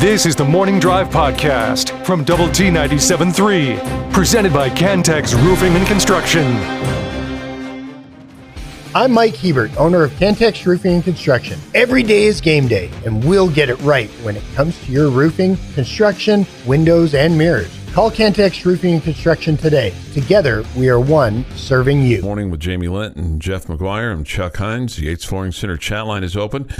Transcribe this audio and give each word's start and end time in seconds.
This 0.00 0.24
is 0.24 0.34
the 0.34 0.46
Morning 0.46 0.80
Drive 0.80 1.10
Podcast 1.10 2.06
from 2.06 2.24
Double 2.24 2.48
T 2.48 2.70
97.3, 2.70 4.10
presented 4.14 4.50
by 4.50 4.70
Cantex 4.70 5.34
Roofing 5.34 5.74
and 5.74 5.86
Construction. 5.86 6.46
I'm 8.94 9.12
Mike 9.12 9.36
Hebert, 9.36 9.76
owner 9.76 10.02
of 10.02 10.10
Cantex 10.12 10.64
Roofing 10.64 10.94
and 10.94 11.04
Construction. 11.04 11.60
Every 11.74 12.02
day 12.02 12.24
is 12.24 12.40
game 12.40 12.66
day, 12.66 12.90
and 13.04 13.22
we'll 13.22 13.50
get 13.50 13.68
it 13.68 13.78
right 13.82 14.08
when 14.22 14.38
it 14.38 14.42
comes 14.54 14.82
to 14.86 14.90
your 14.90 15.10
roofing, 15.10 15.58
construction, 15.74 16.46
windows, 16.66 17.12
and 17.12 17.36
mirrors. 17.36 17.70
Call 17.92 18.10
Cantex 18.10 18.64
Roofing 18.64 18.94
and 18.94 19.02
Construction 19.02 19.58
today. 19.58 19.92
Together, 20.14 20.64
we 20.78 20.88
are 20.88 20.98
one 20.98 21.44
serving 21.56 22.00
you. 22.00 22.22
Morning 22.22 22.50
with 22.50 22.60
Jamie 22.60 22.88
Lent 22.88 23.16
and 23.16 23.38
Jeff 23.42 23.66
McGuire. 23.66 24.10
I'm 24.10 24.24
Chuck 24.24 24.56
Heinz. 24.56 24.96
The 24.96 25.04
Yates 25.04 25.26
Flooring 25.26 25.52
Center 25.52 25.76
chat 25.76 26.06
line 26.06 26.24
is 26.24 26.38
open. 26.38 26.70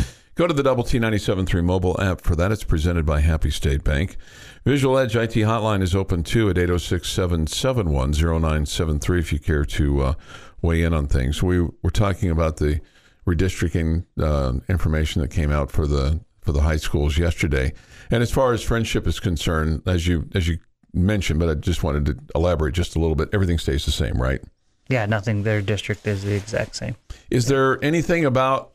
Go 0.40 0.46
to 0.46 0.54
the 0.54 0.62
Double 0.62 0.84
T 0.84 0.98
97.3 0.98 1.62
mobile 1.62 2.00
app 2.00 2.22
for 2.22 2.34
that. 2.34 2.50
It's 2.50 2.64
presented 2.64 3.04
by 3.04 3.20
Happy 3.20 3.50
State 3.50 3.84
Bank. 3.84 4.16
Visual 4.64 4.96
Edge 4.96 5.14
IT 5.14 5.34
hotline 5.34 5.82
is 5.82 5.94
open 5.94 6.22
too 6.22 6.48
at 6.48 6.56
806 6.56 7.06
771 7.10 8.12
0973 8.12 9.18
if 9.18 9.34
you 9.34 9.38
care 9.38 9.66
to 9.66 10.00
uh, 10.00 10.14
weigh 10.62 10.82
in 10.82 10.94
on 10.94 11.08
things. 11.08 11.42
We 11.42 11.60
were 11.82 11.90
talking 11.92 12.30
about 12.30 12.56
the 12.56 12.80
redistricting 13.26 14.06
uh, 14.18 14.54
information 14.66 15.20
that 15.20 15.28
came 15.28 15.52
out 15.52 15.70
for 15.70 15.86
the 15.86 16.24
for 16.40 16.52
the 16.52 16.62
high 16.62 16.78
schools 16.78 17.18
yesterday. 17.18 17.74
And 18.10 18.22
as 18.22 18.30
far 18.30 18.54
as 18.54 18.62
friendship 18.62 19.06
is 19.06 19.20
concerned, 19.20 19.82
as 19.84 20.06
you 20.06 20.26
as 20.34 20.48
you 20.48 20.56
mentioned, 20.94 21.38
but 21.38 21.50
I 21.50 21.54
just 21.56 21.82
wanted 21.82 22.06
to 22.06 22.18
elaborate 22.34 22.72
just 22.72 22.96
a 22.96 22.98
little 22.98 23.14
bit. 23.14 23.28
Everything 23.34 23.58
stays 23.58 23.84
the 23.84 23.92
same, 23.92 24.14
right? 24.14 24.40
Yeah, 24.88 25.04
nothing. 25.04 25.42
Their 25.42 25.60
district 25.60 26.06
is 26.06 26.24
the 26.24 26.34
exact 26.34 26.76
same. 26.76 26.96
Is 27.30 27.46
there 27.48 27.78
anything 27.84 28.24
about 28.24 28.72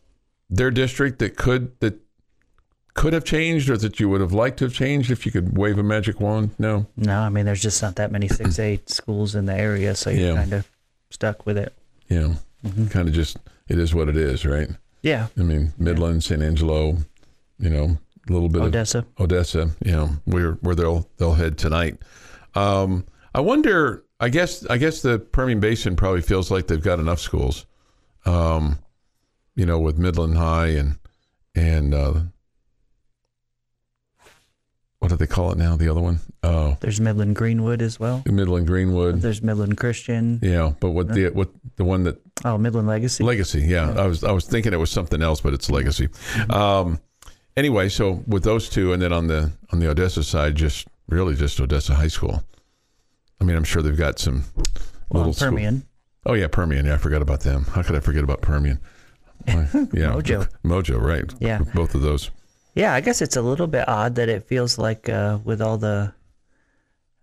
their 0.50 0.72
district 0.72 1.20
that 1.20 1.36
could 1.38 1.80
that 1.80 2.00
could 2.94 3.12
have 3.14 3.26
changed 3.26 3.70
or 3.70 3.76
that 3.78 4.00
you 4.00 4.08
would 4.08 4.22
have 4.22 4.32
liked 4.32 4.58
to 4.60 4.66
have 4.66 4.74
changed 4.74 5.12
if 5.12 5.26
you 5.26 5.32
could 5.32 5.58
wave 5.58 5.78
a 5.78 5.84
magic 5.84 6.20
wand? 6.22 6.52
No. 6.58 6.86
No, 6.96 7.20
I 7.20 7.30
mean 7.30 7.46
there's 7.46 7.62
just 7.62 7.82
not 7.82 7.96
that 7.98 8.12
many 8.12 8.28
six 8.28 8.58
eight 8.60 8.90
schools 8.90 9.36
in 9.36 9.46
the 9.46 9.54
area, 9.54 9.96
so 9.96 10.10
you're 10.10 10.30
Yeah. 10.30 10.36
kind 10.36 10.54
of 10.54 10.70
stuck 11.10 11.46
with 11.46 11.58
it. 11.58 11.74
Yeah. 12.10 12.36
Kind 12.90 13.08
of 13.08 13.14
just 13.14 13.38
it 13.68 13.78
is 13.80 13.94
what 13.94 14.10
it 14.10 14.18
is, 14.18 14.46
right? 14.46 14.70
Yeah, 15.02 15.28
I 15.38 15.42
mean, 15.42 15.74
Midland, 15.78 16.24
San 16.24 16.42
Angelo, 16.42 16.98
you 17.60 17.70
know, 17.70 17.98
a 18.28 18.34
little 18.34 18.50
bit 18.50 18.62
Odessa. 18.64 19.00
of 19.00 19.06
Odessa, 19.20 19.70
you 19.84 19.92
know, 19.92 20.10
where 20.26 20.54
where 20.62 20.74
they'll 20.74 21.08
they'll 21.18 21.36
head 21.36 21.58
tonight. 21.60 21.98
Um, 22.56 23.06
I 23.34 23.42
wonder. 23.42 24.04
I 24.20 24.30
guess 24.30 24.66
I 24.68 24.78
guess 24.78 25.02
the 25.02 25.20
Permian 25.20 25.60
Basin 25.60 25.96
probably 25.96 26.22
feels 26.22 26.50
like 26.50 26.66
they've 26.68 26.82
got 26.82 27.00
enough 27.00 27.20
schools. 27.20 27.66
Um, 28.26 28.80
you 29.56 29.66
know, 29.66 29.80
with 29.80 29.98
Midland 29.98 30.38
High 30.38 30.68
and 30.68 30.98
and 31.56 31.94
uh, 31.94 32.14
what 35.00 35.10
do 35.10 35.16
they 35.18 35.28
call 35.28 35.52
it 35.52 35.58
now? 35.58 35.76
The 35.76 35.90
other 35.90 36.02
one, 36.02 36.20
oh, 36.44 36.78
There's 36.80 37.00
Midland 37.00 37.36
Greenwood 37.36 37.82
as 37.82 38.00
well. 38.00 38.24
Midland 38.26 38.66
Greenwood. 38.68 39.22
There's 39.22 39.42
Midland 39.42 39.78
Christian. 39.78 40.40
Yeah, 40.42 40.74
but 40.80 40.92
what 40.92 41.14
the 41.14 41.30
what 41.30 41.50
the 41.76 41.84
one 41.84 42.04
that 42.04 42.20
Oh, 42.44 42.58
Midland 42.58 42.88
Legacy. 42.88 43.24
Legacy, 43.24 43.62
yeah. 43.62 43.92
I 43.92 44.08
was 44.08 44.24
I 44.24 44.32
was 44.32 44.46
thinking 44.46 44.74
it 44.74 44.78
was 44.78 44.90
something 44.92 45.22
else, 45.22 45.42
but 45.42 45.54
it's 45.54 45.70
Legacy. 45.70 46.08
Mm-hmm. 46.08 46.52
Um, 46.52 47.00
anyway, 47.56 47.90
so 47.90 48.24
with 48.28 48.44
those 48.44 48.68
two, 48.70 48.94
and 48.94 49.02
then 49.02 49.14
on 49.14 49.28
the 49.28 49.52
on 49.72 49.80
the 49.80 49.90
Odessa 49.90 50.24
side, 50.24 50.56
just 50.56 50.88
really 51.08 51.36
just 51.36 51.60
Odessa 51.60 51.94
High 51.96 52.08
School. 52.08 52.44
I 53.40 53.44
mean, 53.44 53.56
I'm 53.56 53.64
sure 53.64 53.82
they've 53.82 53.96
got 53.98 54.18
some 54.18 54.44
well, 55.10 55.22
little 55.22 55.34
school- 55.34 55.50
Permian. 55.50 55.86
Oh 56.26 56.34
yeah, 56.34 56.48
Permian. 56.48 56.86
Yeah, 56.88 56.96
I 56.96 56.98
forgot 56.98 57.22
about 57.22 57.42
them. 57.42 57.66
How 57.66 57.84
could 57.84 57.96
I 57.96 58.00
forget 58.00 58.24
about 58.24 58.42
Permian? 58.42 58.80
Yeah, 59.48 60.14
Mojo. 60.14 60.48
Mojo, 60.64 61.02
right? 61.02 61.32
Yeah. 61.40 61.60
both 61.74 61.96
of 61.96 62.02
those. 62.02 62.30
Yeah, 62.74 62.94
I 62.94 63.02
guess 63.02 63.22
it's 63.22 63.36
a 63.38 63.42
little 63.42 63.68
bit 63.68 63.88
odd 63.88 64.16
that 64.16 64.28
it 64.30 64.44
feels 64.44 64.78
like 64.78 65.08
uh, 65.08 65.40
with 65.44 65.62
all 65.62 65.78
the, 65.78 66.14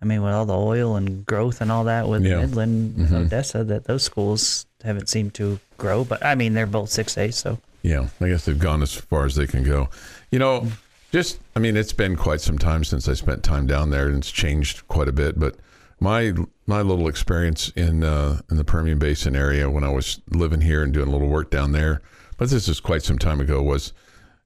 I 0.01 0.05
mean, 0.05 0.23
with 0.23 0.33
all 0.33 0.47
the 0.47 0.57
oil 0.57 0.97
and 0.97 1.25
growth 1.27 1.61
and 1.61 1.71
all 1.71 1.85
that 1.85 2.09
with 2.09 2.25
Yeah. 2.25 2.41
Midland, 2.41 2.97
Mhm. 2.97 3.27
Odessa, 3.27 3.63
that 3.65 3.85
those 3.85 4.03
schools 4.03 4.67
haven't 4.83 5.09
seemed 5.09 5.35
to 5.35 5.61
grow. 5.79 6.05
But 6.05 6.25
I 6.25 6.35
mean, 6.35 6.55
they're 6.55 6.67
both 6.67 6.91
six 6.91 7.17
A, 7.19 7.31
so 7.31 7.59
Yeah, 7.83 8.09
I 8.21 8.29
guess 8.29 8.45
they've 8.45 8.59
gone 8.59 8.83
as 8.83 8.95
far 8.95 9.25
as 9.27 9.35
they 9.35 9.47
can 9.47 9.63
go. 9.65 9.89
You 10.31 10.39
know, 10.39 10.69
just 11.13 11.39
I 11.55 11.59
mean, 11.61 11.77
it's 11.77 11.93
been 11.93 12.17
quite 12.17 12.41
some 12.41 12.57
time 12.59 12.85
since 12.85 13.07
I 13.09 13.13
spent 13.15 13.43
time 13.43 13.67
down 13.67 13.91
there, 13.91 14.09
and 14.09 14.17
it's 14.19 14.31
changed 14.31 14.87
quite 14.89 15.09
a 15.09 15.13
bit. 15.13 15.39
But 15.39 15.57
my 16.03 16.33
my 16.67 16.83
little 16.83 17.09
experience 17.09 17.71
in 17.71 18.03
uh, 18.03 18.41
in 18.51 18.57
the 18.57 18.65
Permian 18.65 18.99
Basin 18.99 19.37
area 19.37 19.71
when 19.71 19.85
I 19.85 19.89
was 19.91 20.21
living 20.31 20.61
here 20.61 20.83
and 20.83 20.93
doing 20.93 21.09
a 21.09 21.13
little 21.13 21.29
work 21.29 21.51
down 21.51 21.73
there, 21.73 22.03
but 22.37 22.51
this 22.51 22.69
is 22.69 22.81
quite 22.81 23.03
some 23.03 23.19
time 23.19 23.41
ago, 23.41 23.63
was 23.63 23.93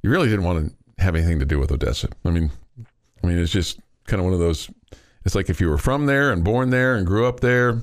you 0.03 0.11
really 0.11 0.29
didn't 0.29 0.45
want 0.45 0.69
to 0.99 1.03
have 1.03 1.15
anything 1.17 1.39
to 1.39 1.47
do 1.47 1.59
with 1.59 1.73
Odessa. 1.73 2.09
I 2.25 2.31
mean, 2.31 2.51
I 3.25 3.27
mean, 3.27 3.39
it's 3.39 3.53
just 3.53 3.81
kind 4.07 4.21
of 4.21 4.25
one 4.25 4.35
of 4.35 4.41
those. 4.41 4.71
It's 5.25 5.35
like 5.35 5.49
if 5.51 5.61
you 5.61 5.69
were 5.69 5.79
from 5.79 6.07
there 6.07 6.31
and 6.31 6.45
born 6.45 6.71
there 6.71 6.95
and 6.95 7.07
grew 7.07 7.27
up 7.27 7.41
there, 7.41 7.83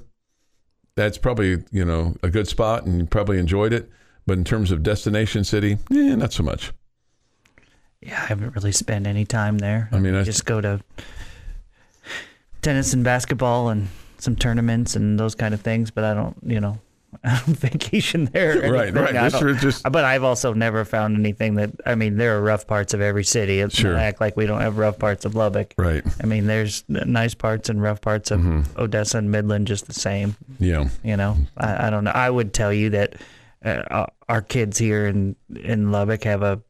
that's 0.95 1.17
probably 1.17 1.63
you 1.72 1.83
know 1.83 2.16
a 2.22 2.29
good 2.29 2.47
spot 2.47 2.85
and 2.85 3.00
you 3.00 3.06
probably 3.07 3.39
enjoyed 3.39 3.73
it. 3.73 3.89
But 4.25 4.38
in 4.38 4.44
terms 4.45 4.72
of 4.72 4.83
destination 4.83 5.44
city, 5.44 5.78
yeah, 5.89 6.16
not 6.16 6.31
so 6.31 6.44
much. 6.44 6.72
yeah, 8.01 8.22
I 8.22 8.25
haven't 8.28 8.56
really 8.56 8.72
spent 8.72 9.06
any 9.07 9.25
time 9.25 9.57
there. 9.57 9.89
I 9.91 10.00
mean, 10.00 10.16
I- 10.16 10.23
just 10.23 10.45
go 10.45 10.62
to 10.62 10.79
tennis 12.63 12.94
and 12.94 13.03
basketball 13.03 13.69
and 13.69 13.88
some 14.18 14.35
tournaments 14.35 14.96
and 14.96 15.19
those 15.19 15.35
kind 15.35 15.53
of 15.53 15.62
things. 15.62 15.91
But 15.91 16.03
I 16.06 16.13
don't, 16.13 16.35
you 16.46 16.59
know, 16.59 16.79
I 17.24 17.41
don't 17.46 17.56
vacation 17.57 18.25
there. 18.25 18.72
Right, 18.72 18.88
anything. 18.88 19.03
right. 19.03 19.16
I 19.16 19.29
This 19.29 19.41
is 19.41 19.62
just- 19.62 19.84
but 19.84 20.03
I've 20.03 20.24
also 20.24 20.53
never 20.53 20.84
found 20.84 21.16
anything 21.18 21.56
that. 21.56 21.69
I 21.85 21.94
mean, 21.96 22.18
there 22.18 22.35
are 22.38 22.41
rough 22.41 22.66
parts 22.66 22.94
of 22.96 23.01
every 23.01 23.24
city. 23.24 23.59
It's 23.59 23.75
Sure. 23.75 23.96
act 23.96 24.19
like 24.19 24.35
we 24.35 24.47
don't 24.47 24.62
have 24.62 24.78
rough 24.79 24.97
parts 24.97 25.24
of 25.25 25.35
Lubbock. 25.35 25.75
Right. 25.78 26.03
I 26.22 26.25
mean, 26.25 26.47
there's 26.47 26.84
nice 26.88 27.35
parts 27.35 27.69
and 27.69 27.81
rough 27.81 28.01
parts 28.01 28.31
of 28.31 28.40
Mm-hmm. 28.40 28.80
Odessa 28.81 29.19
and 29.19 29.30
Midland, 29.30 29.68
just 29.68 29.85
the 29.88 29.94
same. 29.94 30.35
Yeah. 30.59 30.90
You 31.03 31.18
know, 31.18 31.38
I, 31.57 31.88
I 31.88 31.90
don't 31.91 32.03
know. 32.06 32.12
I 32.12 32.30
would 32.30 32.53
tell 32.53 32.74
you 32.74 32.90
that 32.91 33.16
uh, 33.63 34.07
our 34.28 34.41
kids 34.41 34.78
here 34.80 35.06
in 35.07 35.35
in 35.63 35.91
Lubbock 35.91 36.24
have 36.24 36.41
a 36.41 36.62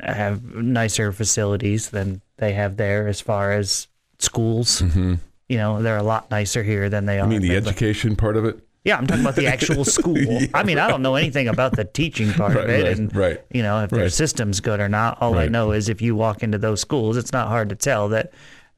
have 0.00 0.54
nicer 0.54 1.10
facilities 1.12 1.90
than 1.90 2.20
they 2.36 2.52
have 2.52 2.76
there 2.76 3.08
as 3.08 3.20
far 3.20 3.52
as 3.52 3.88
schools. 4.22 4.82
Mm-hmm. 4.82 5.14
You 5.48 5.58
know, 5.58 5.82
they're 5.82 5.98
a 5.98 6.02
lot 6.02 6.30
nicer 6.30 6.62
here 6.62 6.88
than 6.88 7.04
they 7.06 7.18
are. 7.20 7.24
I 7.24 7.28
mean, 7.28 7.42
the 7.42 7.56
education 7.56 8.16
part 8.16 8.36
of 8.36 8.44
it. 8.44 8.58
Yeah, 8.84 8.96
I'm 8.96 9.06
talking 9.06 9.22
about 9.22 9.36
the 9.36 9.46
actual 9.46 9.84
school. 9.98 10.16
I 10.54 10.64
mean, 10.64 10.78
I 10.78 10.88
don't 10.88 11.02
know 11.02 11.14
anything 11.14 11.46
about 11.46 11.76
the 11.76 11.84
teaching 11.84 12.32
part 12.32 12.54
Right, 12.56 12.64
of 12.64 12.70
it, 12.70 12.82
right, 12.84 12.98
and 12.98 13.16
right. 13.16 13.40
you 13.52 13.62
know 13.62 13.82
if 13.84 13.90
their 13.90 14.08
system's 14.08 14.60
good 14.60 14.80
or 14.80 14.88
not. 14.88 15.18
All 15.20 15.38
I 15.38 15.46
know 15.46 15.70
is 15.72 15.88
if 15.88 16.02
you 16.02 16.16
walk 16.16 16.42
into 16.42 16.58
those 16.58 16.80
schools, 16.80 17.16
it's 17.16 17.32
not 17.32 17.48
hard 17.48 17.68
to 17.68 17.76
tell 17.76 18.08
that, 18.08 18.32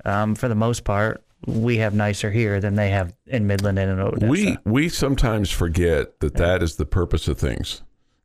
um, 0.04 0.34
for 0.34 0.48
the 0.48 0.54
most 0.54 0.84
part, 0.84 1.24
we 1.46 1.78
have 1.78 1.94
nicer 1.94 2.30
here 2.30 2.60
than 2.60 2.74
they 2.74 2.90
have 2.90 3.14
in 3.26 3.46
Midland 3.46 3.78
and 3.78 3.92
in 3.92 3.98
Odessa. 4.00 4.26
We 4.26 4.58
we 4.66 4.88
sometimes 4.90 5.50
forget 5.50 6.20
that 6.20 6.34
that 6.34 6.62
is 6.62 6.76
the 6.76 6.86
purpose 6.86 7.26
of 7.28 7.38
things. 7.38 7.80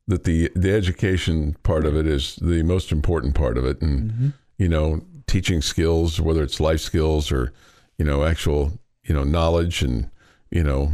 That 0.08 0.24
the 0.26 0.50
the 0.56 0.74
education 0.74 1.56
part 1.64 1.86
of 1.86 1.96
it 1.96 2.08
is 2.08 2.36
the 2.42 2.64
most 2.64 2.92
important 2.92 3.36
part 3.36 3.58
of 3.58 3.64
it, 3.66 3.82
and 3.82 4.12
Mm-hmm. 4.12 4.28
you 4.58 4.68
know, 4.68 5.02
teaching 5.30 5.62
skills, 5.62 6.20
whether 6.20 6.44
it's 6.44 6.60
life 6.60 6.82
skills 6.82 7.32
or 7.32 7.54
you 7.98 8.06
know 8.06 8.24
actual 8.24 8.80
you 9.04 9.14
know 9.14 9.24
knowledge 9.24 9.82
and 9.82 10.10
you 10.52 10.64
know 10.64 10.94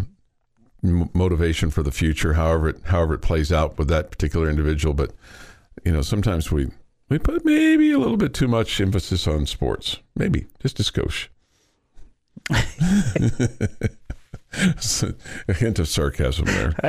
m- 0.84 1.10
motivation 1.14 1.70
for 1.70 1.82
the 1.84 1.92
future, 1.92 2.34
however 2.34 2.70
it 2.70 2.82
however 2.86 3.16
it 3.16 3.22
plays 3.22 3.52
out 3.52 3.78
with 3.78 3.88
that 3.88 4.12
particular 4.12 4.50
individual. 4.50 4.94
But 4.94 5.12
you 5.84 5.92
know, 5.92 6.02
sometimes 6.02 6.52
we 6.52 6.68
we 7.10 7.20
put 7.20 7.46
maybe 7.46 7.92
a 7.92 8.00
little 8.00 8.18
bit 8.18 8.34
too 8.34 8.48
much 8.48 8.82
emphasis 8.82 9.28
on 9.28 9.46
sports, 9.46 10.00
maybe 10.16 10.48
just 10.62 10.80
a 10.80 10.84
skosh. 10.84 11.28
a 15.48 15.54
hint 15.54 15.80
of 15.80 15.88
sarcasm 15.88 16.46
there. 16.46 16.74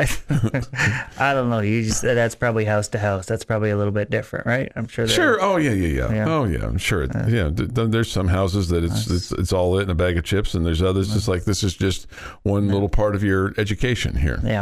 I 1.19 1.33
don't 1.35 1.51
know. 1.51 1.61
You 1.61 1.83
just 1.85 2.03
that's 2.03 2.35
probably 2.35 2.65
house 2.65 2.89
to 2.89 2.99
house. 2.99 3.27
That's 3.27 3.45
probably 3.45 3.71
a 3.71 3.77
little 3.77 3.93
bit 3.93 4.11
different, 4.11 4.47
right? 4.47 4.71
I'm 4.77 4.87
sure. 4.89 5.07
Sure. 5.09 5.39
Oh 5.41 5.57
yeah, 5.57 5.73
yeah, 5.73 5.89
yeah. 6.09 6.13
Yeah. 6.15 6.29
Oh 6.29 6.45
yeah. 6.45 6.65
I'm 6.65 6.79
sure. 6.79 7.03
It, 7.05 7.11
yeah. 7.29 7.51
th- 7.51 7.75
th- 7.75 7.91
there's 7.91 8.11
some 8.11 8.29
houses 8.29 8.69
that 8.69 8.85
it's, 8.85 9.11
it's 9.11 9.33
it's 9.33 9.53
all 9.53 9.79
it 9.79 9.83
in 9.85 9.91
a 9.91 9.95
bag 9.95 10.17
of 10.17 10.25
chips, 10.25 10.55
and 10.55 10.65
there's 10.65 10.83
others 10.83 11.13
just 11.13 11.29
like 11.29 11.45
this 11.45 11.63
is 11.63 11.75
just 11.75 12.11
one 12.43 12.69
little 12.69 12.89
part 12.89 13.15
of 13.15 13.23
your 13.23 13.55
education 13.59 14.17
here. 14.17 14.41
Yeah, 14.45 14.61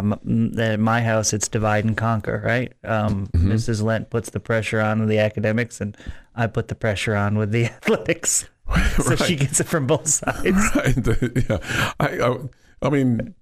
at 0.59 0.81
my 0.81 1.03
house, 1.03 1.33
it's 1.33 1.49
divide 1.49 1.85
and 1.85 1.97
conquer, 1.97 2.43
right? 2.45 2.73
Um, 2.85 3.27
Mm-hmm. 3.35 3.53
Mrs. 3.53 3.83
Lent 3.83 4.11
puts 4.11 4.31
the 4.31 4.41
pressure 4.41 4.81
on 4.81 5.07
the 5.07 5.19
academics, 5.19 5.81
and 5.81 5.97
I 6.35 6.47
put 6.47 6.69
the 6.69 6.75
pressure 6.75 7.15
on 7.17 7.37
with 7.39 7.51
the 7.53 7.65
athletics. 7.67 8.49
So 9.03 9.15
she 9.17 9.37
gets 9.37 9.61
it 9.61 9.65
from 9.65 9.87
both 9.87 10.09
sides. 10.09 10.75
Right. 10.75 10.97
Yeah. 11.49 11.59
I, 12.01 12.19
I 12.19 12.39
I 12.85 12.91
mean, 12.91 13.35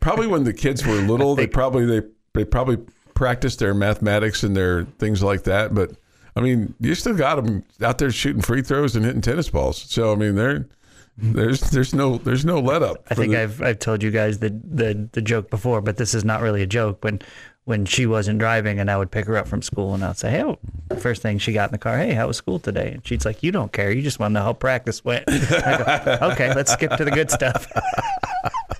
probably 0.00 0.26
when 0.26 0.44
the 0.44 0.52
kids 0.52 0.86
were 0.86 0.94
little, 0.94 1.34
they 1.34 1.46
probably 1.60 1.86
they 1.86 2.06
they 2.34 2.44
probably 2.44 2.78
practiced 3.14 3.58
their 3.58 3.74
mathematics 3.74 4.42
and 4.42 4.56
their 4.56 4.84
things 4.98 5.22
like 5.22 5.44
that. 5.44 5.74
But 5.74 5.92
I 6.36 6.40
mean, 6.40 6.74
you 6.80 6.94
still 6.94 7.14
got 7.14 7.36
them 7.36 7.64
out 7.82 7.98
there 7.98 8.10
shooting 8.10 8.42
free 8.42 8.62
throws 8.62 8.96
and 8.96 9.04
hitting 9.04 9.20
tennis 9.20 9.48
balls. 9.48 9.82
So 9.88 10.12
I 10.12 10.16
mean, 10.16 10.34
they're 10.34 10.60
mm-hmm. 10.60 11.32
there's 11.32 11.60
there's 11.70 11.94
no 11.94 12.18
there's 12.18 12.44
no 12.44 12.60
let 12.60 12.82
up. 12.82 13.06
I 13.10 13.14
think 13.14 13.32
the- 13.32 13.42
I've 13.42 13.62
I've 13.62 13.78
told 13.78 14.02
you 14.02 14.10
guys 14.10 14.38
the, 14.38 14.50
the 14.50 15.08
the 15.12 15.22
joke 15.22 15.50
before, 15.50 15.80
but 15.80 15.96
this 15.96 16.14
is 16.14 16.24
not 16.24 16.40
really 16.40 16.62
a 16.62 16.66
joke. 16.66 17.04
When 17.04 17.20
when 17.64 17.84
she 17.84 18.06
wasn't 18.06 18.38
driving, 18.38 18.80
and 18.80 18.90
I 18.90 18.96
would 18.96 19.10
pick 19.10 19.26
her 19.26 19.36
up 19.36 19.46
from 19.46 19.62
school, 19.62 19.94
and 19.94 20.04
I'd 20.04 20.16
say, 20.16 20.30
"Hey, 20.30 20.56
first 20.98 21.22
thing 21.22 21.38
she 21.38 21.52
got 21.52 21.68
in 21.68 21.72
the 21.72 21.78
car, 21.78 21.96
hey, 21.98 22.14
how 22.14 22.26
was 22.26 22.36
school 22.36 22.58
today?" 22.58 22.92
And 22.92 23.06
she's 23.06 23.24
like, 23.24 23.42
"You 23.42 23.52
don't 23.52 23.72
care. 23.72 23.92
You 23.92 24.02
just 24.02 24.18
want 24.18 24.32
to 24.32 24.40
know 24.40 24.44
how 24.44 24.52
practice 24.54 25.04
went." 25.04 25.24
I 25.28 26.18
go, 26.20 26.26
"Okay, 26.32 26.54
let's 26.54 26.72
skip 26.72 26.92
to 26.96 27.04
the 27.04 27.10
good 27.10 27.30
stuff." 27.30 27.70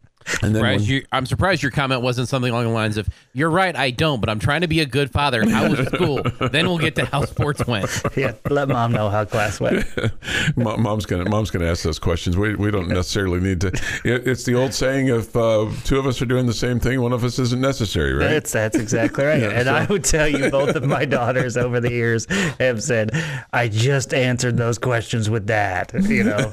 And 0.41 0.55
then 0.55 0.61
Surprised 0.61 0.81
when- 0.83 0.89
you, 0.89 1.05
I'm 1.11 1.25
surprised 1.25 1.61
your 1.61 1.71
comment 1.71 2.01
wasn't 2.01 2.27
something 2.27 2.51
along 2.51 2.65
the 2.65 2.69
lines 2.71 2.97
of, 2.97 3.07
"You're 3.33 3.49
right, 3.49 3.75
I 3.75 3.91
don't, 3.91 4.19
but 4.19 4.29
I'm 4.29 4.39
trying 4.39 4.61
to 4.61 4.67
be 4.67 4.79
a 4.79 4.85
good 4.85 5.11
father. 5.11 5.47
How 5.49 5.69
was 5.69 5.79
school? 5.87 6.21
then 6.51 6.67
we'll 6.67 6.77
get 6.77 6.95
to 6.95 7.05
how 7.05 7.25
sports 7.25 7.65
went." 7.67 7.89
yeah, 8.15 8.33
let 8.49 8.67
mom 8.69 8.91
know 8.91 9.09
how 9.09 9.25
class 9.25 9.59
went. 9.59 9.85
Mo- 10.55 10.77
mom's 10.77 11.05
gonna 11.05 11.29
mom's 11.29 11.51
gonna 11.51 11.65
ask 11.65 11.83
those 11.83 11.99
questions. 11.99 12.37
We 12.37 12.55
we 12.55 12.71
don't 12.71 12.87
necessarily 12.87 13.39
need 13.39 13.61
to. 13.61 13.67
It, 14.03 14.27
it's 14.27 14.43
the 14.43 14.55
old 14.55 14.73
saying: 14.73 15.07
if 15.07 15.35
uh, 15.35 15.69
two 15.83 15.99
of 15.99 16.05
us 16.05 16.21
are 16.21 16.25
doing 16.25 16.45
the 16.45 16.53
same 16.53 16.79
thing, 16.79 17.01
one 17.01 17.13
of 17.13 17.23
us 17.23 17.37
isn't 17.39 17.61
necessary, 17.61 18.13
right? 18.13 18.27
That's 18.29 18.51
that's 18.51 18.77
exactly 18.77 19.25
right. 19.25 19.43
and 19.61 19.69
I 19.69 19.85
would 19.85 20.03
tell 20.03 20.27
you, 20.27 20.49
both 20.49 20.75
of 20.75 20.83
my 20.85 21.05
daughters 21.05 21.57
over 21.57 21.79
the 21.79 21.91
years 21.91 22.25
have 22.59 22.81
said, 22.81 23.11
"I 23.53 23.67
just 23.67 24.13
answered 24.13 24.57
those 24.57 24.77
questions 24.77 25.29
with 25.29 25.47
that," 25.47 25.91
you 26.07 26.23
know, 26.23 26.51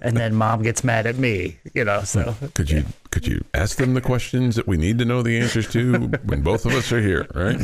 and 0.00 0.16
then 0.16 0.34
mom 0.34 0.62
gets 0.62 0.82
mad 0.84 1.06
at 1.06 1.16
me, 1.16 1.58
you 1.74 1.84
know. 1.84 2.02
So 2.02 2.34
Could 2.54 2.70
you 2.70 2.84
could 3.10 3.26
you 3.26 3.44
ask 3.54 3.78
them 3.78 3.94
the 3.94 4.00
questions 4.00 4.56
that 4.56 4.66
we 4.66 4.76
need 4.76 4.98
to 4.98 5.04
know 5.04 5.22
the 5.22 5.38
answers 5.38 5.68
to 5.72 5.92
when 6.24 6.42
both 6.42 6.66
of 6.66 6.72
us 6.72 6.92
are 6.92 7.00
here, 7.00 7.26
right? 7.34 7.58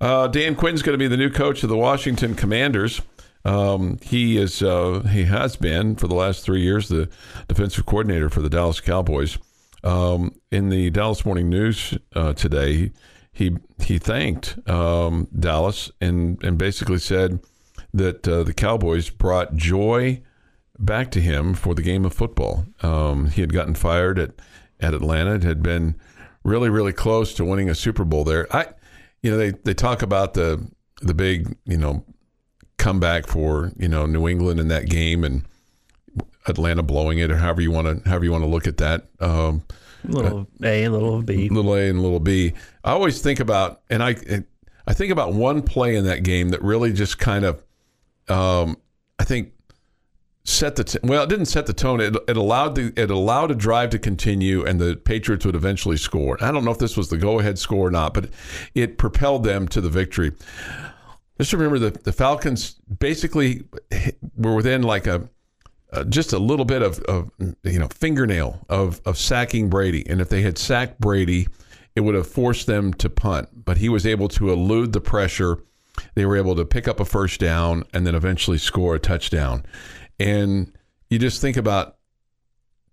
Uh, 0.00 0.28
Dan 0.28 0.54
Quinn's 0.54 0.82
going 0.82 0.94
to 0.94 0.98
be 0.98 1.08
the 1.08 1.16
new 1.16 1.30
coach 1.30 1.62
of 1.62 1.68
the 1.68 1.76
Washington 1.76 2.34
Commanders. 2.34 3.00
Um, 3.44 3.98
he 4.02 4.38
is 4.38 4.62
uh, 4.62 5.06
he 5.10 5.24
has 5.24 5.56
been 5.56 5.96
for 5.96 6.08
the 6.08 6.14
last 6.14 6.44
three 6.44 6.62
years 6.62 6.88
the 6.88 7.08
defensive 7.46 7.84
coordinator 7.84 8.30
for 8.30 8.40
the 8.40 8.48
Dallas 8.48 8.80
Cowboys. 8.80 9.38
Um, 9.82 10.34
in 10.50 10.70
the 10.70 10.88
Dallas 10.90 11.26
Morning 11.26 11.50
News 11.50 11.96
uh, 12.14 12.32
today, 12.32 12.92
he 13.32 13.56
he 13.82 13.98
thanked 13.98 14.58
um, 14.68 15.28
Dallas 15.38 15.90
and 16.00 16.42
and 16.42 16.56
basically 16.56 16.98
said 16.98 17.40
that 17.92 18.26
uh, 18.26 18.44
the 18.44 18.54
Cowboys 18.54 19.10
brought 19.10 19.54
joy 19.56 20.22
back 20.78 21.10
to 21.12 21.20
him 21.20 21.54
for 21.54 21.74
the 21.74 21.82
game 21.82 22.04
of 22.04 22.12
football. 22.12 22.66
Um, 22.82 23.26
he 23.26 23.40
had 23.40 23.52
gotten 23.52 23.74
fired 23.74 24.18
at 24.18 24.32
at 24.80 24.94
Atlanta. 24.94 25.36
It 25.36 25.42
had 25.42 25.62
been 25.62 25.96
really 26.42 26.68
really 26.68 26.92
close 26.92 27.34
to 27.34 27.44
winning 27.44 27.70
a 27.70 27.74
Super 27.74 28.04
Bowl 28.04 28.24
there. 28.24 28.46
I, 28.54 28.66
you 29.22 29.30
know, 29.30 29.36
they 29.36 29.50
they 29.50 29.74
talk 29.74 30.02
about 30.02 30.34
the 30.34 30.66
the 31.02 31.14
big 31.14 31.56
you 31.64 31.76
know 31.76 32.04
comeback 32.78 33.26
for 33.26 33.72
you 33.78 33.88
know 33.88 34.06
New 34.06 34.28
England 34.28 34.60
in 34.60 34.68
that 34.68 34.88
game 34.88 35.24
and 35.24 35.44
Atlanta 36.46 36.82
blowing 36.82 37.18
it 37.18 37.30
or 37.30 37.36
however 37.36 37.62
you 37.62 37.70
want 37.70 38.04
to 38.04 38.08
however 38.08 38.24
you 38.24 38.32
want 38.32 38.44
to 38.44 38.50
look 38.50 38.66
at 38.66 38.76
that. 38.78 39.06
Um, 39.20 39.64
little 40.08 40.46
A, 40.62 40.84
and 40.84 40.92
little 40.92 41.22
B. 41.22 41.48
little 41.48 41.74
A 41.74 41.88
and 41.88 42.02
little 42.02 42.20
B. 42.20 42.52
I 42.82 42.92
always 42.92 43.20
think 43.20 43.40
about, 43.40 43.80
and 43.90 44.02
I, 44.02 44.16
I 44.86 44.92
think 44.92 45.12
about 45.12 45.32
one 45.32 45.62
play 45.62 45.96
in 45.96 46.04
that 46.04 46.22
game 46.22 46.50
that 46.50 46.62
really 46.62 46.92
just 46.92 47.18
kind 47.18 47.44
of, 47.44 47.62
um, 48.28 48.76
I 49.18 49.24
think, 49.24 49.52
set 50.44 50.76
the 50.76 50.84
t- 50.84 50.98
well. 51.02 51.22
It 51.22 51.28
didn't 51.28 51.46
set 51.46 51.66
the 51.66 51.72
tone. 51.72 52.00
It, 52.00 52.16
it 52.28 52.36
allowed 52.36 52.74
the 52.74 52.92
it 52.96 53.10
allowed 53.10 53.50
a 53.50 53.54
drive 53.54 53.90
to 53.90 53.98
continue, 53.98 54.64
and 54.64 54.80
the 54.80 54.96
Patriots 54.96 55.44
would 55.44 55.56
eventually 55.56 55.96
score. 55.96 56.36
I 56.42 56.52
don't 56.52 56.64
know 56.64 56.70
if 56.70 56.78
this 56.78 56.96
was 56.96 57.08
the 57.08 57.16
go 57.16 57.38
ahead 57.38 57.58
score 57.58 57.88
or 57.88 57.90
not, 57.90 58.14
but 58.14 58.30
it 58.74 58.98
propelled 58.98 59.44
them 59.44 59.68
to 59.68 59.80
the 59.80 59.90
victory. 59.90 60.32
Just 61.38 61.52
remember 61.52 61.78
the 61.78 61.90
the 61.90 62.12
Falcons 62.12 62.76
basically 62.98 63.64
were 64.36 64.54
within 64.54 64.82
like 64.82 65.06
a 65.06 65.28
just 66.08 66.32
a 66.32 66.38
little 66.38 66.64
bit 66.64 66.82
of, 66.82 66.98
of 67.00 67.30
you 67.62 67.78
know 67.78 67.88
fingernail 67.88 68.64
of 68.68 69.00
of 69.04 69.16
sacking 69.16 69.68
Brady, 69.68 70.08
and 70.08 70.20
if 70.20 70.28
they 70.28 70.42
had 70.42 70.58
sacked 70.58 71.00
Brady, 71.00 71.46
it 71.94 72.00
would 72.00 72.14
have 72.14 72.26
forced 72.26 72.66
them 72.66 72.92
to 72.94 73.08
punt. 73.08 73.64
But 73.64 73.78
he 73.78 73.88
was 73.88 74.06
able 74.06 74.28
to 74.28 74.50
elude 74.50 74.92
the 74.92 75.00
pressure. 75.00 75.58
They 76.14 76.26
were 76.26 76.36
able 76.36 76.56
to 76.56 76.64
pick 76.64 76.88
up 76.88 76.98
a 76.98 77.04
first 77.04 77.38
down 77.38 77.84
and 77.92 78.04
then 78.04 78.16
eventually 78.16 78.58
score 78.58 78.96
a 78.96 78.98
touchdown. 78.98 79.64
And 80.18 80.72
you 81.10 81.18
just 81.18 81.40
think 81.40 81.56
about 81.56 81.96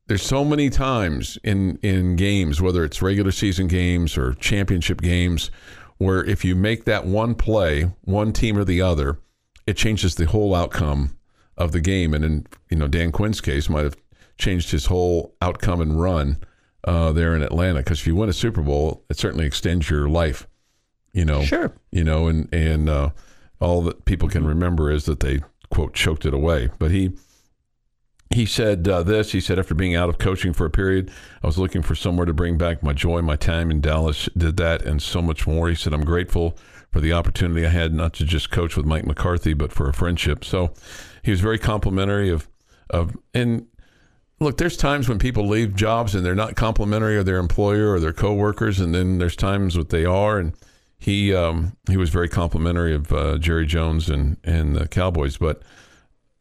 there's 0.08 0.24
so 0.24 0.44
many 0.44 0.70
times 0.70 1.38
in 1.44 1.78
in 1.78 2.16
games, 2.16 2.62
whether 2.62 2.84
it's 2.84 3.02
regular 3.02 3.32
season 3.32 3.68
games 3.68 4.18
or 4.18 4.34
championship 4.34 5.02
games, 5.02 5.52
where 5.98 6.24
if 6.26 6.44
you 6.44 6.56
make 6.56 6.86
that 6.86 7.06
one 7.06 7.36
play, 7.36 7.92
one 8.02 8.34
team 8.34 8.58
or 8.58 8.66
the 8.66 8.82
other, 8.82 9.20
it 9.66 9.78
changes 9.78 10.16
the 10.16 10.26
whole 10.26 10.54
outcome 10.56 11.18
of 11.58 11.72
the 11.72 11.80
game. 11.80 12.14
And 12.14 12.26
in 12.26 12.48
you 12.70 12.78
know 12.78 12.88
Dan 12.88 13.12
Quinn's 13.12 13.42
case, 13.42 13.70
might 13.70 13.84
have 13.84 13.98
changed 14.38 14.72
his 14.72 14.88
whole 14.88 15.36
outcome 15.42 15.80
and 15.80 16.02
run 16.02 16.38
uh, 16.84 17.12
there 17.12 17.36
in 17.36 17.44
Atlanta. 17.44 17.80
Because 17.80 18.02
if 18.02 18.08
you 18.08 18.16
win 18.16 18.30
a 18.30 18.34
Super 18.34 18.62
Bowl, 18.62 19.06
it 19.10 19.18
certainly 19.18 19.46
extends 19.46 19.90
your 19.90 20.10
life. 20.10 20.48
You 21.14 21.26
know, 21.26 21.44
Sure. 21.44 21.74
You 21.92 22.04
know, 22.04 22.28
and 22.28 22.54
and 22.54 22.90
uh, 22.90 23.12
all 23.60 23.82
that 23.84 24.06
people 24.06 24.28
can 24.28 24.46
remember 24.46 24.92
is 24.92 25.06
that 25.06 25.20
they 25.20 25.42
quote 25.72 25.94
choked 25.94 26.26
it 26.26 26.34
away. 26.34 26.70
But 26.78 26.92
he 26.92 27.14
he 28.34 28.46
said 28.46 28.88
uh, 28.88 29.04
this. 29.04 29.32
He 29.32 29.42
said 29.42 29.60
after 29.60 29.76
being 29.76 29.96
out 29.96 30.10
of 30.10 30.18
coaching 30.18 30.54
for 30.54 30.66
a 30.66 30.70
period, 30.70 31.12
I 31.44 31.48
was 31.48 31.58
looking 31.58 31.82
for 31.82 31.96
somewhere 31.96 32.26
to 32.26 32.34
bring 32.34 32.58
back 32.58 32.82
my 32.82 32.94
joy. 32.94 33.22
My 33.22 33.36
time 33.36 33.72
in 33.72 33.82
Dallas 33.82 34.30
did 34.38 34.58
that, 34.58 34.84
and 34.84 35.02
so 35.02 35.22
much 35.22 35.46
more. 35.46 35.70
He 35.70 35.76
said 35.76 35.94
I'm 35.94 36.06
grateful 36.06 36.58
for 36.92 37.00
the 37.02 37.14
opportunity 37.14 37.66
I 37.66 37.70
had 37.70 37.94
not 37.94 38.14
to 38.16 38.26
just 38.26 38.52
coach 38.52 38.76
with 38.76 38.86
Mike 38.86 39.06
McCarthy, 39.06 39.54
but 39.54 39.72
for 39.72 39.90
a 39.90 39.94
friendship. 39.94 40.44
So 40.46 40.74
he 41.24 41.32
was 41.32 41.42
very 41.42 41.58
complimentary 41.58 42.30
of 42.30 42.48
of 42.90 43.16
and 43.34 43.68
look, 44.42 44.58
there's 44.58 44.76
times 44.76 45.08
when 45.08 45.20
people 45.20 45.48
leave 45.48 45.76
jobs 45.76 46.16
and 46.16 46.26
they're 46.26 46.36
not 46.36 46.56
complimentary 46.56 47.18
of 47.18 47.26
their 47.26 47.38
employer 47.38 47.92
or 47.92 48.00
their 48.00 48.14
coworkers, 48.14 48.80
and 48.80 48.94
then 48.94 49.20
there's 49.20 49.36
times 49.36 49.78
what 49.78 49.90
they 49.90 50.04
are. 50.04 50.38
And 50.40 50.54
he 51.02 51.34
um, 51.36 51.76
he 51.90 51.98
was 51.98 52.10
very 52.10 52.30
complimentary 52.30 52.94
of 52.96 53.12
uh, 53.12 53.38
Jerry 53.38 53.66
Jones 53.66 54.10
and 54.10 54.38
and 54.44 54.76
the 54.76 54.88
Cowboys, 54.88 55.36
but 55.38 55.62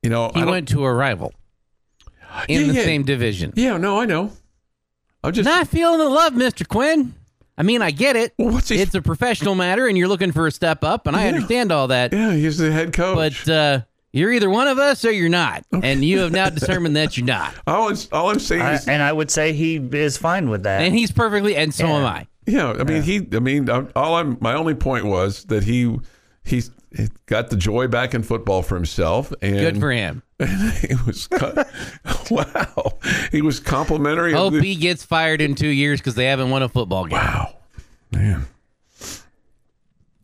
you 0.03 0.11
know, 0.11 0.31
He 0.35 0.43
I 0.43 0.45
went 0.45 0.69
to 0.69 0.85
a 0.85 0.93
rival 0.95 1.33
in 2.49 2.61
Yeah, 2.63 2.67
the 2.69 2.75
yeah. 2.75 2.85
same 2.85 3.03
division. 3.03 3.53
Yeah, 3.57 3.77
no, 3.79 3.99
I 4.01 4.05
know. 4.05 4.33
I'm 5.25 5.33
just 5.33 5.45
Not 5.47 5.67
feeling 5.69 5.99
the 5.99 6.09
love, 6.09 6.35
Mister 6.35 6.65
Quinn. 6.65 7.15
I 7.59 7.63
mean, 7.63 7.83
I 7.83 7.91
get 7.91 8.17
it. 8.17 8.33
Well, 8.39 8.53
what's 8.55 8.69
he- 8.69 8.81
it's 8.81 8.95
a 8.95 9.03
professional 9.03 9.55
matter, 9.55 9.87
and 9.87 9.99
you're 9.99 10.09
looking 10.09 10.33
for 10.33 10.47
a 10.47 10.51
step 10.53 10.85
up, 10.85 11.07
and 11.07 11.15
I 11.17 11.29
understand 11.29 11.73
all 11.73 11.89
that. 11.89 12.13
yeah, 12.13 12.33
he's 12.33 12.57
the 12.59 12.71
head 12.73 12.93
coach. 12.95 13.45
But 13.45 13.53
uh, 13.53 13.81
you're 14.13 14.33
either 14.33 14.49
one 14.49 14.67
of 14.69 14.79
us 14.79 15.05
or 15.05 15.11
you're 15.11 15.29
not, 15.29 15.65
and 15.73 16.03
you 16.05 16.21
have 16.21 16.33
now 16.33 16.49
determined 16.61 16.97
that 16.97 17.17
you're 17.19 17.27
not. 17.27 17.55
all, 17.67 17.89
I'm, 17.91 17.97
all 18.13 18.31
I'm 18.31 18.39
saying 18.39 18.63
I, 18.63 18.75
is, 18.75 18.89
and 18.89 19.03
I 19.03 19.13
would 19.13 19.31
say 19.31 19.53
he 19.53 19.77
is 19.77 20.17
fine 20.17 20.49
with 20.49 20.63
that. 20.63 20.81
And 20.81 20.95
he's 20.95 21.13
perfectly, 21.13 21.55
and 21.57 21.75
so 21.75 21.87
am 21.87 22.07
I. 22.07 22.27
yeah, 22.47 22.73
I 22.73 22.85
mean, 22.85 23.03
he, 23.03 23.27
I 23.33 23.39
mean, 23.39 23.69
I'm, 23.71 23.91
all 23.95 24.17
I'm, 24.17 24.39
my 24.41 24.55
only 24.55 24.75
point 24.75 25.05
was 25.05 25.45
that 25.45 25.65
he, 25.65 25.99
he's 26.45 26.71
got 27.27 27.51
the 27.51 27.57
joy 27.57 27.87
back 27.89 28.15
in 28.15 28.23
football 28.23 28.63
for 28.63 28.75
himself, 28.75 29.33
and 29.43 29.59
Good 29.59 29.79
for 29.79 29.93
him. 29.93 30.23
he 30.39 30.95
was, 31.07 31.29
wow, 32.31 32.93
he 33.31 33.43
was 33.43 33.61
complimentary. 33.61 34.33
Hope 34.33 34.55
the- 34.55 34.61
he 34.61 34.75
gets 34.75 35.05
fired 35.05 35.41
in 35.41 35.55
two 35.55 35.69
years 35.69 36.01
because 36.01 36.15
they 36.15 36.25
haven't 36.27 36.51
won 36.51 36.63
a 36.63 36.69
football 36.69 37.05
game. 37.05 37.19
wow, 37.19 37.57
man. 38.13 38.47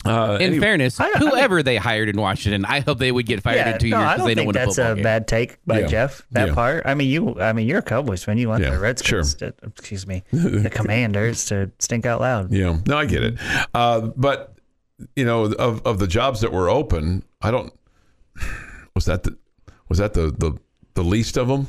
Uh, 0.06 0.36
In 0.36 0.42
anyway, 0.42 0.58
fairness, 0.60 1.00
I- 1.00 1.06
I 1.08 1.12
think- 1.18 1.30
whoever 1.30 1.62
they 1.62 1.76
hired 1.76 2.08
in 2.08 2.16
Washington, 2.16 2.64
I 2.64 2.80
hope 2.80 2.98
they 2.98 3.10
would 3.12 3.26
get 3.26 3.42
fired 3.42 3.56
yeah, 3.56 3.72
in 3.75 3.78
two 3.78 3.88
no, 3.90 3.98
years 3.98 4.06
I 4.06 4.12
because 4.14 4.18
don't 4.18 4.26
they 4.28 4.34
don't 4.34 4.42
think 4.44 4.54
win 4.54 4.56
a 4.62 4.66
that's 4.66 4.78
a 4.78 4.94
game. 4.94 5.02
bad 5.02 5.28
take 5.28 5.58
by 5.66 5.80
Yeah. 5.80 5.86
Jeff. 5.86 6.22
That 6.30 6.48
Yeah. 6.48 6.54
part. 6.54 6.82
I 6.86 6.94
mean, 6.94 7.08
you. 7.08 7.40
I 7.40 7.52
mean, 7.52 7.66
you're 7.66 7.78
a 7.78 7.82
Cowboys 7.82 8.22
fan. 8.25 8.38
You 8.38 8.48
want 8.48 8.62
Yeah, 8.62 8.70
the 8.70 8.78
Redskins, 8.78 9.34
to, 9.36 9.54
excuse 9.66 10.06
me, 10.06 10.22
the 10.32 10.70
Commanders 10.70 11.44
to 11.46 11.70
stink 11.78 12.06
out 12.06 12.20
loud. 12.20 12.52
Yeah, 12.52 12.78
no, 12.86 12.98
I 12.98 13.06
get 13.06 13.22
it. 13.22 13.34
Uh, 13.75 14.00
but 14.16 14.54
you 15.14 15.25
know, 15.25 15.44
of 15.52 15.82
of 15.86 15.98
the 15.98 16.06
jobs 16.06 16.40
that 16.40 16.52
were 16.52 16.70
open, 16.70 17.22
I 17.42 17.50
don't. 17.50 17.72
Was 18.94 19.04
that 19.06 19.25
the 19.25 19.36
was 19.88 19.98
that 19.98 20.14
the 20.14 20.30
the, 20.30 20.52
the 20.94 21.02
least 21.04 21.36
of 21.36 21.48
them, 21.48 21.68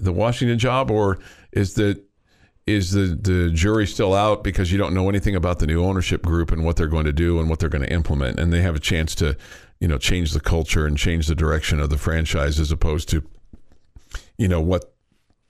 the 0.00 0.12
Washington 0.12 0.58
job, 0.58 0.90
or 0.90 1.18
is 1.52 1.74
the 1.74 2.02
is 2.72 2.92
the 2.92 3.16
the 3.20 3.50
jury 3.50 3.86
still 3.86 4.14
out 4.14 4.42
because 4.42 4.72
you 4.72 4.78
don't 4.78 4.94
know 4.94 5.08
anything 5.08 5.34
about 5.36 5.58
the 5.58 5.66
new 5.66 5.82
ownership 5.84 6.22
group 6.22 6.50
and 6.52 6.64
what 6.64 6.76
they're 6.76 6.86
going 6.86 7.04
to 7.06 7.12
do 7.12 7.38
and 7.40 7.48
what 7.48 7.58
they're 7.58 7.68
going 7.68 7.84
to 7.84 7.92
implement, 7.92 8.38
and 8.40 8.52
they 8.52 8.62
have 8.62 8.74
a 8.74 8.80
chance 8.80 9.14
to, 9.16 9.36
you 9.80 9.88
know, 9.88 9.98
change 9.98 10.32
the 10.32 10.40
culture 10.40 10.86
and 10.86 10.96
change 10.98 11.26
the 11.26 11.34
direction 11.34 11.80
of 11.80 11.90
the 11.90 11.98
franchise 11.98 12.58
as 12.60 12.70
opposed 12.72 13.08
to, 13.10 13.22
you 14.38 14.48
know, 14.48 14.60
what 14.60 14.92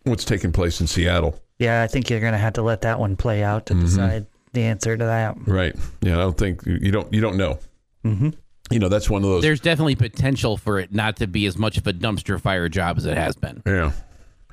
what's 0.05 0.25
taking 0.25 0.53
place 0.53 0.81
in 0.81 0.87
Seattle. 0.87 1.39
Yeah, 1.59 1.83
I 1.83 1.87
think 1.87 2.11
you're 2.11 2.21
gonna 2.21 2.39
have 2.39 2.55
to 2.55 2.63
let 2.63 2.83
that 2.83 2.99
one 2.99 3.17
play 3.17 3.43
out 3.43 3.67
Mm-hmm. 3.67 3.81
to 3.81 3.87
decide 3.87 4.27
the 4.53 4.63
answer 4.65 4.97
to 4.97 5.05
that. 5.05 5.37
Right. 5.47 5.75
Yeah, 6.01 6.15
I 6.15 6.21
don't 6.21 6.37
think 6.37 6.63
you 6.67 6.91
don't 6.91 7.13
you 7.13 7.21
don't 7.21 7.37
know. 7.37 7.59
Mm-hmm. 8.05 8.31
You 8.71 8.79
know, 8.79 8.89
that's 8.89 9.09
one 9.11 9.23
of 9.23 9.29
those. 9.29 9.43
There's 9.43 9.61
definitely 9.61 9.97
potential 9.97 10.57
for 10.57 10.79
it 10.79 10.93
not 10.95 11.17
to 11.17 11.27
be 11.27 11.47
as 11.47 11.59
much 11.59 11.77
of 11.79 11.87
a 11.87 11.93
dumpster 11.93 12.41
fire 12.41 12.69
job 12.69 12.97
as 12.97 13.05
it 13.07 13.17
has 13.17 13.37
been. 13.37 13.63
yeah. 13.67 13.93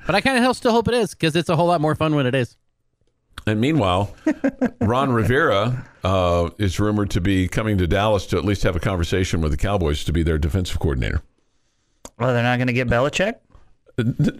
But 0.06 0.14
I 0.14 0.20
kind 0.20 0.44
of 0.44 0.56
still 0.56 0.72
hope 0.72 0.88
it 0.88 0.94
is 0.94 1.14
because 1.14 1.36
it's 1.36 1.48
a 1.48 1.56
whole 1.56 1.66
lot 1.68 1.80
more 1.80 1.94
fun 1.94 2.14
when 2.14 2.26
it 2.26 2.34
is. 2.34 2.56
And 3.46 3.60
meanwhile, 3.60 4.14
Ron 4.80 5.12
Rivera 5.12 5.86
uh, 6.04 6.50
is 6.58 6.78
rumored 6.80 7.10
to 7.10 7.20
be 7.20 7.48
coming 7.48 7.78
to 7.78 7.86
Dallas 7.86 8.26
to 8.26 8.36
at 8.38 8.44
least 8.44 8.62
have 8.64 8.76
a 8.76 8.80
conversation 8.80 9.40
with 9.40 9.50
the 9.52 9.56
Cowboys 9.56 10.04
to 10.04 10.12
be 10.12 10.22
their 10.22 10.36
defensive 10.38 10.78
coordinator. 10.78 11.22
Well, 12.18 12.34
they're 12.34 12.42
not 12.42 12.58
gonna 12.58 12.72
get 12.72 12.88
Belichick. 12.88 13.36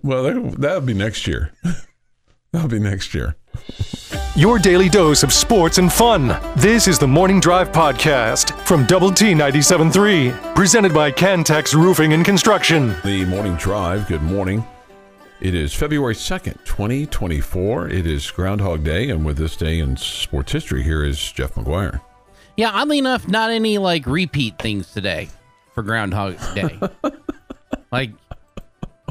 Well, 0.03 0.23
that- 0.25 0.55
that'll 0.59 0.81
be 0.83 0.95
next 0.95 1.27
year. 1.27 1.53
that'll 2.53 2.69
be 2.69 2.79
next 2.79 3.15
year. 3.15 3.37
your 4.37 4.59
daily 4.59 4.89
dose 4.89 5.23
of 5.23 5.33
sports 5.33 5.79
and 5.79 5.91
fun. 5.93 6.37
This 6.57 6.87
is 6.89 6.99
the 6.99 7.09
Morning 7.09 7.41
Drive 7.41 7.73
Podcast 7.73 8.53
from 8.67 8.85
Double 8.87 9.11
T 9.11 9.33
97.3, 9.33 10.55
presented 10.55 10.93
by 10.93 11.11
Cantex 11.11 11.75
Roofing 11.75 12.13
and 12.13 12.25
Construction. 12.25 12.95
The 13.05 13.25
morning 13.25 13.55
drive. 13.57 14.07
Good 14.09 14.23
morning. 14.23 14.65
It 15.41 15.55
is 15.55 15.73
February 15.73 16.15
2nd, 16.15 16.65
2024. 16.67 17.89
It 17.89 18.07
is 18.07 18.31
Groundhog 18.31 18.85
Day, 18.85 19.09
and 19.09 19.25
with 19.25 19.39
this 19.39 19.57
day 19.57 19.79
in 19.79 19.97
sports 19.97 20.53
history, 20.53 20.83
here 20.83 21.03
is 21.03 21.33
Jeff 21.33 21.55
McGuire. 21.55 22.01
Yeah, 22.59 22.71
oddly 22.75 22.99
enough, 22.99 23.27
not 23.27 23.51
any 23.51 23.79
like 23.79 24.07
repeat 24.07 24.59
things 24.59 24.93
today 24.93 25.29
for 25.75 25.83
Groundhog 25.83 26.37
Day. 26.55 26.79
like 27.93 28.11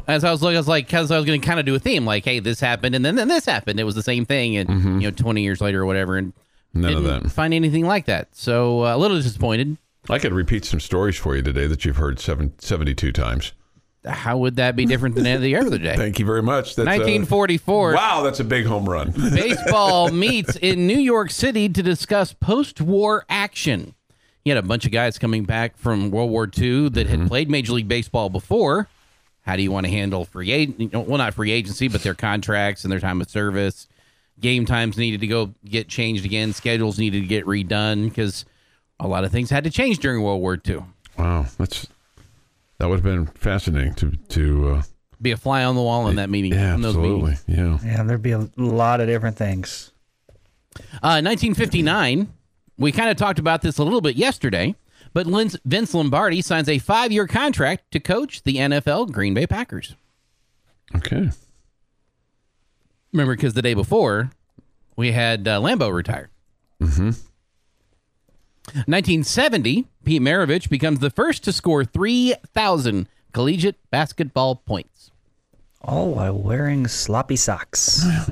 as 0.06 0.22
I 0.22 0.30
was 0.30 0.40
looking, 0.40 0.56
I 0.56 0.60
was 0.60 0.68
like, 0.68 0.86
because 0.86 1.10
I 1.10 1.16
was 1.16 1.26
going 1.26 1.40
to 1.40 1.46
kind 1.46 1.58
of 1.58 1.66
do 1.66 1.74
a 1.74 1.80
theme, 1.80 2.04
like, 2.04 2.24
hey, 2.24 2.38
this 2.38 2.60
happened, 2.60 2.94
and 2.94 3.04
then, 3.04 3.16
then 3.16 3.26
this 3.26 3.44
happened. 3.44 3.80
It 3.80 3.84
was 3.84 3.96
the 3.96 4.02
same 4.02 4.24
thing, 4.24 4.56
and 4.56 5.02
you 5.02 5.10
know, 5.10 5.16
twenty 5.16 5.42
years 5.42 5.60
later 5.60 5.82
or 5.82 5.86
whatever, 5.86 6.16
and 6.16 6.32
None 6.72 6.94
of 6.94 7.02
didn't 7.02 7.22
that. 7.24 7.32
find 7.32 7.52
anything 7.52 7.86
like 7.86 8.04
that. 8.06 8.28
So 8.36 8.84
uh, 8.84 8.94
a 8.94 8.98
little 8.98 9.16
disappointed. 9.16 9.78
I 10.08 10.20
could 10.20 10.32
repeat 10.32 10.64
some 10.64 10.78
stories 10.78 11.16
for 11.16 11.34
you 11.34 11.42
today 11.42 11.66
that 11.66 11.84
you've 11.84 11.96
heard 11.96 12.20
seven, 12.20 12.54
72 12.58 13.10
times. 13.12 13.52
How 14.04 14.38
would 14.38 14.56
that 14.56 14.76
be 14.76 14.86
different 14.86 15.14
than 15.14 15.26
any 15.26 15.54
other 15.54 15.76
day? 15.76 15.94
Thank 15.96 16.18
you 16.18 16.24
very 16.24 16.42
much. 16.42 16.74
That's, 16.74 16.86
uh, 16.86 16.92
1944. 16.92 17.92
wow, 17.94 18.22
that's 18.22 18.40
a 18.40 18.44
big 18.44 18.64
home 18.64 18.88
run. 18.88 19.10
baseball 19.34 20.10
meets 20.10 20.56
in 20.56 20.86
New 20.86 20.98
York 20.98 21.30
City 21.30 21.68
to 21.68 21.82
discuss 21.82 22.32
post-war 22.32 23.26
action. 23.28 23.94
You 24.44 24.54
had 24.54 24.64
a 24.64 24.66
bunch 24.66 24.86
of 24.86 24.92
guys 24.92 25.18
coming 25.18 25.44
back 25.44 25.76
from 25.76 26.10
World 26.10 26.30
War 26.30 26.48
II 26.56 26.88
that 26.90 27.06
had 27.08 27.28
played 27.28 27.50
Major 27.50 27.74
League 27.74 27.88
Baseball 27.88 28.30
before. 28.30 28.88
How 29.42 29.56
do 29.56 29.62
you 29.62 29.70
want 29.70 29.84
to 29.84 29.92
handle 29.92 30.24
free 30.24 30.50
agent? 30.50 30.94
Well, 30.94 31.18
not 31.18 31.34
free 31.34 31.50
agency, 31.50 31.88
but 31.88 32.02
their 32.02 32.14
contracts 32.14 32.84
and 32.84 32.92
their 32.92 33.00
time 33.00 33.20
of 33.20 33.28
service. 33.28 33.86
Game 34.38 34.64
times 34.64 34.96
needed 34.96 35.20
to 35.20 35.26
go 35.26 35.52
get 35.66 35.88
changed 35.88 36.24
again. 36.24 36.54
Schedules 36.54 36.98
needed 36.98 37.20
to 37.20 37.26
get 37.26 37.44
redone 37.44 38.08
because 38.08 38.46
a 38.98 39.06
lot 39.06 39.24
of 39.24 39.30
things 39.32 39.50
had 39.50 39.64
to 39.64 39.70
change 39.70 39.98
during 39.98 40.22
World 40.22 40.40
War 40.40 40.58
II. 40.66 40.84
wow, 41.18 41.44
that's 41.58 41.86
that 42.80 42.88
would 42.88 42.96
have 42.96 43.04
been 43.04 43.26
fascinating 43.26 43.94
to 43.94 44.10
to. 44.30 44.68
Uh, 44.70 44.82
Be 45.22 45.30
a 45.32 45.36
fly 45.36 45.64
on 45.64 45.74
the 45.76 45.82
wall 45.82 46.08
in 46.08 46.16
that 46.16 46.30
meeting. 46.30 46.52
yeah, 46.54 46.74
in 46.74 46.80
those 46.80 46.96
absolutely. 46.96 47.30
meetings. 47.32 47.44
Yeah. 47.46 47.78
Yeah, 47.92 48.02
there'd 48.04 48.22
be 48.22 48.32
a 48.32 48.48
lot 48.56 49.00
of 49.00 49.06
different 49.06 49.36
things. 49.36 49.92
Uh, 51.02 51.20
1959, 51.20 52.32
we 52.78 52.90
kind 52.90 53.10
of 53.10 53.16
talked 53.18 53.38
about 53.38 53.60
this 53.60 53.76
a 53.78 53.84
little 53.84 54.00
bit 54.00 54.16
yesterday, 54.16 54.74
but 55.12 55.26
Lin- 55.26 55.50
Vince 55.66 55.92
Lombardi 55.92 56.40
signs 56.40 56.68
a 56.70 56.78
five 56.78 57.12
year 57.12 57.26
contract 57.26 57.90
to 57.92 58.00
coach 58.00 58.42
the 58.44 58.56
NFL 58.56 59.12
Green 59.12 59.34
Bay 59.34 59.46
Packers. 59.46 59.94
Okay. 60.96 61.30
Remember, 63.12 63.34
because 63.36 63.52
the 63.54 63.62
day 63.62 63.74
before, 63.74 64.30
we 64.96 65.12
had 65.12 65.46
uh, 65.46 65.60
Lambeau 65.60 65.92
retire. 65.92 66.30
Mm-hmm. 66.80 67.10
1970, 68.86 69.86
Pete 70.04 70.22
Maravich 70.22 70.70
becomes 70.70 71.00
the 71.00 71.10
first 71.10 71.44
to 71.44 71.52
score 71.52 71.84
3,000 71.84 73.06
collegiate 73.32 73.76
basketball 73.90 74.56
points. 74.56 75.10
All 75.82 76.14
while 76.14 76.38
wearing 76.38 76.88
sloppy 76.88 77.36
socks. 77.36 78.04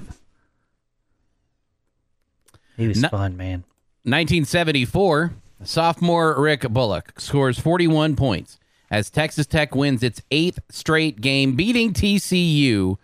he 2.76 2.88
was 2.88 3.02
No- 3.02 3.08
fun, 3.08 3.36
man. 3.36 3.64
1974, 4.04 5.32
sophomore 5.64 6.40
Rick 6.40 6.62
Bullock 6.70 7.20
scores 7.20 7.58
41 7.58 8.16
points 8.16 8.58
as 8.90 9.10
Texas 9.10 9.46
Tech 9.46 9.74
wins 9.74 10.02
its 10.02 10.22
eighth 10.30 10.60
straight 10.70 11.20
game, 11.20 11.56
beating 11.56 11.92
TCU 11.92 12.96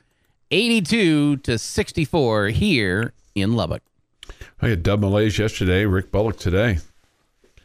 82 0.51 1.39
to 1.39 1.59
64 1.59 2.49
here 2.49 3.13
in 3.35 3.55
Lubbock. 3.55 3.83
I 4.63 4.69
had 4.69 4.83
Dub 4.83 5.01
Malaise 5.01 5.39
yesterday, 5.39 5.85
Rick 5.85 6.11
Bullock 6.11 6.39
today. 6.39 6.79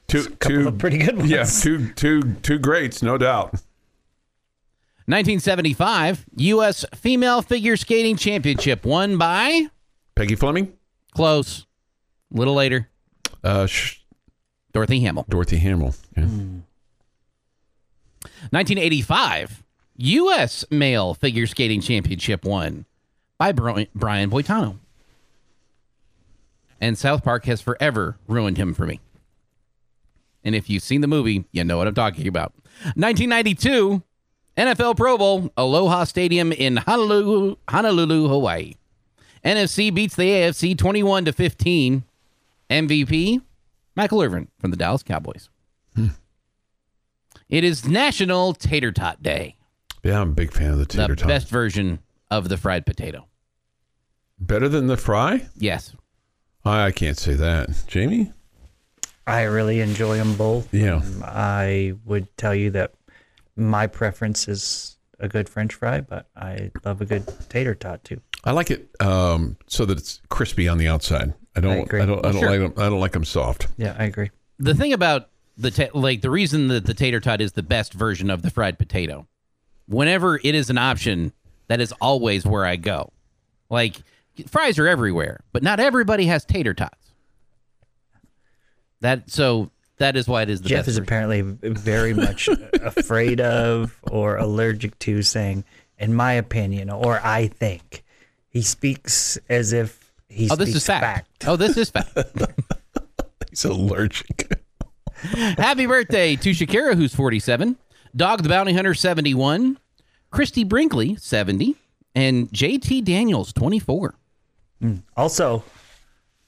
Two, 0.10 0.30
couple 0.36 0.68
of 0.68 0.78
pretty 0.78 0.98
good 0.98 1.18
ones. 1.18 1.30
Yeah, 1.30 1.44
two, 1.44 1.92
two, 1.94 2.34
two 2.42 2.58
greats, 2.60 3.02
no 3.04 3.18
doubt. 3.18 3.52
1975, 5.06 6.26
U.S. 6.36 6.86
Female 6.96 7.42
Figure 7.42 7.76
Skating 7.78 8.16
Championship 8.16 8.86
won 8.86 9.18
by 9.18 9.68
Peggy 10.16 10.36
Fleming, 10.36 10.74
close. 11.14 11.66
A 12.34 12.38
little 12.38 12.54
later, 12.54 12.90
uh, 13.44 13.66
sh- 13.66 14.02
Dorothy 14.74 15.00
Hamill. 15.00 15.26
Dorothy 15.30 15.58
Hamill. 15.58 15.96
Yeah. 16.16 16.26
1985, 18.52 19.64
U.S. 19.98 20.66
Male 20.70 21.14
Figure 21.16 21.48
Skating 21.48 21.82
Championship 21.82 22.46
won 22.46 22.86
by 23.38 23.52
Bri- 23.52 23.90
Brian 23.96 24.30
Boitano. 24.30 24.78
And 26.82 26.98
South 26.98 27.24
Park 27.24 27.46
has 27.46 27.62
forever 27.62 28.18
ruined 28.28 28.58
him 28.58 28.74
for 28.74 28.86
me. 28.86 29.00
And 30.44 30.56
if 30.56 30.70
you've 30.70 30.84
seen 30.84 31.02
the 31.02 31.08
movie, 31.08 31.46
you 31.52 31.64
know 31.64 31.78
what 31.78 31.88
I'm 31.88 31.94
talking 31.94 32.28
about. 32.28 32.54
1992, 32.96 34.02
NFL 34.58 34.96
Pro 34.98 35.18
Bowl, 35.18 35.52
Aloha 35.58 36.06
Stadium 36.06 36.52
in 36.52 36.78
Honolulu, 36.78 37.56
Honolulu, 37.70 38.28
Hawaii. 38.28 38.76
NFC 39.44 39.94
beats 39.94 40.16
the 40.16 40.24
AFC 40.30 40.78
21 40.78 41.26
to 41.26 41.34
15. 41.34 42.04
MVP, 42.70 43.42
Michael 43.96 44.22
Irvin 44.22 44.48
from 44.60 44.72
the 44.72 44.78
Dallas 44.78 45.02
Cowboys. 45.04 45.50
Hmm. 45.96 46.08
It 47.50 47.64
is 47.64 47.88
National 47.88 48.54
Tater 48.54 48.92
Tot 48.92 49.24
Day, 49.24 49.56
yeah, 50.04 50.22
I'm 50.22 50.30
a 50.30 50.34
big 50.34 50.52
fan 50.54 50.72
of 50.72 50.78
the 50.78 50.86
the 50.86 50.94
tater 50.94 51.16
tot. 51.16 51.28
best 51.28 51.50
version 51.50 52.00
of 52.32 52.50
the 52.50 52.58
fried 52.58 52.86
potato. 52.86 53.28
Better 54.40 54.70
than 54.70 54.88
the 54.88 54.98
fry? 54.98 55.48
Yes. 55.58 55.94
I, 56.64 56.88
I 56.88 56.92
can't 56.92 57.18
say 57.18 57.34
that. 57.34 57.70
Jamie? 57.88 58.32
I 59.30 59.44
really 59.44 59.80
enjoy 59.82 60.18
them 60.18 60.36
both. 60.36 60.74
Yeah. 60.74 61.02
I 61.24 61.94
would 62.06 62.36
tell 62.38 62.56
you 62.56 62.72
that 62.72 62.94
my 63.56 63.88
preference 63.88 64.48
is 64.48 64.98
a 65.20 65.28
good 65.28 65.50
French 65.50 65.74
fry, 65.74 66.02
but 66.02 66.28
I 66.36 66.72
love 66.86 67.02
a 67.02 67.06
good 67.06 67.24
tater 67.50 67.76
tot 67.76 68.04
too. 68.04 68.22
I 68.46 68.52
like 68.52 68.72
it 68.72 68.90
um, 69.02 69.58
so 69.68 69.86
that 69.86 69.98
it's 69.98 70.22
crispy 70.30 70.68
on 70.68 70.78
the 70.78 70.88
outside. 70.88 71.34
I 71.56 71.60
don't. 71.62 71.72
I, 71.72 71.80
agree. 71.82 72.06
don't. 72.06 72.26
I 72.26 72.32
don't 72.32 72.40
Sure. 72.42 72.50
like 72.52 72.60
them. 72.76 72.84
I 72.84 72.90
don't 72.90 73.00
like 73.02 73.12
them 73.12 73.26
soft. 73.26 73.68
Yeah, 73.78 73.96
I 74.00 74.06
agree. 74.06 74.32
The 74.60 74.74
thing 74.76 74.94
about 74.94 75.30
the 75.58 75.72
ta- 75.72 75.90
like 75.94 76.22
the 76.22 76.30
reason 76.30 76.70
that 76.70 76.86
the 76.86 76.94
tater 76.94 77.20
tot 77.20 77.42
is 77.42 77.52
the 77.54 77.64
best 77.64 77.94
version 77.94 78.30
of 78.30 78.42
the 78.44 78.50
fried 78.50 78.78
potato, 78.80 79.28
whenever 79.88 80.40
it 80.42 80.56
is 80.56 80.70
an 80.70 80.78
option, 80.78 81.34
that 81.68 81.82
is 81.82 81.92
always 82.00 82.46
where 82.46 82.66
I 82.66 82.78
go. 82.78 83.12
Like 83.70 83.98
fries 84.48 84.80
are 84.80 84.88
everywhere, 84.88 85.42
but 85.52 85.62
not 85.64 85.82
everybody 85.82 86.28
has 86.28 86.46
tater 86.46 86.74
tots. 86.74 87.09
That 89.02 89.30
so 89.30 89.72
that 89.98 90.16
is 90.16 90.28
why 90.28 90.44
it 90.44 90.50
is 90.50 90.62
the 90.62 90.70
Jeff 90.70 90.80
best. 90.80 90.88
is 90.90 90.96
version. 90.98 91.04
apparently 91.04 91.42
very 91.42 92.14
much 92.14 92.48
afraid 92.82 93.42
of 93.42 93.98
or 94.04 94.38
allergic 94.38 94.98
to 95.00 95.22
saying, 95.22 95.64
in 95.98 96.14
my 96.14 96.34
opinion, 96.34 96.90
or 96.90 97.20
I 97.24 97.48
think. 97.48 98.04
He 98.50 98.62
speaks 98.64 99.38
as 99.48 99.74
if 99.74 100.12
he 100.28 100.50
Oh, 100.50 100.56
this 100.56 100.74
is 100.74 100.86
fact. 100.86 101.46
Oh, 101.48 101.56
this 101.56 101.78
is 101.78 101.90
fact. 101.92 102.18
He's 103.50 103.64
allergic. 103.66 104.60
Happy 105.14 105.86
birthday 105.86 106.36
to 106.36 106.52
Shakira, 106.52 106.96
who's 106.96 107.14
47, 107.14 107.78
Dog 108.16 108.42
the 108.44 108.50
Bounty 108.50 108.74
Hunter, 108.74 108.94
71, 108.94 109.78
Christie 110.32 110.64
Brinkley, 110.64 111.16
70, 111.16 111.76
and 112.16 112.50
JT 112.50 113.04
Daniels, 113.04 113.52
24. 113.54 114.16
Hmm. 114.82 114.96
Also, 115.18 115.64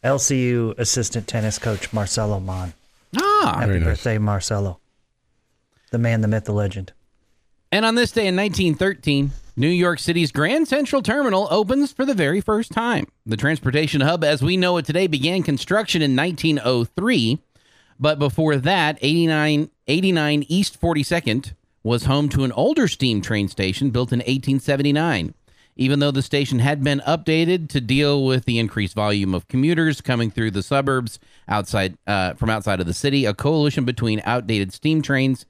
LCU 0.03 0.77
assistant 0.77 1.27
tennis 1.27 1.60
coach 1.60 1.93
Marcelo 1.93 2.39
Mon. 2.39 2.74
Ah. 3.20 3.53
Happy 3.55 3.67
Very 3.67 3.79
nice. 3.79 3.88
birthday, 3.89 4.17
Marcelo. 4.17 4.79
The 5.91 5.98
man, 5.98 6.22
the 6.22 6.27
myth, 6.27 6.46
the 6.46 6.53
legend. 6.53 6.93
And 7.72 7.86
on 7.86 7.96
this 7.96 8.12
day 8.12 8.27
in 8.27 8.36
1913, 8.36 9.31
New 9.55 9.67
York 9.67 10.00
City's 10.00 10.31
Grand 10.31 10.67
Central 10.67 11.01
Terminal 11.01 11.48
opens 11.51 11.91
for 11.91 12.05
the 12.05 12.13
very 12.13 12.41
first 12.41 12.72
time. 12.72 13.08
The 13.25 13.38
transportation 13.38 14.01
hub, 14.01 14.24
as 14.24 14.41
we 14.41 14.58
know 14.58 14.77
it 14.77 14.86
today, 14.86 15.08
began 15.08 15.43
construction 15.43 16.01
in 16.01 16.15
1903. 16.15 17.39
But 18.00 18.17
before 18.17 18.55
that, 18.58 18.98
89, 19.01 19.70
89 19.88 20.46
East 20.48 20.81
42nd 20.81 21.53
was 21.84 22.05
home 22.05 22.29
to 22.29 22.43
an 22.43 22.51
older 22.53 22.88
steam 22.88 23.22
train 23.22 23.48
station 23.48 23.89
built 23.91 24.12
in 24.12 24.20
1879. 24.20 25.34
Even 25.75 26.00
though 26.00 26.12
the 26.12 26.22
station 26.22 26.60
had 26.60 26.84
been 26.84 27.01
updated 27.08 27.70
to 27.70 27.82
deal 27.82 28.25
with 28.25 28.46
the 28.46 28.60
increased 28.60 28.94
volume 28.94 29.34
of 29.34 29.48
commuters 29.48 30.01
coming 30.01 30.30
through 30.30 30.51
the 30.51 30.62
suburbs 30.62 31.20
outside 31.48 31.98
uh, 32.06 32.34
from 32.34 32.50
outside 32.50 32.80
of 32.80 32.86
the 32.86 32.94
city, 32.94 33.25
a 33.25 33.34
coalition 33.34 33.86
between 33.86 34.22
outdated 34.25 34.74
steam 34.74 35.01
trains 35.01 35.46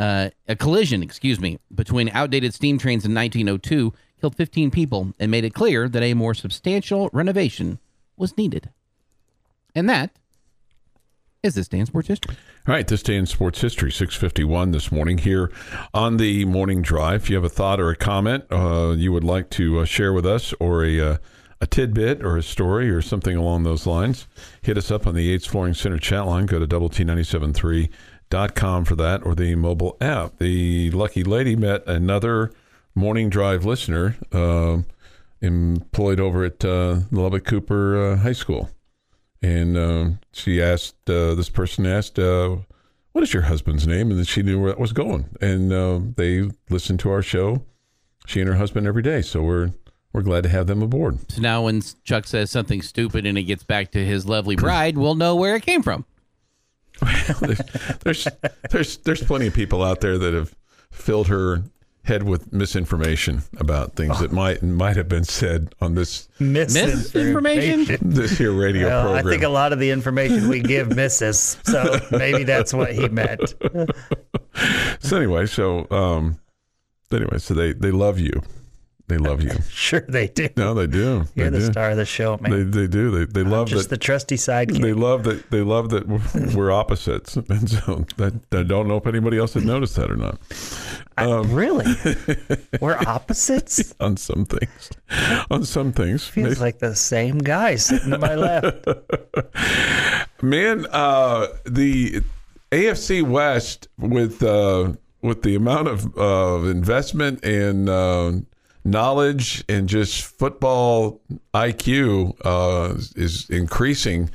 uh, 0.00 0.30
a 0.48 0.56
collision, 0.56 1.02
excuse 1.02 1.38
me, 1.38 1.58
between 1.74 2.08
outdated 2.14 2.54
steam 2.54 2.78
trains 2.78 3.04
in 3.04 3.14
1902 3.14 3.92
killed 4.18 4.34
15 4.34 4.70
people 4.70 5.12
and 5.18 5.30
made 5.30 5.44
it 5.44 5.54
clear 5.54 5.88
that 5.88 6.02
a 6.02 6.14
more 6.14 6.34
substantial 6.34 7.10
renovation 7.12 7.78
was 8.16 8.36
needed. 8.36 8.70
And 9.74 9.88
that 9.90 10.10
is 11.42 11.54
this 11.54 11.68
in 11.68 11.86
sports 11.86 12.08
history. 12.08 12.36
All 12.70 12.76
right, 12.76 12.86
this 12.86 13.02
day 13.02 13.16
in 13.16 13.26
sports 13.26 13.60
history, 13.60 13.90
651 13.90 14.70
this 14.70 14.92
morning 14.92 15.18
here 15.18 15.50
on 15.92 16.18
the 16.18 16.44
morning 16.44 16.82
drive. 16.82 17.22
If 17.22 17.30
you 17.30 17.34
have 17.34 17.42
a 17.42 17.48
thought 17.48 17.80
or 17.80 17.90
a 17.90 17.96
comment 17.96 18.44
uh, 18.48 18.94
you 18.96 19.10
would 19.10 19.24
like 19.24 19.50
to 19.50 19.80
uh, 19.80 19.84
share 19.84 20.12
with 20.12 20.24
us 20.24 20.54
or 20.60 20.84
a, 20.84 21.00
uh, 21.00 21.16
a 21.60 21.66
tidbit 21.66 22.24
or 22.24 22.36
a 22.36 22.44
story 22.44 22.88
or 22.88 23.02
something 23.02 23.36
along 23.36 23.64
those 23.64 23.88
lines, 23.88 24.28
hit 24.62 24.78
us 24.78 24.88
up 24.92 25.04
on 25.08 25.16
the 25.16 25.22
Yates 25.22 25.46
Flooring 25.46 25.74
Center 25.74 25.98
chat 25.98 26.26
line. 26.26 26.46
Go 26.46 26.60
to 26.60 26.66
double 26.68 26.88
T 26.88 27.02
973.com 27.02 28.84
for 28.84 28.94
that 28.94 29.26
or 29.26 29.34
the 29.34 29.56
mobile 29.56 29.96
app. 30.00 30.38
The 30.38 30.92
lucky 30.92 31.24
lady 31.24 31.56
met 31.56 31.84
another 31.88 32.52
morning 32.94 33.30
drive 33.30 33.64
listener 33.64 34.14
uh, 34.30 34.82
employed 35.40 36.20
over 36.20 36.44
at 36.44 36.64
uh, 36.64 37.00
Lubbock 37.10 37.46
Cooper 37.46 38.12
uh, 38.12 38.16
High 38.18 38.30
School. 38.30 38.70
And 39.42 39.76
uh, 39.76 40.10
she 40.32 40.62
asked, 40.62 41.08
uh, 41.08 41.34
this 41.34 41.48
person 41.48 41.86
asked, 41.86 42.18
uh, 42.18 42.56
what 43.12 43.22
is 43.22 43.32
your 43.32 43.44
husband's 43.44 43.86
name? 43.86 44.10
And 44.10 44.18
then 44.18 44.26
she 44.26 44.42
knew 44.42 44.60
where 44.60 44.70
that 44.70 44.78
was 44.78 44.92
going. 44.92 45.30
And 45.40 45.72
uh, 45.72 46.00
they 46.16 46.50
listened 46.68 47.00
to 47.00 47.10
our 47.10 47.22
show, 47.22 47.62
she 48.26 48.40
and 48.40 48.48
her 48.48 48.56
husband 48.56 48.86
every 48.86 49.02
day. 49.02 49.22
So 49.22 49.42
we're 49.42 49.70
we're 50.12 50.22
glad 50.22 50.42
to 50.42 50.48
have 50.48 50.66
them 50.66 50.82
aboard. 50.82 51.30
So 51.30 51.40
now 51.40 51.62
when 51.64 51.82
Chuck 52.04 52.26
says 52.26 52.50
something 52.50 52.82
stupid 52.82 53.26
and 53.26 53.38
it 53.38 53.44
gets 53.44 53.62
back 53.62 53.92
to 53.92 54.04
his 54.04 54.26
lovely 54.26 54.56
bride, 54.56 54.98
we'll 54.98 55.14
know 55.14 55.36
where 55.36 55.54
it 55.54 55.62
came 55.62 55.82
from. 55.82 56.04
there's, 57.40 57.60
there's 58.04 58.28
there's 58.70 58.96
there's 58.98 59.22
plenty 59.22 59.46
of 59.46 59.54
people 59.54 59.82
out 59.82 60.00
there 60.00 60.18
that 60.18 60.34
have 60.34 60.54
filled 60.90 61.28
her 61.28 61.62
head 62.04 62.22
with 62.22 62.52
misinformation 62.52 63.42
about 63.58 63.94
things 63.94 64.18
that 64.20 64.32
might 64.32 64.62
might 64.62 64.96
have 64.96 65.08
been 65.08 65.24
said 65.24 65.74
on 65.80 65.94
this 65.94 66.28
Misinformation? 66.38 67.98
this 68.00 68.38
here 68.38 68.52
radio 68.52 68.88
Well, 68.88 69.14
I 69.14 69.22
think 69.22 69.42
a 69.42 69.48
lot 69.48 69.72
of 69.72 69.78
the 69.78 69.90
information 69.90 70.48
we 70.48 70.60
give 70.60 70.94
misses, 70.96 71.58
so 71.64 72.00
maybe 72.10 72.44
that's 72.44 72.72
what 72.72 72.92
he 72.92 73.08
meant. 73.08 73.54
so 75.00 75.16
anyway, 75.16 75.46
so 75.46 75.86
um, 75.90 76.38
anyway, 77.12 77.38
so 77.38 77.54
they 77.54 77.72
they 77.72 77.90
love 77.90 78.18
you, 78.18 78.42
they 79.10 79.18
love 79.18 79.42
you. 79.42 79.50
Sure, 79.70 80.00
they 80.08 80.28
do. 80.28 80.48
No, 80.56 80.72
they 80.74 80.86
do. 80.86 81.24
You're 81.34 81.50
they 81.50 81.58
the 81.58 81.66
do. 81.66 81.72
star 81.72 81.90
of 81.90 81.96
the 81.96 82.04
show, 82.04 82.36
man. 82.38 82.50
They 82.70 82.82
they 82.82 82.86
do. 82.86 83.10
They 83.10 83.24
they 83.24 83.48
love 83.48 83.68
Just 83.68 83.88
that. 83.88 83.96
the 83.96 83.98
trusty 83.98 84.36
sidekick. 84.36 84.80
they 84.80 84.92
love 84.92 85.24
that. 85.24 85.50
They 85.50 85.62
love 85.62 85.90
that 85.90 86.06
we're 86.54 86.70
opposites, 86.70 87.36
and 87.48 87.68
so 87.68 88.06
that, 88.18 88.34
I 88.52 88.62
don't 88.62 88.86
know 88.88 88.96
if 88.96 89.06
anybody 89.06 89.38
else 89.38 89.54
had 89.54 89.64
noticed 89.64 89.96
that 89.96 90.10
or 90.10 90.16
not. 90.16 90.38
Um, 91.18 91.52
really? 91.52 91.84
We're 92.80 92.96
opposites? 93.06 93.94
On 94.00 94.16
some 94.16 94.46
things, 94.46 94.90
on 95.50 95.64
some 95.64 95.92
things, 95.92 96.26
Feels 96.26 96.60
like 96.60 96.78
the 96.78 96.94
same 96.94 97.38
guy 97.38 97.76
sitting 97.76 98.10
to 98.10 98.18
my 98.18 98.34
left. 98.36 98.86
Man, 100.42 100.86
uh, 100.90 101.48
the 101.66 102.22
AFC 102.72 103.22
West 103.22 103.88
with 103.98 104.42
uh, 104.42 104.92
with 105.22 105.42
the 105.42 105.54
amount 105.54 105.88
of 105.88 106.16
uh, 106.18 106.66
investment 106.68 107.44
and 107.44 107.88
uh, 107.88 108.32
knowledge 108.84 109.64
and 109.68 109.88
just 109.88 110.22
football 110.22 111.20
IQ 111.54 112.36
uh, 112.44 112.94
is 113.16 113.48
increasing 113.50 114.30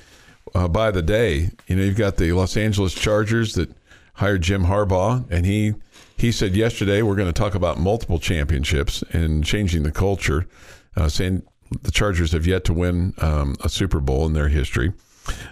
uh, 0.54 0.68
by 0.68 0.92
the 0.92 1.02
day. 1.02 1.52
You 1.68 1.76
know, 1.76 1.84
you've 1.84 1.98
got 1.98 2.18
the 2.18 2.32
Los 2.34 2.56
Angeles 2.58 2.94
Chargers 2.94 3.54
that 3.56 3.70
hired 4.16 4.42
Jim 4.42 4.66
Harbaugh, 4.66 5.30
and 5.30 5.46
he 5.46 5.74
he 6.18 6.32
said 6.32 6.56
yesterday 6.56 7.02
we're 7.02 7.16
going 7.16 7.32
to 7.32 7.34
talk 7.34 7.56
about 7.56 7.78
multiple 7.78 8.20
championships 8.20 9.04
and 9.12 9.44
changing 9.44 9.84
the 9.84 9.92
culture, 9.92 10.48
uh, 10.96 11.10
saying 11.10 11.44
the 11.82 11.92
Chargers 11.92 12.32
have 12.32 12.48
yet 12.48 12.64
to 12.66 12.74
win 12.74 13.14
um, 13.18 13.56
a 13.64 13.70
Super 13.70 14.00
Bowl 14.00 14.26
in 14.26 14.34
their 14.34 14.48
history. 14.48 14.94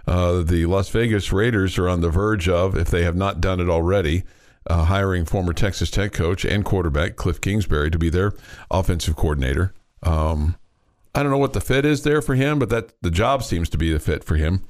Uh, 0.07 0.43
the 0.43 0.65
Las 0.65 0.89
Vegas 0.89 1.33
Raiders 1.33 1.77
are 1.77 1.89
on 1.89 2.01
the 2.01 2.09
verge 2.09 2.47
of, 2.47 2.77
if 2.77 2.89
they 2.89 3.03
have 3.03 3.15
not 3.15 3.41
done 3.41 3.59
it 3.59 3.69
already, 3.69 4.23
uh, 4.67 4.85
hiring 4.85 5.25
former 5.25 5.53
Texas 5.53 5.89
Tech 5.89 6.13
coach 6.13 6.45
and 6.45 6.63
quarterback 6.63 7.15
Cliff 7.15 7.41
Kingsbury 7.41 7.91
to 7.91 7.97
be 7.97 8.09
their 8.09 8.33
offensive 8.71 9.15
coordinator. 9.15 9.73
Um, 10.01 10.55
I 11.15 11.21
don't 11.21 11.31
know 11.31 11.37
what 11.37 11.53
the 11.53 11.61
fit 11.61 11.85
is 11.85 12.03
there 12.03 12.21
for 12.21 12.35
him, 12.35 12.59
but 12.59 12.69
that 12.69 12.93
the 13.01 13.11
job 13.11 13.43
seems 13.43 13.69
to 13.69 13.77
be 13.77 13.91
the 13.91 13.99
fit 13.99 14.23
for 14.23 14.35
him. 14.35 14.63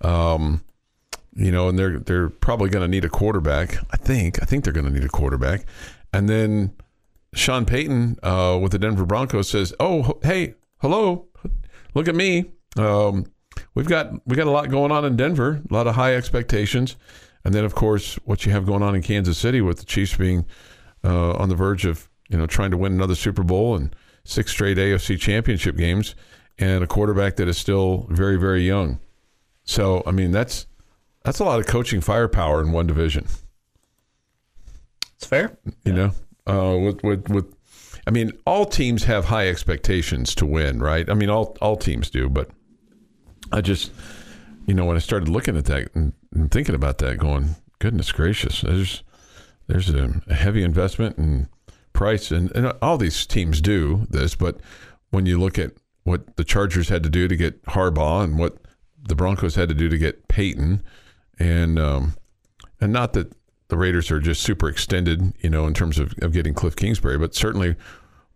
Um, 0.00 0.64
you 1.34 1.50
know, 1.50 1.68
and 1.68 1.78
they're 1.78 1.98
they're 1.98 2.28
probably 2.28 2.68
going 2.68 2.82
to 2.82 2.88
need 2.88 3.04
a 3.04 3.08
quarterback. 3.08 3.78
I 3.90 3.96
think 3.96 4.42
I 4.42 4.44
think 4.44 4.64
they're 4.64 4.72
going 4.72 4.86
to 4.86 4.92
need 4.92 5.04
a 5.04 5.08
quarterback, 5.08 5.64
and 6.12 6.28
then 6.28 6.74
Sean 7.34 7.64
Payton 7.64 8.18
uh, 8.22 8.58
with 8.60 8.72
the 8.72 8.78
Denver 8.78 9.06
Broncos 9.06 9.48
says, 9.48 9.72
"Oh, 9.80 10.18
hey, 10.22 10.54
hello, 10.80 11.26
look 11.94 12.08
at 12.08 12.14
me. 12.14 12.50
Um, 12.76 13.26
we've 13.74 13.88
got 13.88 14.12
we 14.26 14.36
got 14.36 14.46
a 14.46 14.50
lot 14.50 14.68
going 14.68 14.92
on 14.92 15.04
in 15.04 15.16
Denver, 15.16 15.62
a 15.68 15.74
lot 15.74 15.86
of 15.86 15.94
high 15.94 16.14
expectations, 16.14 16.96
and 17.44 17.54
then 17.54 17.64
of 17.64 17.74
course 17.74 18.16
what 18.24 18.46
you 18.46 18.52
have 18.52 18.66
going 18.66 18.82
on 18.82 18.94
in 18.94 19.02
Kansas 19.02 19.38
City 19.38 19.60
with 19.60 19.78
the 19.78 19.84
Chiefs 19.84 20.16
being 20.16 20.44
uh, 21.04 21.32
on 21.32 21.48
the 21.48 21.54
verge 21.54 21.84
of 21.84 22.08
you 22.28 22.38
know 22.38 22.46
trying 22.46 22.70
to 22.70 22.76
win 22.76 22.92
another 22.92 23.14
Super 23.14 23.42
Bowl 23.42 23.76
and 23.76 23.94
six 24.24 24.50
straight 24.52 24.76
AFC 24.76 25.18
Championship 25.18 25.76
games, 25.76 26.14
and 26.58 26.84
a 26.84 26.86
quarterback 26.86 27.36
that 27.36 27.48
is 27.48 27.58
still 27.58 28.06
very 28.10 28.36
very 28.36 28.66
young. 28.66 29.00
So 29.64 30.02
I 30.06 30.10
mean 30.10 30.30
that's 30.30 30.66
that's 31.24 31.38
a 31.38 31.44
lot 31.44 31.60
of 31.60 31.66
coaching 31.66 32.00
firepower 32.00 32.60
in 32.60 32.72
one 32.72 32.86
division. 32.86 33.26
It's 35.16 35.26
fair. 35.26 35.56
You 35.84 35.92
know, 35.92 36.10
uh, 36.46 36.76
with 36.78 37.02
with 37.04 37.28
with, 37.28 37.54
I 38.06 38.10
mean, 38.10 38.32
all 38.44 38.66
teams 38.66 39.04
have 39.04 39.26
high 39.26 39.48
expectations 39.48 40.34
to 40.36 40.46
win, 40.46 40.80
right? 40.80 41.08
I 41.08 41.14
mean, 41.14 41.30
all 41.30 41.56
all 41.60 41.76
teams 41.76 42.10
do, 42.10 42.28
but 42.28 42.50
I 43.52 43.60
just, 43.60 43.92
you 44.66 44.74
know, 44.74 44.84
when 44.84 44.96
I 44.96 45.00
started 45.00 45.28
looking 45.28 45.56
at 45.56 45.66
that 45.66 45.94
and, 45.94 46.12
and 46.34 46.50
thinking 46.50 46.74
about 46.74 46.98
that, 46.98 47.18
going, 47.18 47.56
goodness 47.78 48.12
gracious, 48.12 48.60
there's 48.62 49.02
there's 49.68 49.88
a, 49.90 50.20
a 50.26 50.34
heavy 50.34 50.62
investment 50.62 51.18
in 51.18 51.48
price, 51.92 52.30
and, 52.30 52.50
and 52.56 52.72
all 52.82 52.98
these 52.98 53.26
teams 53.26 53.60
do 53.60 54.06
this, 54.10 54.34
but 54.34 54.60
when 55.10 55.26
you 55.26 55.38
look 55.38 55.58
at 55.58 55.72
what 56.04 56.36
the 56.36 56.44
Chargers 56.44 56.88
had 56.88 57.02
to 57.04 57.08
do 57.08 57.28
to 57.28 57.36
get 57.36 57.62
Harbaugh 57.66 58.24
and 58.24 58.38
what 58.38 58.56
the 59.00 59.14
Broncos 59.14 59.54
had 59.54 59.68
to 59.68 59.74
do 59.74 59.88
to 59.88 59.98
get 59.98 60.28
Payton, 60.28 60.82
and 61.38 61.78
um, 61.78 62.14
and 62.80 62.92
not 62.92 63.12
that 63.12 63.32
the 63.68 63.76
Raiders 63.76 64.10
are 64.10 64.20
just 64.20 64.42
super 64.42 64.68
extended, 64.68 65.32
you 65.40 65.48
know, 65.48 65.66
in 65.66 65.74
terms 65.74 65.98
of, 65.98 66.12
of 66.20 66.32
getting 66.32 66.54
Cliff 66.54 66.76
Kingsbury, 66.76 67.18
but 67.18 67.34
certainly 67.34 67.76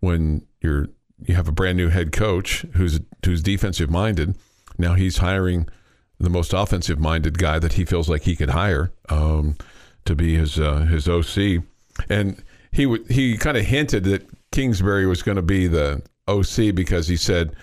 when 0.01 0.47
you're 0.61 0.89
you 1.25 1.35
have 1.35 1.49
a 1.49 1.53
brand 1.53 1.77
new 1.77 1.89
head 1.89 2.13
coach 2.13 2.65
who's 2.75 3.01
who's 3.25 3.43
defensive 3.43 3.91
minded, 3.91 4.37
now 4.79 4.95
he's 4.95 5.19
hiring 5.19 5.69
the 6.19 6.31
most 6.31 6.53
offensive 6.53 6.99
minded 6.99 7.39
guy 7.39 7.59
that 7.59 7.75
he 7.75 7.85
feels 7.85 8.09
like 8.09 8.23
he 8.23 8.37
could 8.37 8.51
hire 8.51 8.93
um, 9.09 9.57
to 10.05 10.15
be 10.15 10.37
his 10.37 10.59
uh, 10.59 10.81
his 10.81 11.09
OC, 11.09 11.63
and 12.09 12.43
he 12.73 12.85
w- 12.85 13.05
he 13.09 13.37
kind 13.37 13.57
of 13.57 13.65
hinted 13.65 14.05
that 14.05 14.27
Kingsbury 14.53 15.07
was 15.07 15.23
going 15.23 15.37
to 15.37 15.43
be 15.43 15.67
the 15.67 16.03
OC 16.29 16.75
because 16.75 17.09
he 17.09 17.17
said 17.17 17.55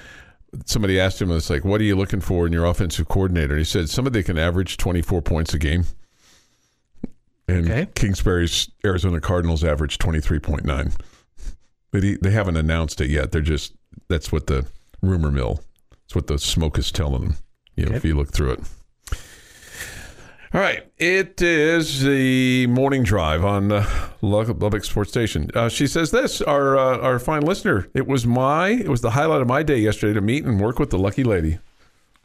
somebody 0.65 0.99
asked 0.99 1.21
him, 1.21 1.31
"It's 1.31 1.49
like, 1.49 1.65
what 1.65 1.81
are 1.81 1.85
you 1.85 1.95
looking 1.95 2.21
for 2.21 2.45
in 2.45 2.53
your 2.53 2.65
offensive 2.65 3.07
coordinator?" 3.07 3.53
And 3.53 3.59
he 3.59 3.65
said, 3.65 3.89
"Somebody 3.89 4.19
that 4.19 4.25
can 4.27 4.37
average 4.37 4.77
twenty 4.77 5.01
four 5.01 5.21
points 5.21 5.53
a 5.53 5.59
game." 5.59 5.85
And 7.47 7.65
Okay. 7.69 7.87
Kingsbury's 7.95 8.69
Arizona 8.85 9.19
Cardinals 9.19 9.63
average 9.63 9.97
twenty 9.97 10.21
three 10.21 10.39
point 10.39 10.63
nine. 10.65 10.93
But 11.91 12.03
he, 12.03 12.17
they 12.21 12.31
haven't 12.31 12.57
announced 12.57 13.01
it 13.01 13.09
yet. 13.09 13.31
They're 13.31 13.41
just 13.41 13.73
that's 14.07 14.31
what 14.31 14.47
the 14.47 14.65
rumor 15.01 15.31
mill. 15.31 15.61
That's 15.91 16.15
what 16.15 16.27
the 16.27 16.37
smoke 16.39 16.77
is 16.77 16.91
telling 16.91 17.21
them. 17.21 17.35
You 17.75 17.85
know, 17.87 17.95
if 17.95 18.05
you 18.05 18.15
look 18.15 18.31
through 18.31 18.53
it. 18.53 18.59
All 20.53 20.61
right, 20.61 20.85
it 20.99 21.41
is 21.41 22.03
the 22.03 22.67
morning 22.67 23.01
drive 23.01 23.43
on 23.43 23.71
uh, 23.71 23.89
Lubbock 24.21 24.61
Lubbock 24.61 24.83
Sports 24.83 25.09
Station. 25.09 25.49
Uh, 25.55 25.67
she 25.67 25.87
says 25.87 26.11
this, 26.11 26.41
our 26.43 26.77
uh, 26.77 26.99
our 26.99 27.17
fine 27.17 27.41
listener. 27.41 27.87
It 27.95 28.05
was 28.05 28.27
my 28.27 28.69
it 28.69 28.87
was 28.87 29.01
the 29.01 29.09
highlight 29.11 29.41
of 29.41 29.47
my 29.47 29.63
day 29.63 29.77
yesterday 29.77 30.13
to 30.13 30.21
meet 30.21 30.45
and 30.45 30.61
work 30.61 30.77
with 30.77 30.91
the 30.91 30.99
lucky 30.99 31.23
lady. 31.23 31.57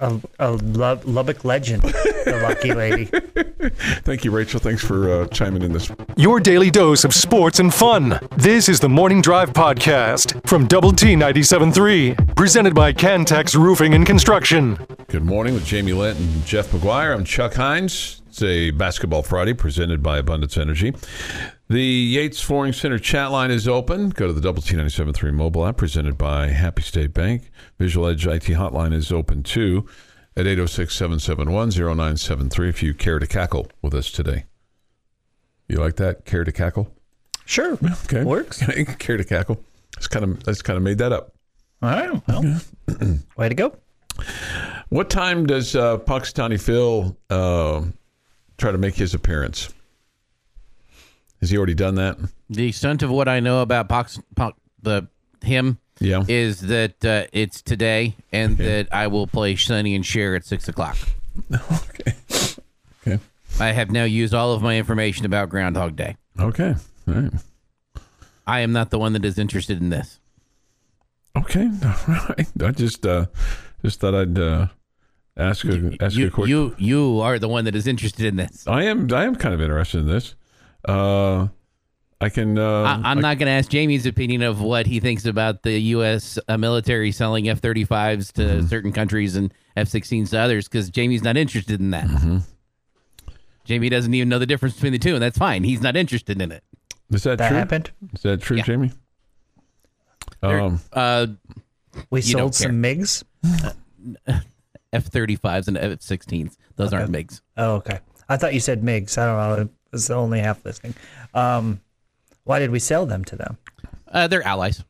A, 0.00 0.20
a 0.38 0.52
Lub- 0.52 1.04
Lubbock 1.06 1.44
legend, 1.44 1.82
the 1.82 2.40
lucky 2.42 2.72
lady. 2.72 3.06
Thank 4.04 4.24
you, 4.24 4.30
Rachel. 4.30 4.60
Thanks 4.60 4.84
for 4.84 5.10
uh, 5.22 5.26
chiming 5.28 5.62
in 5.62 5.72
this. 5.72 5.90
Your 6.16 6.38
daily 6.38 6.70
dose 6.70 7.02
of 7.02 7.12
sports 7.12 7.58
and 7.58 7.74
fun. 7.74 8.20
This 8.36 8.68
is 8.68 8.78
the 8.78 8.88
Morning 8.88 9.20
Drive 9.20 9.52
Podcast 9.52 10.46
from 10.46 10.68
Double 10.68 10.92
T 10.92 11.14
97.3, 11.14 12.36
presented 12.36 12.76
by 12.76 12.92
Cantex 12.92 13.56
Roofing 13.56 13.94
and 13.94 14.06
Construction. 14.06 14.78
Good 15.08 15.24
morning 15.24 15.54
with 15.54 15.64
Jamie 15.66 15.94
Lent 15.94 16.16
and 16.16 16.46
Jeff 16.46 16.68
McGuire. 16.68 17.12
I'm 17.12 17.24
Chuck 17.24 17.54
Heinz. 17.54 18.22
It's 18.28 18.40
a 18.40 18.70
Basketball 18.70 19.24
Friday 19.24 19.52
presented 19.54 20.00
by 20.00 20.18
Abundance 20.18 20.56
Energy. 20.56 20.94
The 21.70 21.82
Yates 21.82 22.40
Flooring 22.40 22.72
Center 22.72 22.98
chat 22.98 23.30
line 23.30 23.50
is 23.50 23.68
open. 23.68 24.08
Go 24.08 24.26
to 24.26 24.32
the 24.32 24.40
Double 24.40 24.62
T 24.62 24.74
97.3 24.74 25.34
mobile 25.34 25.66
app 25.66 25.76
presented 25.76 26.16
by 26.16 26.46
Happy 26.46 26.80
State 26.80 27.12
Bank. 27.12 27.50
Visual 27.78 28.08
Edge 28.08 28.26
IT 28.26 28.44
hotline 28.44 28.94
is 28.94 29.12
open 29.12 29.42
too 29.42 29.86
at 30.34 30.46
806 30.46 30.94
771 30.94 31.68
0973 31.68 32.68
if 32.70 32.82
you 32.82 32.94
care 32.94 33.18
to 33.18 33.26
cackle 33.26 33.66
with 33.82 33.92
us 33.92 34.10
today. 34.10 34.46
You 35.68 35.76
like 35.76 35.96
that? 35.96 36.24
Care 36.24 36.42
to 36.42 36.52
cackle? 36.52 36.90
Sure. 37.44 37.76
Okay. 38.04 38.24
Works. 38.24 38.62
care 38.98 39.18
to 39.18 39.24
cackle. 39.24 39.62
That's 39.94 40.08
kind 40.08 40.24
of 40.24 40.42
that's 40.44 40.62
kind 40.62 40.78
of 40.78 40.82
made 40.82 40.96
that 40.98 41.12
up. 41.12 41.34
All 41.82 41.90
right. 41.90 42.22
Well, 42.28 42.62
way 43.36 43.50
to 43.50 43.54
go. 43.54 43.76
What 44.88 45.10
time 45.10 45.44
does 45.44 45.76
uh, 45.76 45.98
Punxsutawney 45.98 46.58
Phil 46.58 47.14
uh, 47.28 47.82
try 48.56 48.72
to 48.72 48.78
make 48.78 48.94
his 48.94 49.12
appearance? 49.12 49.68
Has 51.40 51.50
he 51.50 51.56
already 51.56 51.74
done 51.74 51.94
that? 51.96 52.16
The 52.50 52.66
extent 52.68 53.02
of 53.02 53.10
what 53.10 53.28
I 53.28 53.40
know 53.40 53.62
about 53.62 53.88
Pox, 53.88 54.18
Pox, 54.34 54.58
the 54.82 55.06
him 55.42 55.78
Yeah. 56.00 56.24
is 56.28 56.60
that 56.62 57.04
uh, 57.04 57.24
it's 57.32 57.62
today 57.62 58.16
and 58.32 58.56
that 58.58 58.88
I 58.92 59.06
will 59.06 59.26
play 59.26 59.54
Sonny 59.56 59.94
and 59.94 60.04
Cher 60.04 60.34
at 60.34 60.44
six 60.44 60.68
o'clock. 60.68 60.96
Okay. 61.52 62.14
Okay. 63.06 63.22
I 63.60 63.68
have 63.72 63.90
now 63.92 64.02
used 64.04 64.34
all 64.34 64.52
of 64.52 64.60
my 64.62 64.76
information 64.76 65.24
about 65.24 65.48
Groundhog 65.48 65.94
Day. 65.96 66.16
Okay. 66.38 66.74
All 67.06 67.14
right. 67.14 67.32
I 68.46 68.60
am 68.60 68.72
not 68.72 68.90
the 68.90 68.98
one 68.98 69.12
that 69.12 69.24
is 69.24 69.38
interested 69.38 69.80
in 69.80 69.90
this. 69.90 70.18
Okay. 71.36 71.68
All 71.84 72.14
right. 72.28 72.46
I 72.62 72.70
just 72.72 73.06
uh 73.06 73.26
just 73.84 74.00
thought 74.00 74.14
I'd 74.14 74.38
uh 74.38 74.66
ask 75.36 75.64
a 75.66 75.92
ask 76.00 76.16
you 76.16 76.26
a 76.26 76.30
question. 76.30 76.50
you 76.50 76.74
you 76.78 77.20
are 77.20 77.38
the 77.38 77.48
one 77.48 77.64
that 77.66 77.76
is 77.76 77.86
interested 77.86 78.26
in 78.26 78.36
this. 78.36 78.66
I 78.66 78.84
am 78.84 79.12
I 79.12 79.24
am 79.24 79.36
kind 79.36 79.54
of 79.54 79.60
interested 79.60 79.98
in 80.00 80.08
this. 80.08 80.34
Uh 80.84 81.48
I 82.20 82.28
can 82.30 82.58
uh 82.58 82.82
I, 82.82 83.00
I'm 83.10 83.20
not 83.20 83.38
going 83.38 83.46
to 83.46 83.52
ask 83.52 83.70
Jamie's 83.70 84.04
opinion 84.06 84.42
of 84.42 84.60
what 84.60 84.86
he 84.86 84.98
thinks 84.98 85.24
about 85.24 85.62
the 85.62 85.78
U.S. 85.78 86.36
Uh, 86.48 86.56
military 86.58 87.12
selling 87.12 87.48
F-35s 87.48 88.32
to 88.32 88.42
Mm-hmm. 88.42 88.66
certain 88.66 88.92
countries 88.92 89.36
and 89.36 89.54
F-16s 89.76 90.30
to 90.30 90.38
others 90.38 90.66
because 90.68 90.90
Jamie's 90.90 91.22
not 91.22 91.36
interested 91.36 91.78
in 91.80 91.90
that. 91.90 92.06
Mm-hmm. 92.06 92.38
Jamie 93.64 93.88
doesn't 93.88 94.12
even 94.14 94.28
know 94.28 94.38
the 94.40 94.46
difference 94.46 94.74
between 94.74 94.92
the 94.92 94.98
two, 94.98 95.14
and 95.14 95.22
that's 95.22 95.38
fine. 95.38 95.62
He's 95.62 95.80
not 95.80 95.94
interested 95.96 96.40
in 96.42 96.50
it. 96.50 96.64
Is 97.12 97.22
that, 97.22 97.38
That 97.38 97.48
true? 97.50 97.56
happened. 97.58 97.90
Is 98.14 98.22
that 98.22 98.40
true, 98.42 98.56
Yeah. 98.56 98.62
Jamie? 98.64 98.92
Um 100.42 100.80
Uh, 100.92 101.26
We 102.10 102.20
sold 102.22 102.54
some 102.56 102.82
MiGs. 102.82 103.22
F-35s 104.92 105.68
and 105.68 105.76
F-16s; 105.76 106.56
those 106.76 106.92
aren't 106.92 107.12
MiGs. 107.12 107.42
Oh, 107.56 107.74
okay. 107.74 108.00
I 108.28 108.36
thought 108.38 108.54
you 108.54 108.60
said 108.60 108.82
MiGs. 108.82 109.18
I 109.18 109.26
don't 109.48 109.58
know. 109.58 109.68
It 109.90 109.96
was 109.96 110.10
only 110.10 110.40
half 110.40 110.64
listening. 110.64 110.94
Um, 111.34 111.80
why 112.44 112.58
did 112.58 112.70
we 112.70 112.78
sell 112.78 113.06
them 113.06 113.24
to 113.26 113.36
them? 113.36 113.58
Uh, 114.10 114.26
they're 114.26 114.42
allies. 114.46 114.84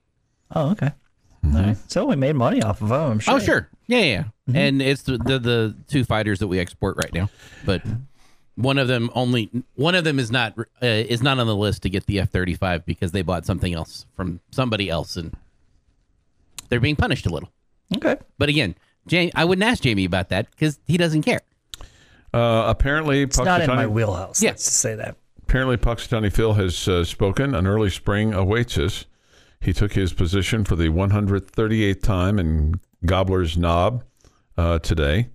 Oh, 0.55 0.71
okay. 0.71 0.91
All 1.45 1.51
right. 1.53 1.77
So 1.89 2.07
we 2.07 2.17
made 2.17 2.35
money 2.37 2.63
off 2.63 2.83
of 2.83 2.89
them. 2.89 3.13
I'm 3.13 3.19
sure. 3.19 3.35
Oh, 3.35 3.39
sure. 3.39 3.69
Yeah, 3.87 3.99
yeah. 3.99 4.25
yeah. 4.47 4.61
And 4.61 4.83
it's 4.83 5.03
the, 5.03 5.19
the 5.19 5.39
the 5.39 5.77
two 5.89 6.05
fighters 6.05 6.41
that 6.41 6.49
we 6.49 6.59
export 6.59 6.97
right 6.97 7.13
now, 7.13 7.31
but 7.65 7.83
one 8.55 8.77
of 8.79 8.89
them 8.89 9.11
only 9.15 9.51
one 9.77 9.95
of 9.95 10.05
them 10.05 10.19
is 10.19 10.31
not 10.31 10.59
uh, 10.59 10.65
is 10.87 11.23
not 11.23 11.39
on 11.39 11.47
the 11.47 11.55
list 11.57 11.83
to 11.83 11.91
get 11.91 12.07
the 12.07 12.21
F 12.21 12.31
thirty 12.31 12.55
five 12.55 12.85
because 12.85 13.13
they 13.13 13.23
bought 13.23 13.47
something 13.47 13.73
else 13.73 14.07
from 14.15 14.41
somebody 14.51 14.91
else, 14.91 15.17
and 15.17 15.35
they're 16.69 16.81
being 16.81 16.97
punished 16.97 17.27
a 17.27 17.31
little. 17.31 17.51
Okay. 17.97 18.17
But 18.37 18.49
again, 18.49 18.75
Jamie, 19.07 19.33
I 19.35 19.45
wouldn't 19.45 19.67
ask 19.67 19.83
Jamie 19.83 20.05
about 20.05 20.29
that 20.31 20.51
because 20.51 20.81
he 20.87 20.97
doesn't 20.97 21.23
care. 21.23 21.41
Uh 22.33 22.65
apparently 22.67 23.23
It's 23.23 23.39
not 23.39 23.61
in 23.61 23.69
my 23.69 23.87
wheelhouse. 23.87 24.43
Yeah. 24.43 24.51
Let's 24.51 24.71
say 24.71 24.95
that. 24.95 25.17
Apparently, 25.43 25.79
Punxsutawney 25.79 26.31
Phil 26.31 26.53
has 26.55 26.87
uh, 26.87 27.05
spoken. 27.05 27.55
An 27.55 27.67
early 27.67 27.89
spring 27.89 28.35
awaits 28.35 28.77
us. 28.77 29.07
He 29.61 29.73
took 29.73 29.95
his 29.95 30.13
position 30.13 30.63
for 30.63 30.77
the 30.77 30.89
138th 30.89 32.03
time 32.03 32.39
in 32.39 32.81
Gobbler's 33.07 33.57
Knob 33.57 34.05
uh, 34.59 34.79
today. 34.81 35.31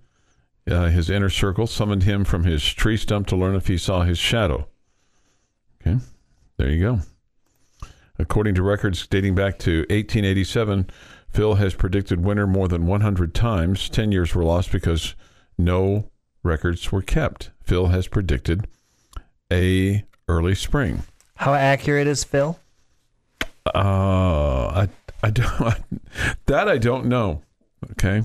Uh, 0.70 0.88
his 0.88 1.10
inner 1.10 1.28
circle 1.28 1.66
summoned 1.66 2.04
him 2.04 2.24
from 2.24 2.44
his 2.44 2.62
tree 2.72 2.96
stump 2.96 3.26
to 3.26 3.36
learn 3.36 3.56
if 3.56 3.66
he 3.66 3.76
saw 3.76 4.02
his 4.02 4.18
shadow. 4.18 4.68
Okay, 5.80 5.98
there 6.58 6.70
you 6.70 6.80
go. 6.80 7.00
According 8.16 8.54
to 8.54 8.62
records 8.62 9.06
dating 9.08 9.34
back 9.34 9.58
to 9.60 9.80
1887, 9.90 10.88
Phil 11.28 11.56
has 11.56 11.74
predicted 11.74 12.24
winter 12.24 12.46
more 12.46 12.68
than 12.68 12.86
100 12.86 13.34
times. 13.34 13.88
10 13.88 14.12
years 14.12 14.34
were 14.34 14.44
lost 14.44 14.70
because 14.70 15.16
no 15.58 16.08
records 16.44 16.92
were 16.92 17.02
kept. 17.02 17.50
Phil 17.62 17.86
has 17.88 18.06
predicted 18.06 18.68
a 19.52 20.04
early 20.28 20.54
spring. 20.54 21.02
How 21.36 21.54
accurate 21.54 22.06
is 22.06 22.22
Phil? 22.22 22.58
Uh, 23.74 24.86
I 24.86 24.88
I 25.22 25.30
don't 25.30 25.74
that 26.46 26.68
I 26.68 26.78
don't 26.78 27.06
know. 27.06 27.42
Okay, 27.92 28.22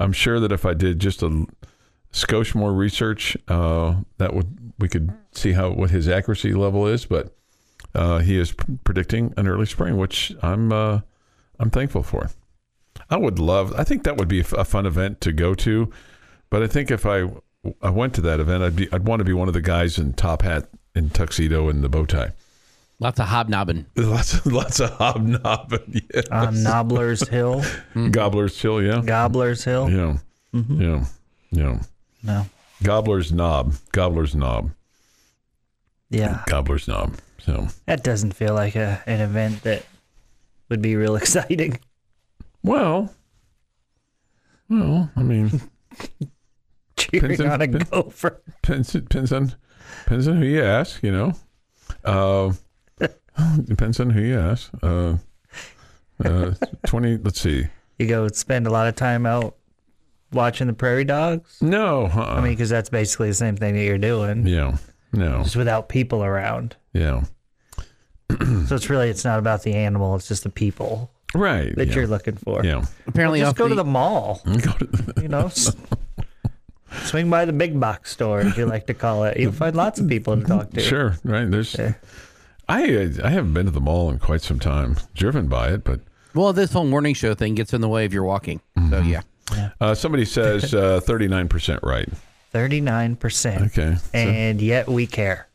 I'm 0.00 0.12
sure 0.12 0.40
that 0.40 0.52
if 0.52 0.64
I 0.64 0.74
did 0.74 0.98
just 1.00 1.22
a 1.22 1.46
skosh 2.12 2.54
more 2.54 2.72
research, 2.72 3.36
uh, 3.48 3.96
that 4.18 4.34
would 4.34 4.72
we 4.78 4.88
could 4.88 5.12
see 5.32 5.52
how 5.52 5.70
what 5.70 5.90
his 5.90 6.08
accuracy 6.08 6.54
level 6.54 6.86
is. 6.86 7.04
But 7.04 7.34
uh, 7.94 8.18
he 8.18 8.38
is 8.38 8.52
p- 8.52 8.78
predicting 8.84 9.34
an 9.36 9.48
early 9.48 9.66
spring, 9.66 9.96
which 9.96 10.32
I'm 10.42 10.72
uh, 10.72 11.00
I'm 11.58 11.70
thankful 11.70 12.02
for. 12.02 12.30
I 13.10 13.16
would 13.16 13.38
love. 13.38 13.74
I 13.76 13.84
think 13.84 14.04
that 14.04 14.16
would 14.16 14.28
be 14.28 14.40
a 14.40 14.64
fun 14.64 14.86
event 14.86 15.20
to 15.22 15.32
go 15.32 15.54
to. 15.54 15.90
But 16.52 16.62
I 16.62 16.66
think 16.66 16.90
if 16.90 17.06
I 17.06 17.30
I 17.80 17.88
went 17.88 18.12
to 18.16 18.20
that 18.20 18.38
event, 18.40 18.62
I'd 18.62 18.76
be 18.76 18.92
I'd 18.92 19.06
want 19.06 19.20
to 19.20 19.24
be 19.24 19.32
one 19.32 19.48
of 19.48 19.54
the 19.54 19.62
guys 19.62 19.96
in 19.96 20.12
top 20.12 20.42
hat 20.42 20.68
and 20.94 21.12
tuxedo 21.14 21.70
and 21.70 21.82
the 21.82 21.88
bow 21.88 22.04
tie. 22.04 22.32
Lots 23.00 23.18
of 23.18 23.28
hobnobbing. 23.28 23.86
Lots 23.96 24.34
of 24.34 24.46
lots 24.46 24.78
of 24.78 24.90
hobnobbing. 24.90 26.02
Yeah. 26.14 26.20
On 26.30 26.62
Nobbler's 26.62 27.26
Hill, 27.26 27.62
hmm. 27.94 28.10
Gobbler's 28.10 28.60
Hill, 28.60 28.82
yeah. 28.82 29.00
Gobbler's 29.02 29.64
Hill. 29.64 29.88
Yeah. 29.90 30.18
Mm-hmm. 30.54 30.82
Yeah. 30.82 31.04
Yeah. 31.50 31.78
No. 32.22 32.44
Gobbler's 32.82 33.32
Knob. 33.32 33.74
Gobbler's 33.92 34.34
Knob. 34.34 34.72
Yeah. 36.10 36.42
Gobbler's 36.46 36.86
Knob. 36.86 37.14
So, 37.38 37.68
That 37.86 38.04
doesn't 38.04 38.32
feel 38.34 38.52
like 38.54 38.76
a, 38.76 39.02
an 39.06 39.20
event 39.22 39.62
that 39.62 39.86
would 40.68 40.82
be 40.82 40.96
real 40.96 41.16
exciting. 41.22 41.80
well, 42.62 43.12
well, 44.68 45.10
I 45.16 45.22
mean, 45.22 45.60
Cheering 47.20 47.28
Pinson- 47.36 47.50
on 47.50 47.62
a 47.62 47.68
Pin- 47.68 47.86
gopher. 47.90 48.42
depends, 48.62 48.92
depends 48.92 49.32
on 49.32 49.54
depends 50.04 50.28
on 50.28 50.36
who 50.38 50.46
you 50.46 50.62
ask, 50.62 51.02
you 51.02 51.12
know. 51.12 51.32
Uh, 52.04 52.52
depends 53.64 54.00
on 54.00 54.10
who 54.10 54.20
you 54.22 54.38
ask. 54.38 54.70
Uh, 54.82 55.16
uh, 56.24 56.54
twenty. 56.86 57.16
Let's 57.18 57.40
see. 57.40 57.66
You 57.98 58.06
go 58.06 58.28
spend 58.28 58.66
a 58.66 58.70
lot 58.70 58.86
of 58.88 58.96
time 58.96 59.26
out 59.26 59.56
watching 60.32 60.66
the 60.66 60.72
prairie 60.72 61.04
dogs. 61.04 61.58
No. 61.60 62.06
Uh, 62.06 62.20
I 62.36 62.40
mean, 62.40 62.52
because 62.52 62.70
that's 62.70 62.88
basically 62.88 63.28
the 63.28 63.34
same 63.34 63.56
thing 63.56 63.74
that 63.74 63.82
you're 63.84 63.98
doing, 63.98 64.46
yeah. 64.46 64.76
No. 65.12 65.42
just 65.42 65.56
without 65.56 65.88
people 65.88 66.24
around. 66.24 66.76
Yeah. 66.92 67.24
So 68.66 68.76
it's 68.76 68.88
really 68.88 69.10
it's 69.10 69.24
not 69.26 69.38
about 69.38 69.62
the 69.62 69.74
animal; 69.74 70.16
it's 70.16 70.26
just 70.26 70.42
the 70.44 70.48
people 70.50 71.10
Right. 71.34 71.74
that 71.76 71.88
yeah. 71.88 71.94
you're 71.94 72.06
looking 72.06 72.36
for. 72.36 72.64
Yeah. 72.64 72.84
Apparently, 73.06 73.40
Just 73.40 73.50
off 73.50 73.56
go 73.56 73.68
to 73.68 73.74
the- 73.74 73.82
the 73.82 73.90
mall. 73.90 74.40
Go 74.46 74.72
to- 74.72 75.14
You 75.20 75.28
know, 75.28 75.46
s- 75.46 75.74
swing 77.04 77.28
by 77.30 77.44
the 77.44 77.52
big 77.52 77.78
box 77.78 78.10
store, 78.12 78.40
as 78.40 78.56
you 78.56 78.66
like 78.66 78.86
to 78.86 78.94
call 78.94 79.24
it. 79.24 79.38
You'll 79.38 79.52
find 79.52 79.74
lots 79.76 79.98
of 80.00 80.08
people 80.08 80.36
to 80.36 80.44
talk 80.44 80.70
to. 80.70 80.80
Sure, 80.80 81.16
right. 81.24 81.50
There's, 81.50 81.74
Yeah. 81.78 81.94
I 82.68 82.94
uh, 82.94 83.08
I 83.24 83.30
haven't 83.30 83.54
been 83.54 83.66
to 83.66 83.72
the 83.72 83.80
mall 83.80 84.10
in 84.10 84.18
quite 84.18 84.40
some 84.42 84.58
time. 84.60 84.96
Driven 85.14 85.48
by 85.48 85.70
it, 85.70 85.84
but 85.84 86.00
well, 86.34 86.52
this 86.52 86.72
whole 86.72 86.86
morning 86.86 87.12
show 87.14 87.34
thing 87.34 87.54
gets 87.54 87.74
in 87.74 87.80
the 87.80 87.88
way 87.88 88.04
of 88.04 88.12
your 88.14 88.22
walking. 88.24 88.60
So 88.76 88.82
Mm-hmm. 88.82 89.08
yeah, 89.10 89.70
uh, 89.80 89.94
somebody 89.94 90.24
says 90.24 90.70
thirty 91.04 91.26
nine 91.28 91.48
percent 91.48 91.80
right. 91.82 92.08
Thirty-nine 92.52 93.16
percent. 93.16 93.62
Okay, 93.78 93.96
so- 93.96 94.18
and 94.18 94.60
yet 94.62 94.86
we 94.88 95.06
care. 95.06 95.48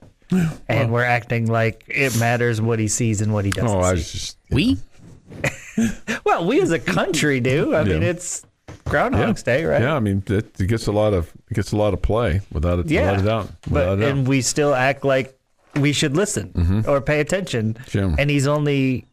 and 0.67 0.91
we're 0.91 1.03
acting 1.05 1.45
like 1.47 1.85
it 1.87 2.19
matters 2.19 2.59
what 2.59 2.79
he 2.79 2.87
sees 2.89 3.21
and 3.21 3.31
what 3.33 3.45
he 3.45 3.51
doesn't 3.51 3.69
oh, 3.69 3.79
I 3.79 3.91
see. 3.91 3.95
was 3.95 4.11
just 4.11 4.37
we 4.51 4.77
Well, 6.25 6.45
we 6.45 6.59
as 6.61 6.71
a 6.71 6.79
country 6.79 7.39
do. 7.39 7.75
I 7.75 7.83
mean, 7.83 8.03
it's 8.03 8.45
Groundhog's 8.85 9.43
Day, 9.43 9.65
right? 9.65 9.81
yeah. 9.81 9.95
I 9.95 9.99
mean, 9.99 10.23
it, 10.27 10.59
it 10.59 10.67
gets 10.67 10.87
a 10.87 10.91
lot 10.91 11.13
of 11.13 11.31
it 11.49 11.53
gets 11.55 11.71
a 11.71 11.77
lot 11.77 11.93
of 11.93 12.01
play 12.01 12.41
without 12.51 12.79
it, 12.79 12.87
Yeah. 12.89 13.11
without 13.11 13.19
a 13.21 13.25
doubt. 13.25 13.51
Without 13.69 13.99
But 13.99 14.03
a 14.03 14.09
and 14.09 14.27
we 14.27 14.41
still 14.41 14.73
act 14.73 15.03
like 15.03 15.37
we 15.75 15.91
should 15.93 16.15
listen 16.15 16.83
or 16.87 17.01
pay 17.01 17.19
attention. 17.19 17.73
Mm-hmm. 17.75 17.89
Jim. 17.89 18.15
And 18.17 18.29
he's 18.29 18.47
only 18.47 19.05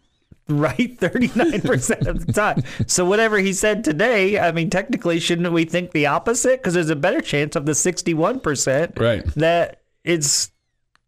right 0.48 0.96
39% 1.00 2.06
of 2.06 2.26
the 2.26 2.32
time. 2.32 2.62
So 2.86 3.04
whatever 3.04 3.38
he 3.38 3.52
said 3.52 3.82
today, 3.84 4.38
I 4.38 4.52
mean, 4.52 4.70
technically, 4.70 5.18
shouldn't 5.20 5.50
we 5.52 5.64
think 5.64 5.90
the 5.92 6.06
opposite? 6.06 6.60
Because 6.60 6.74
there's 6.74 6.90
a 6.90 6.96
better 6.96 7.20
chance 7.20 7.56
of 7.56 7.66
the 7.66 7.72
61% 7.72 8.98
Right. 8.98 9.24
that 9.34 9.80
it's 10.04 10.50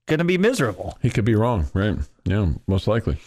going 0.06 0.18
to 0.18 0.24
be 0.24 0.38
miserable. 0.38 0.98
He 1.02 1.10
could 1.10 1.24
be 1.24 1.34
wrong, 1.34 1.66
right? 1.74 1.96
Yeah, 2.24 2.48
most 2.66 2.86
likely. 2.88 3.18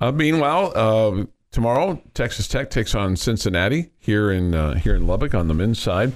Uh, 0.00 0.12
meanwhile, 0.12 0.72
uh, 0.74 1.24
tomorrow 1.56 1.98
Texas 2.12 2.46
Tech 2.46 2.68
takes 2.68 2.94
on 2.94 3.16
Cincinnati 3.16 3.88
here 3.98 4.30
in 4.30 4.54
uh, 4.54 4.74
here 4.74 4.94
in 4.94 5.06
Lubbock 5.06 5.34
on 5.34 5.48
the 5.48 5.54
men's 5.54 5.78
side. 5.78 6.12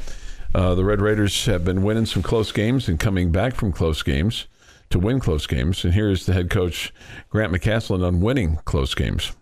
Uh, 0.54 0.74
the 0.74 0.84
Red 0.84 1.00
Raiders 1.00 1.46
have 1.46 1.64
been 1.64 1.82
winning 1.82 2.04
some 2.04 2.22
close 2.22 2.52
games 2.52 2.90
and 2.90 3.00
coming 3.00 3.32
back 3.32 3.54
from 3.54 3.72
close 3.72 4.02
games 4.02 4.46
to 4.90 4.98
win 4.98 5.18
close 5.18 5.46
games. 5.46 5.82
And 5.82 5.94
here's 5.94 6.26
the 6.26 6.34
head 6.34 6.50
coach 6.50 6.92
Grant 7.30 7.54
McCasland 7.54 8.06
on 8.06 8.20
winning 8.20 8.58
close 8.66 8.94
games. 8.94 9.32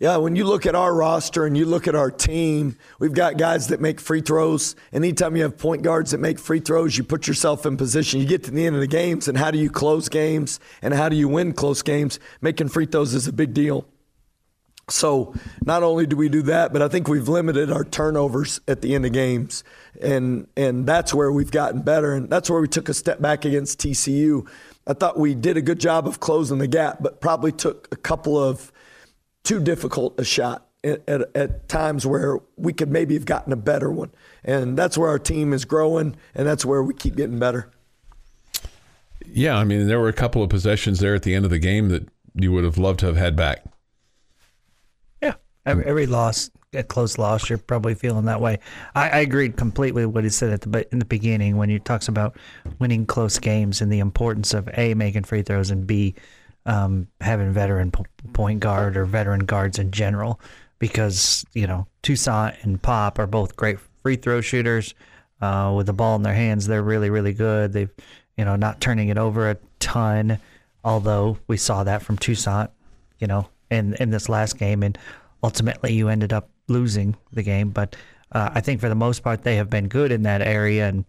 Yeah, 0.00 0.16
when 0.16 0.34
you 0.34 0.44
look 0.44 0.66
at 0.66 0.74
our 0.74 0.92
roster 0.92 1.46
and 1.46 1.56
you 1.56 1.64
look 1.64 1.86
at 1.86 1.94
our 1.94 2.10
team, 2.10 2.76
we've 2.98 3.12
got 3.12 3.36
guys 3.36 3.68
that 3.68 3.80
make 3.80 4.00
free 4.00 4.22
throws. 4.22 4.74
Anytime 4.92 5.36
you 5.36 5.44
have 5.44 5.56
point 5.56 5.82
guards 5.82 6.10
that 6.10 6.18
make 6.18 6.40
free 6.40 6.58
throws, 6.58 6.98
you 6.98 7.04
put 7.04 7.28
yourself 7.28 7.64
in 7.64 7.76
position. 7.76 8.18
You 8.18 8.26
get 8.26 8.42
to 8.44 8.50
the 8.50 8.66
end 8.66 8.74
of 8.74 8.80
the 8.80 8.88
games, 8.88 9.28
and 9.28 9.38
how 9.38 9.52
do 9.52 9.58
you 9.58 9.70
close 9.70 10.08
games 10.08 10.58
and 10.82 10.94
how 10.94 11.08
do 11.08 11.14
you 11.14 11.28
win 11.28 11.52
close 11.52 11.82
games? 11.82 12.18
Making 12.40 12.70
free 12.70 12.86
throws 12.86 13.14
is 13.14 13.28
a 13.28 13.32
big 13.32 13.54
deal. 13.54 13.86
So 14.90 15.34
not 15.64 15.82
only 15.82 16.06
do 16.06 16.16
we 16.16 16.28
do 16.28 16.42
that, 16.42 16.72
but 16.72 16.82
I 16.82 16.88
think 16.88 17.08
we've 17.08 17.28
limited 17.28 17.70
our 17.70 17.84
turnovers 17.84 18.60
at 18.68 18.82
the 18.82 18.94
end 18.94 19.06
of 19.06 19.12
games, 19.12 19.64
and 20.02 20.46
and 20.56 20.86
that's 20.86 21.14
where 21.14 21.32
we've 21.32 21.50
gotten 21.50 21.82
better, 21.82 22.14
and 22.14 22.28
that's 22.28 22.50
where 22.50 22.60
we 22.60 22.68
took 22.68 22.88
a 22.88 22.94
step 22.94 23.20
back 23.20 23.44
against 23.44 23.80
TCU. 23.80 24.46
I 24.86 24.94
thought 24.94 25.18
we 25.18 25.34
did 25.34 25.56
a 25.56 25.62
good 25.62 25.78
job 25.78 26.08
of 26.08 26.20
closing 26.20 26.58
the 26.58 26.66
gap, 26.66 26.98
but 27.00 27.20
probably 27.20 27.52
took 27.52 27.88
a 27.92 27.96
couple 27.96 28.42
of 28.42 28.72
too 29.44 29.60
difficult 29.60 30.18
a 30.18 30.24
shot 30.24 30.66
at, 30.82 31.08
at, 31.08 31.36
at, 31.36 31.68
times 31.68 32.06
where 32.06 32.38
we 32.56 32.72
could 32.72 32.90
maybe 32.90 33.14
have 33.14 33.24
gotten 33.24 33.52
a 33.52 33.56
better 33.56 33.90
one. 33.90 34.10
And 34.44 34.76
that's 34.76 34.98
where 34.98 35.08
our 35.08 35.18
team 35.18 35.52
is 35.52 35.64
growing, 35.64 36.16
and 36.34 36.46
that's 36.46 36.64
where 36.64 36.82
we 36.82 36.94
keep 36.94 37.16
getting 37.16 37.38
better. 37.38 37.70
Yeah, 39.26 39.56
I 39.56 39.64
mean, 39.64 39.86
there 39.86 40.00
were 40.00 40.08
a 40.08 40.14
couple 40.14 40.42
of 40.42 40.50
possessions 40.50 40.98
there 41.00 41.14
at 41.14 41.22
the 41.22 41.34
end 41.34 41.44
of 41.44 41.50
the 41.50 41.58
game 41.58 41.88
that 41.90 42.08
you 42.34 42.52
would 42.52 42.64
have 42.64 42.78
loved 42.78 43.00
to 43.00 43.06
have 43.06 43.16
had 43.16 43.36
back. 43.36 43.64
Every 45.66 46.06
loss, 46.06 46.50
a 46.72 46.82
close 46.82 47.18
loss, 47.18 47.48
you're 47.48 47.58
probably 47.58 47.94
feeling 47.94 48.24
that 48.24 48.40
way. 48.40 48.58
I, 48.94 49.10
I 49.10 49.18
agreed 49.20 49.56
completely 49.56 50.06
with 50.06 50.14
what 50.14 50.24
he 50.24 50.30
said 50.30 50.52
at 50.52 50.60
the 50.62 50.86
in 50.90 50.98
the 50.98 51.04
beginning 51.04 51.56
when 51.56 51.68
he 51.68 51.78
talks 51.78 52.08
about 52.08 52.36
winning 52.78 53.06
close 53.06 53.38
games 53.38 53.80
and 53.80 53.92
the 53.92 53.98
importance 53.98 54.54
of 54.54 54.68
a 54.74 54.94
making 54.94 55.24
free 55.24 55.42
throws 55.42 55.70
and 55.70 55.86
b 55.86 56.14
um, 56.66 57.08
having 57.20 57.52
veteran 57.52 57.92
point 58.32 58.60
guard 58.60 58.96
or 58.96 59.04
veteran 59.04 59.40
guards 59.40 59.78
in 59.78 59.90
general 59.90 60.40
because 60.78 61.44
you 61.54 61.66
know 61.66 61.86
Toussaint 62.02 62.56
and 62.62 62.82
Pop 62.82 63.18
are 63.18 63.26
both 63.26 63.56
great 63.56 63.78
free 64.02 64.16
throw 64.16 64.40
shooters. 64.40 64.94
Uh, 65.40 65.72
with 65.74 65.86
the 65.86 65.92
ball 65.94 66.16
in 66.16 66.22
their 66.22 66.34
hands, 66.34 66.66
they're 66.66 66.82
really 66.82 67.08
really 67.08 67.32
good. 67.32 67.72
They've 67.72 67.90
you 68.36 68.44
know 68.44 68.56
not 68.56 68.80
turning 68.80 69.08
it 69.08 69.18
over 69.18 69.50
a 69.50 69.56
ton, 69.78 70.38
although 70.84 71.38
we 71.46 71.56
saw 71.56 71.84
that 71.84 72.02
from 72.02 72.18
Toussaint, 72.18 72.70
you 73.18 73.26
know, 73.26 73.48
in 73.70 73.94
in 73.94 74.10
this 74.10 74.28
last 74.28 74.58
game, 74.58 74.82
and 74.82 74.98
ultimately 75.42 75.92
you 75.92 76.08
ended 76.08 76.32
up 76.32 76.48
losing 76.68 77.16
the 77.32 77.42
game. 77.42 77.70
But 77.70 77.96
uh, 78.32 78.50
I 78.54 78.60
think 78.60 78.80
for 78.80 78.88
the 78.88 78.94
most 78.94 79.22
part 79.22 79.42
they 79.42 79.56
have 79.56 79.70
been 79.70 79.88
good 79.88 80.12
in 80.12 80.22
that 80.22 80.42
area, 80.42 80.88
and 80.88 81.04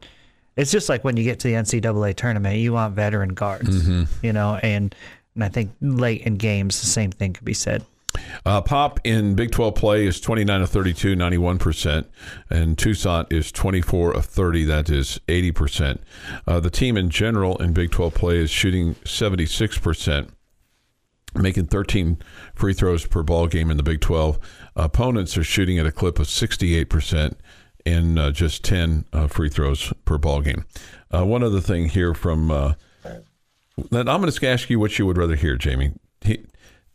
it's 0.55 0.71
just 0.71 0.89
like 0.89 1.03
when 1.03 1.17
you 1.17 1.23
get 1.23 1.39
to 1.41 1.47
the 1.47 1.53
NCAA 1.53 2.15
tournament, 2.15 2.57
you 2.57 2.73
want 2.73 2.95
veteran 2.95 3.33
guards, 3.33 3.83
mm-hmm. 3.83 4.25
you 4.25 4.33
know, 4.33 4.59
and 4.61 4.93
and 5.35 5.43
I 5.43 5.49
think 5.49 5.71
late 5.81 6.21
in 6.21 6.35
games 6.35 6.81
the 6.81 6.87
same 6.87 7.11
thing 7.11 7.33
could 7.33 7.45
be 7.45 7.53
said. 7.53 7.85
Uh, 8.45 8.61
Pop 8.61 8.99
in 9.03 9.35
Big 9.35 9.51
12 9.51 9.75
play 9.75 10.05
is 10.05 10.19
29 10.19 10.61
of 10.61 10.69
32, 10.69 11.15
91%. 11.15 12.05
And 12.49 12.77
Toussaint 12.77 13.31
is 13.31 13.51
24 13.51 14.11
of 14.11 14.25
30, 14.25 14.65
that 14.65 14.89
is 14.89 15.19
80%. 15.27 15.99
Uh, 16.47 16.59
the 16.59 16.69
team 16.69 16.97
in 16.97 17.09
general 17.09 17.61
in 17.61 17.73
Big 17.73 17.91
12 17.91 18.13
play 18.13 18.37
is 18.37 18.49
shooting 18.49 18.95
76%, 18.95 20.29
making 21.35 21.67
13 21.67 22.17
free 22.53 22.73
throws 22.73 23.05
per 23.05 23.23
ball 23.23 23.47
game 23.47 23.71
in 23.71 23.77
the 23.77 23.83
Big 23.83 24.01
12. 24.01 24.39
Opponents 24.75 25.37
are 25.37 25.43
shooting 25.43 25.79
at 25.79 25.85
a 25.85 25.91
clip 25.91 26.19
of 26.19 26.27
68% 26.27 27.35
in 27.85 28.17
uh, 28.17 28.31
just 28.31 28.63
10 28.63 29.05
uh, 29.13 29.27
free 29.27 29.49
throws 29.49 29.93
per 30.05 30.17
ball 30.17 30.41
game. 30.41 30.65
Uh, 31.13 31.25
one 31.25 31.43
other 31.43 31.61
thing 31.61 31.89
here 31.89 32.13
from. 32.13 32.51
Uh, 32.51 32.73
I'm 33.77 34.05
going 34.05 34.31
to 34.31 34.47
ask 34.47 34.69
you 34.69 34.79
what 34.79 34.99
you 34.99 35.05
would 35.05 35.17
rather 35.17 35.35
hear, 35.35 35.55
Jamie. 35.55 35.93
He, 36.21 36.45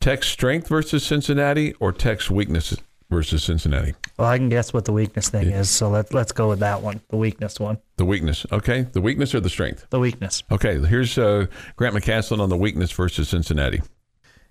Tech's 0.00 0.28
strength 0.28 0.68
versus 0.68 1.04
Cincinnati 1.04 1.72
or 1.80 1.90
Tech's 1.92 2.30
weakness 2.30 2.76
versus 3.10 3.44
Cincinnati? 3.44 3.94
Well, 4.18 4.28
I 4.28 4.38
can 4.38 4.48
guess 4.48 4.72
what 4.72 4.84
the 4.84 4.92
weakness 4.92 5.28
thing 5.28 5.48
is, 5.48 5.70
so 5.70 5.90
let, 5.90 6.12
let's 6.12 6.32
go 6.32 6.48
with 6.48 6.60
that 6.60 6.82
one, 6.82 7.00
the 7.08 7.16
weakness 7.16 7.60
one. 7.60 7.78
The 7.96 8.04
weakness, 8.04 8.46
okay. 8.52 8.82
The 8.82 9.00
weakness 9.00 9.34
or 9.34 9.40
the 9.40 9.50
strength? 9.50 9.86
The 9.90 10.00
weakness. 10.00 10.42
Okay, 10.50 10.78
here's 10.80 11.16
uh, 11.18 11.46
Grant 11.76 11.94
McCasland 11.94 12.40
on 12.40 12.48
the 12.48 12.56
weakness 12.56 12.92
versus 12.92 13.28
Cincinnati. 13.28 13.82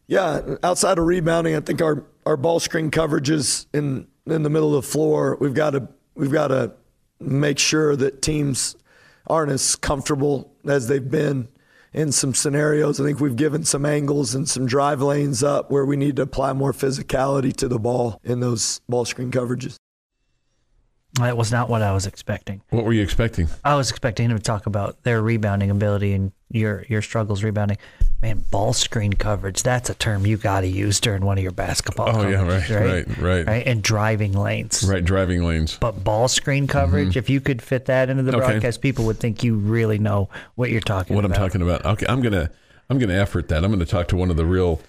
Yeah, 0.07 0.55
outside 0.63 0.99
of 0.99 1.05
rebounding, 1.05 1.55
I 1.55 1.59
think 1.61 1.81
our, 1.81 2.05
our 2.25 2.37
ball 2.37 2.59
screen 2.59 2.91
coverages 2.91 3.65
in 3.73 4.07
in 4.27 4.43
the 4.43 4.49
middle 4.49 4.75
of 4.75 4.83
the 4.83 4.91
floor, 4.91 5.37
we've 5.39 5.53
got 5.53 5.71
to 5.71 5.87
we've 6.15 6.31
got 6.31 6.47
to 6.47 6.73
make 7.19 7.59
sure 7.59 7.95
that 7.95 8.21
teams 8.21 8.75
aren't 9.27 9.51
as 9.51 9.75
comfortable 9.75 10.51
as 10.65 10.87
they've 10.87 11.09
been 11.09 11.47
in 11.93 12.11
some 12.11 12.33
scenarios. 12.33 12.99
I 12.99 13.05
think 13.05 13.19
we've 13.19 13.35
given 13.35 13.63
some 13.63 13.85
angles 13.85 14.35
and 14.35 14.47
some 14.47 14.65
drive 14.65 15.01
lanes 15.01 15.43
up 15.43 15.71
where 15.71 15.85
we 15.85 15.95
need 15.95 16.17
to 16.17 16.23
apply 16.23 16.53
more 16.53 16.73
physicality 16.73 17.55
to 17.57 17.67
the 17.67 17.79
ball 17.79 18.19
in 18.23 18.39
those 18.39 18.81
ball 18.89 19.05
screen 19.05 19.31
coverages. 19.31 19.77
That 21.13 21.37
was 21.37 21.51
not 21.51 21.69
what 21.69 21.81
I 21.81 21.93
was 21.93 22.05
expecting. 22.05 22.61
What 22.71 22.83
were 22.83 22.91
you 22.91 23.01
expecting? 23.01 23.47
I 23.63 23.75
was 23.75 23.89
expecting 23.89 24.29
him 24.29 24.37
to 24.37 24.43
talk 24.43 24.65
about 24.65 25.03
their 25.03 25.21
rebounding 25.21 25.69
ability 25.71 26.11
and 26.11 26.33
your 26.55 26.85
your 26.89 27.01
struggles 27.01 27.43
rebounding. 27.43 27.77
Man, 28.21 28.43
ball 28.49 28.73
screen 28.73 29.13
coverage, 29.13 29.61
that's 29.61 29.89
a 29.89 29.93
term 29.93 30.25
you 30.25 30.37
got 30.37 30.61
to 30.61 30.67
use 30.67 30.99
during 31.01 31.23
one 31.25 31.37
of 31.37 31.43
your 31.43 31.51
basketball 31.51 32.15
Oh, 32.15 32.27
yeah, 32.27 32.41
right, 32.47 32.69
right, 32.69 32.79
right, 33.07 33.17
right. 33.19 33.45
right. 33.47 33.67
And 33.67 33.83
driving 33.83 34.31
lanes. 34.33 34.83
Right, 34.89 35.03
driving 35.03 35.43
lanes. 35.43 35.77
But 35.79 36.03
ball 36.03 36.27
screen 36.29 36.65
coverage, 36.65 37.09
Mm-hmm. 37.09 37.19
if 37.19 37.29
you 37.29 37.41
could 37.41 37.61
fit 37.61 37.85
that 37.85 38.09
into 38.09 38.23
the 38.23 38.35
Okay. 38.37 38.47
broadcast, 38.53 38.81
people 38.81 39.05
would 39.05 39.19
think 39.19 39.43
you 39.43 39.55
really 39.57 39.99
know 39.99 40.29
what 40.55 40.71
you're 40.71 40.79
talking 40.81 41.15
What 41.15 41.25
I'm 41.25 41.33
talking 41.33 41.61
about. 41.61 41.85
Okay, 41.85 42.05
I'm 42.07 42.21
gonna 42.21 42.49
I'm 42.89 42.97
gonna 42.99 43.13
effort 43.13 43.49
that. 43.49 43.63
I'm 43.65 43.71
gonna 43.71 43.85
talk 43.85 44.07
to 44.07 44.15
one 44.15 44.31
of 44.31 44.37
the 44.37 44.45
real 44.45 44.81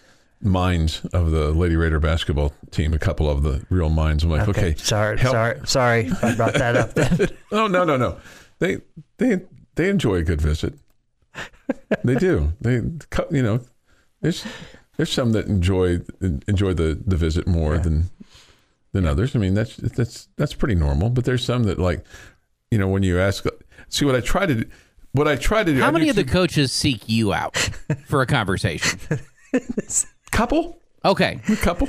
minds 0.42 1.04
of 1.12 1.30
the 1.30 1.50
Lady 1.50 1.76
Raider 1.76 1.98
basketball 1.98 2.52
team. 2.70 2.92
A 2.94 2.98
couple 2.98 3.28
of 3.28 3.42
the 3.42 3.66
real 3.70 3.88
minds. 3.90 4.22
I'm 4.22 4.30
like, 4.30 4.48
okay, 4.48 4.74
Sorry, 4.76 5.18
help- 5.18 5.32
sorry, 5.34 5.60
sorry. 5.66 6.10
I 6.22 6.34
brought 6.36 6.54
that 6.54 6.76
up 6.76 6.94
then. 6.94 7.28
Oh 7.52 7.66
no, 7.66 7.84
no, 7.84 7.96
no. 7.96 8.18
They 8.60 8.78
they 9.18 9.40
they 9.74 9.88
enjoy 9.88 10.16
a 10.16 10.22
good 10.22 10.40
visit. 10.40 10.74
They 12.04 12.14
do. 12.14 12.52
They 12.60 12.74
you 13.30 13.42
know, 13.42 13.60
there's 14.20 14.44
there's 14.96 15.12
some 15.12 15.32
that 15.32 15.46
enjoy 15.46 16.00
enjoy 16.48 16.74
the 16.74 17.00
the 17.06 17.16
visit 17.16 17.46
more 17.46 17.78
than 17.78 18.10
than 18.92 19.06
others. 19.06 19.34
I 19.36 19.38
mean, 19.38 19.54
that's 19.54 19.76
that's 19.76 20.28
that's 20.36 20.54
pretty 20.54 20.74
normal. 20.74 21.10
But 21.10 21.24
there's 21.24 21.44
some 21.44 21.64
that 21.64 21.78
like, 21.78 22.04
you 22.70 22.78
know, 22.78 22.88
when 22.88 23.02
you 23.02 23.18
ask, 23.18 23.44
see 23.88 24.04
what 24.04 24.14
I 24.14 24.20
try 24.20 24.46
to 24.46 24.54
do. 24.54 24.64
What 25.12 25.26
I 25.28 25.36
try 25.36 25.64
to 25.64 25.72
do. 25.72 25.80
How 25.80 25.88
I 25.88 25.90
many 25.92 26.04
do 26.06 26.10
of 26.10 26.16
the 26.16 26.24
coaches 26.24 26.72
seek 26.72 27.08
you 27.08 27.32
out 27.32 27.56
for 28.06 28.20
a 28.22 28.26
conversation? 28.26 28.98
couple 30.30 30.78
Okay, 31.04 31.40
couple 31.62 31.88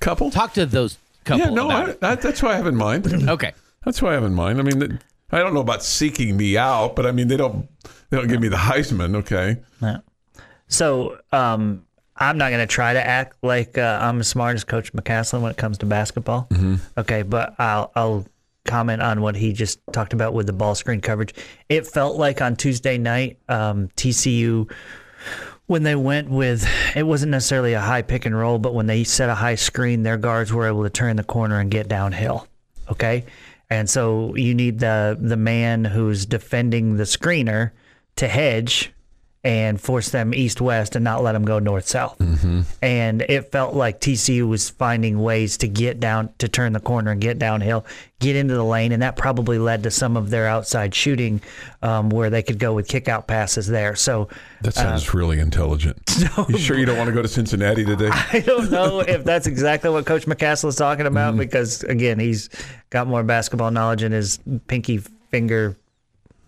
couple? 0.00 0.30
talk 0.30 0.54
to 0.54 0.64
those 0.66 0.98
couple. 1.24 1.44
yeah, 1.46 1.50
no, 1.50 1.66
about 1.66 1.88
I, 1.88 1.90
it. 1.90 2.00
that, 2.00 2.22
that's 2.22 2.42
what 2.42 2.52
I 2.52 2.56
have 2.56 2.66
in 2.66 2.76
mind. 2.76 3.06
Okay. 3.28 3.52
That's 3.84 4.02
what 4.02 4.10
I 4.10 4.14
have 4.14 4.24
in 4.24 4.34
mind. 4.34 4.58
I 4.58 4.62
mean, 4.62 4.78
that- 4.80 5.00
I 5.32 5.38
don't 5.38 5.54
know 5.54 5.60
about 5.60 5.82
seeking 5.82 6.36
me 6.36 6.56
out, 6.56 6.96
but 6.96 7.06
I 7.06 7.12
mean, 7.12 7.28
they 7.28 7.36
don't 7.36 7.68
they 8.10 8.16
don't 8.16 8.28
give 8.28 8.40
me 8.40 8.48
the 8.48 8.56
Heisman. 8.56 9.16
Okay. 9.16 9.56
Yeah. 9.80 9.98
So 10.68 11.18
um, 11.32 11.84
I'm 12.16 12.38
not 12.38 12.50
going 12.50 12.60
to 12.60 12.72
try 12.72 12.92
to 12.92 13.04
act 13.04 13.36
like 13.42 13.78
uh, 13.78 13.98
I'm 14.00 14.20
as 14.20 14.28
smart 14.28 14.54
as 14.54 14.64
Coach 14.64 14.92
McCasland 14.92 15.42
when 15.42 15.50
it 15.50 15.56
comes 15.56 15.78
to 15.78 15.86
basketball. 15.86 16.48
Okay, 16.98 17.22
but 17.22 17.54
I'll 17.58 17.90
I'll 17.94 18.26
comment 18.66 19.02
on 19.02 19.20
what 19.22 19.36
he 19.36 19.52
just 19.52 19.80
talked 19.92 20.12
about 20.12 20.34
with 20.34 20.46
the 20.46 20.52
ball 20.52 20.74
screen 20.74 21.00
coverage. 21.00 21.34
It 21.68 21.86
felt 21.86 22.16
like 22.16 22.40
on 22.42 22.56
Tuesday 22.56 22.98
night, 22.98 23.38
um, 23.48 23.88
TCU 23.96 24.70
when 25.66 25.84
they 25.84 25.94
went 25.94 26.28
with 26.28 26.66
it 26.96 27.04
wasn't 27.04 27.30
necessarily 27.30 27.74
a 27.74 27.80
high 27.80 28.02
pick 28.02 28.26
and 28.26 28.36
roll, 28.36 28.58
but 28.58 28.74
when 28.74 28.86
they 28.86 29.04
set 29.04 29.30
a 29.30 29.34
high 29.34 29.54
screen, 29.54 30.02
their 30.02 30.16
guards 30.16 30.52
were 30.52 30.66
able 30.66 30.82
to 30.82 30.90
turn 30.90 31.14
the 31.16 31.24
corner 31.24 31.60
and 31.60 31.70
get 31.70 31.88
downhill. 31.88 32.46
Okay. 32.90 33.24
And 33.70 33.88
so 33.88 34.34
you 34.34 34.54
need 34.54 34.80
the 34.80 35.16
the 35.18 35.36
man 35.36 35.84
who's 35.84 36.26
defending 36.26 36.96
the 36.96 37.04
screener 37.04 37.70
to 38.16 38.28
hedge 38.28 38.92
and 39.42 39.80
force 39.80 40.10
them 40.10 40.34
east 40.34 40.60
west 40.60 40.96
and 40.96 41.02
not 41.02 41.22
let 41.22 41.32
them 41.32 41.46
go 41.46 41.58
north 41.58 41.88
south. 41.88 42.18
Mm-hmm. 42.18 42.60
And 42.82 43.22
it 43.22 43.50
felt 43.50 43.74
like 43.74 43.98
TCU 43.98 44.46
was 44.46 44.68
finding 44.68 45.22
ways 45.22 45.56
to 45.58 45.68
get 45.68 45.98
down 45.98 46.28
to 46.38 46.48
turn 46.48 46.74
the 46.74 46.80
corner 46.80 47.12
and 47.12 47.20
get 47.22 47.38
downhill, 47.38 47.86
get 48.18 48.36
into 48.36 48.52
the 48.52 48.64
lane, 48.64 48.92
and 48.92 49.02
that 49.02 49.16
probably 49.16 49.58
led 49.58 49.82
to 49.84 49.90
some 49.90 50.18
of 50.18 50.28
their 50.28 50.46
outside 50.46 50.94
shooting 50.94 51.40
um, 51.80 52.10
where 52.10 52.28
they 52.28 52.42
could 52.42 52.58
go 52.58 52.74
with 52.74 52.86
kick 52.86 53.08
out 53.08 53.26
passes 53.26 53.66
there. 53.66 53.96
So 53.96 54.28
That 54.60 54.76
uh, 54.76 54.82
sounds 54.82 55.14
really 55.14 55.40
intelligent. 55.40 55.98
you 56.50 56.58
sure 56.58 56.76
you 56.76 56.84
don't 56.84 56.98
want 56.98 57.08
to 57.08 57.14
go 57.14 57.22
to 57.22 57.28
Cincinnati 57.28 57.84
today? 57.84 58.10
I 58.32 58.40
don't 58.40 58.70
know 58.70 59.00
if 59.00 59.24
that's 59.24 59.46
exactly 59.46 59.88
what 59.88 60.04
Coach 60.04 60.26
McCasland 60.26 60.68
is 60.68 60.76
talking 60.76 61.06
about 61.06 61.30
mm-hmm. 61.30 61.40
because 61.40 61.82
again, 61.84 62.18
he's 62.18 62.50
got 62.90 63.06
more 63.06 63.22
basketball 63.22 63.70
knowledge 63.70 64.02
in 64.02 64.12
his 64.12 64.38
pinky 64.66 64.98
finger 65.30 65.76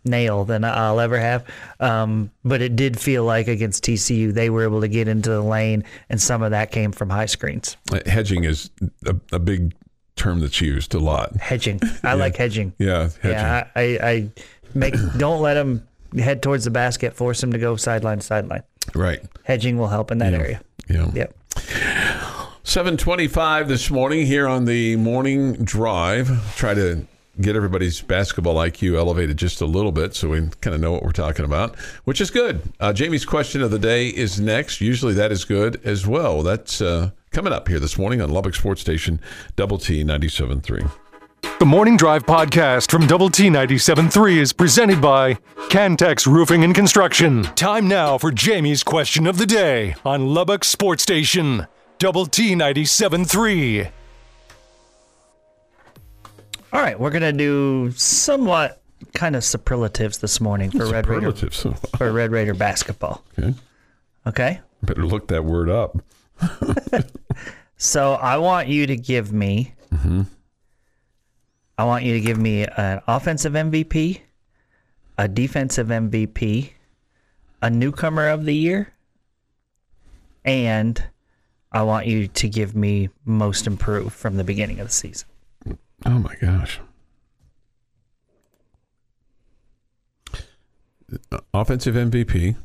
nail 0.05 0.45
than 0.45 0.65
I'll 0.65 1.01
ever 1.01 1.19
have. 1.19 1.45
Um, 1.81 2.31
but 2.45 2.61
it 2.63 2.77
did 2.77 2.99
feel 2.99 3.25
like 3.25 3.49
against 3.49 3.85
TCU, 3.85 4.33
they 4.33 4.51
were 4.51 4.65
able 4.65 4.81
to 4.81 4.89
get 4.89 5.09
into 5.09 5.31
the 5.31 5.43
lane, 5.43 5.85
and 6.09 6.21
some 6.21 6.43
of 6.43 6.51
that 6.51 6.71
came 6.71 6.93
from 6.93 7.11
high 7.11 7.27
screens. 7.27 7.77
Uh, 7.93 8.01
Hedging 8.07 8.45
is 8.45 8.71
a, 9.07 9.17
a 9.33 9.39
big 9.39 9.75
term 10.17 10.41
that's 10.41 10.61
used 10.61 10.95
a 10.95 10.99
lot. 10.99 11.35
Hedging. 11.37 11.81
I 12.03 12.15
like 12.15 12.37
hedging. 12.37 12.73
Yeah, 12.79 13.11
hedging. 13.23 13.31
Yeah, 13.31 13.67
I, 13.75 13.81
I, 13.83 14.09
I 14.09 14.31
make 14.75 14.95
don't 15.17 15.41
let 15.41 15.55
them 15.55 15.87
head 16.19 16.43
towards 16.43 16.65
the 16.65 16.71
basket. 16.71 17.15
Force 17.15 17.41
them 17.41 17.53
to 17.53 17.59
go 17.59 17.77
sideline 17.77 18.19
to 18.19 18.25
sideline. 18.25 18.63
Right. 18.95 19.21
Hedging 19.45 19.79
will 19.79 19.89
help 19.89 20.11
in 20.11 20.19
that 20.19 20.35
area. 20.35 20.61
Yeah. 20.89 21.11
Yep. 21.15 21.35
725 22.65 23.69
this 23.69 23.91
morning 23.91 24.27
here 24.27 24.47
on 24.47 24.65
the 24.65 24.97
morning 24.97 25.55
drive. 25.65 26.55
Try 26.57 26.75
to 26.75 27.07
get 27.41 27.57
everybody's 27.57 28.01
basketball 28.01 28.57
IQ 28.57 28.97
elevated 28.97 29.37
just 29.37 29.61
a 29.61 29.67
little 29.67 29.93
bit 29.93 30.15
so 30.15 30.29
we 30.29 30.49
kind 30.61 30.75
of 30.75 30.81
know 30.81 30.93
what 30.93 31.03
we're 31.03 31.13
talking 31.13 31.45
about, 31.45 31.77
which 32.05 32.21
is 32.21 32.31
good. 32.31 32.63
Uh, 32.79 32.93
Jamie's 32.93 33.25
question 33.25 33.63
of 33.63 33.71
the 33.71 33.79
day 33.79 34.09
is 34.09 34.41
next. 34.41 34.81
Usually 34.81 35.15
that 35.15 35.33
is 35.33 35.45
good 35.45 35.81
as 35.85 36.07
well. 36.07 36.43
That's 36.43 36.81
uh, 36.81 37.11
coming 37.31 37.53
up 37.53 37.69
here 37.69 37.81
this 37.81 37.97
morning 37.99 38.21
on 38.21 38.31
Lubbock 38.31 38.55
Sports 38.55 38.81
Station, 38.81 39.21
Double 39.57 39.79
T 39.79 40.05
97.3. 40.05 40.91
The 41.59 41.67
Morning 41.67 41.97
Drive 41.97 42.27
podcast 42.27 42.91
from 42.91 43.07
Double 43.07 43.31
T 43.31 43.49
97.3 43.49 44.37
is 44.37 44.53
presented 44.53 45.01
by 45.01 45.35
Cantex 45.69 46.27
Roofing 46.27 46.65
and 46.65 46.75
Construction. 46.75 47.45
Time 47.55 47.89
now 47.89 48.19
for 48.19 48.31
Jamie's 48.31 48.83
question 48.83 49.27
of 49.27 49.39
the 49.39 49.47
day 49.47 49.95
on 50.05 50.35
Lubbock 50.35 50.65
Sports 50.65 51.03
Station. 51.03 51.67
Double 51.99 52.27
T 52.27 52.55
97.3. 52.55 53.91
All 56.73 56.81
right, 56.81 56.99
we're 56.99 57.11
gonna 57.11 57.33
do 57.33 57.91
somewhat 57.93 58.81
kind 59.15 59.37
of 59.37 59.45
superlatives 59.45 60.19
this 60.19 60.41
morning 60.41 60.71
for 60.71 60.87
Red 60.87 61.07
Raider 61.07 61.35
Superlatives. 61.35 61.91
for 61.99 62.11
Red 62.13 62.33
Raider 62.33 62.55
basketball. 62.55 63.23
Okay. 63.39 63.55
Okay, 64.27 64.61
Better 64.83 65.05
look 65.05 65.29
that 65.29 65.45
word 65.45 65.69
up. 65.69 65.99
so 67.77 68.15
I 68.15 68.37
want 68.39 68.69
you 68.69 68.87
to 68.87 68.97
give 68.97 69.33
me. 69.33 69.75
Mm-hmm. 69.93 70.23
I 71.77 71.85
want 71.85 72.05
you 72.05 72.15
to 72.15 72.21
give 72.21 72.39
me 72.39 72.65
an 72.65 73.01
offensive 73.09 73.53
MVP, 73.55 74.21
a 75.19 75.29
defensive 75.29 75.89
MVP, 75.89 76.71
a 77.61 77.69
newcomer 77.69 78.29
of 78.29 78.45
the 78.45 78.55
year, 78.55 78.93
and 80.45 81.03
I 81.73 81.83
want 81.83 82.07
you 82.07 82.29
to 82.29 82.49
give 82.49 82.77
me 82.77 83.11
most 83.25 83.67
improved 83.67 84.13
from 84.13 84.37
the 84.37 84.45
beginning 84.45 84.79
of 84.79 84.87
the 84.87 84.93
season. 84.93 85.29
Oh 86.05 86.19
my 86.19 86.35
gosh. 86.41 86.81
Uh, 91.31 91.39
offensive 91.53 91.95
MVP, 91.95 92.57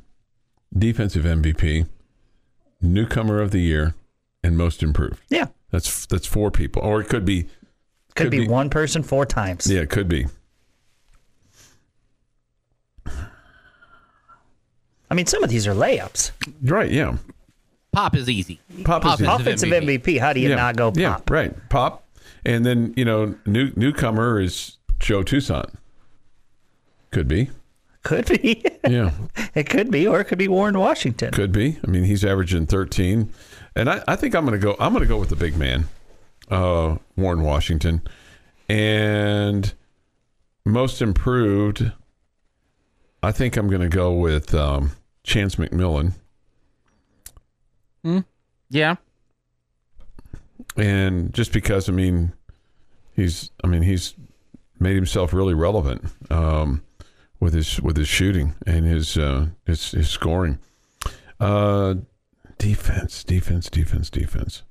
defensive 0.78 1.26
MVP, 1.26 1.88
newcomer 2.82 3.42
of 3.42 3.52
the 3.52 3.60
year, 3.60 3.94
and 4.44 4.58
most 4.58 4.82
improved. 4.82 5.22
Yeah, 5.30 5.48
That's 5.72 6.06
that's 6.06 6.26
four 6.26 6.50
people, 6.52 6.82
or 6.82 7.02
it 7.02 7.10
could 7.10 7.26
be. 7.26 7.44
could, 8.16 8.26
Could 8.26 8.32
be, 8.32 8.40
be- 8.42 8.48
one 8.48 8.70
person 8.70 9.04
four 9.04 9.26
times. 9.26 9.70
Yeah, 9.70 9.82
it 9.82 9.90
could 9.90 10.08
be. 10.08 10.28
I 15.10 15.16
mean, 15.16 15.26
some 15.26 15.44
of 15.44 15.50
these 15.50 15.68
are 15.68 15.74
layups. 15.74 16.32
Right. 16.62 16.92
Yeah. 16.92 17.18
Pop 17.94 18.16
is 18.16 18.30
easy. 18.30 18.60
Pop 18.84 19.06
is 19.06 19.14
easy. 19.14 19.26
Offensive 19.26 19.70
MVP. 19.70 20.20
How 20.20 20.34
do 20.34 20.40
you 20.40 20.50
yeah. 20.50 20.56
not 20.56 20.76
go 20.76 20.92
pop? 20.92 20.98
Yeah. 21.00 21.20
Right. 21.30 21.70
Pop, 21.70 22.04
and 22.48 22.66
then 22.66 22.94
you 22.96 23.06
know, 23.06 23.36
new 23.46 23.72
newcomer 23.76 24.40
is 24.40 24.78
Joe 25.00 25.22
Toussaint. 25.22 25.70
Could 27.12 27.28
be. 27.28 27.50
Could 28.04 28.42
be. 28.42 28.64
Yeah. 28.88 29.12
it 29.54 29.70
could 29.70 29.92
be, 29.92 30.08
or 30.08 30.22
it 30.22 30.26
could 30.26 30.38
be 30.38 30.48
Warren 30.48 30.80
Washington. 30.80 31.34
Could 31.34 31.52
be. 31.52 31.78
I 31.86 31.92
mean, 31.92 32.06
he's 32.06 32.24
averaging 32.24 32.68
13. 32.68 33.34
And 33.76 33.90
I, 33.90 34.02
I 34.08 34.16
think 34.16 34.34
I'm 34.34 34.46
going 34.46 34.58
to 34.58 34.64
go 34.66 34.78
I'm 34.80 34.94
going 34.94 35.04
to 35.04 35.08
go 35.08 35.18
with 35.18 35.28
the 35.28 35.36
big 35.36 35.58
man, 35.58 35.90
uh, 36.50 36.98
Warren 37.18 37.42
Washington. 37.42 38.02
And 38.70 39.74
most 40.64 41.02
improved, 41.02 41.92
I 43.22 43.34
think 43.34 43.58
I'm 43.58 43.68
going 43.68 43.82
to 43.82 43.90
go 43.90 44.14
with 44.14 44.54
um, 44.54 44.92
Chance 45.24 45.56
McMillan. 45.58 46.14
Yeah. 48.70 48.96
And 50.78 51.34
just 51.34 51.52
because 51.52 51.90
I 51.90 51.92
mean, 51.92 52.32
he's 53.18 53.52
I 53.64 53.68
mean, 53.68 53.82
he's 53.82 54.14
made 54.80 54.96
himself 54.96 55.34
really 55.34 55.54
relevant 55.54 56.06
um, 56.30 56.84
with 57.42 57.54
his 57.54 57.82
with 57.82 57.98
his 57.98 58.08
shooting 58.08 58.56
and 58.66 58.86
his 58.86 59.18
uh, 59.18 59.48
his, 59.66 59.92
his 59.92 60.10
scoring. 60.10 60.60
Uh, 61.40 61.96
defense, 62.58 63.24
defense, 63.26 63.70
defense, 63.70 64.10
defense. 64.10 64.64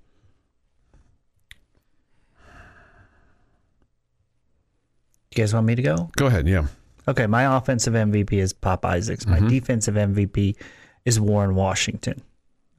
You 5.32 5.42
guys 5.42 5.52
want 5.54 5.66
me 5.66 5.74
to 5.74 5.82
go? 5.82 6.10
Go 6.16 6.26
ahead. 6.26 6.48
Yeah. 6.48 6.66
Okay, 7.08 7.26
my 7.26 7.56
offensive 7.56 7.94
MVP 7.94 8.32
is 8.32 8.52
Pop 8.52 8.84
Isaacs. 8.84 9.26
My 9.26 9.38
defensive 9.40 9.94
MVP 9.94 10.56
is 11.04 11.20
Warren 11.20 11.54
Washington. 11.54 12.22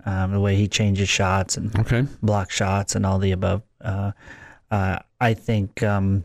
Um, 0.05 0.31
the 0.31 0.39
way 0.39 0.55
he 0.55 0.67
changes 0.67 1.07
shots 1.09 1.55
and 1.57 1.77
Okay. 1.79 2.05
block 2.21 2.49
shots 2.51 2.95
and 2.95 3.05
all 3.05 3.19
the 3.19 3.31
above. 3.31 3.61
Uh, 3.81 4.11
uh, 4.71 4.99
I 5.19 5.33
think 5.33 5.81
um, 5.83 6.23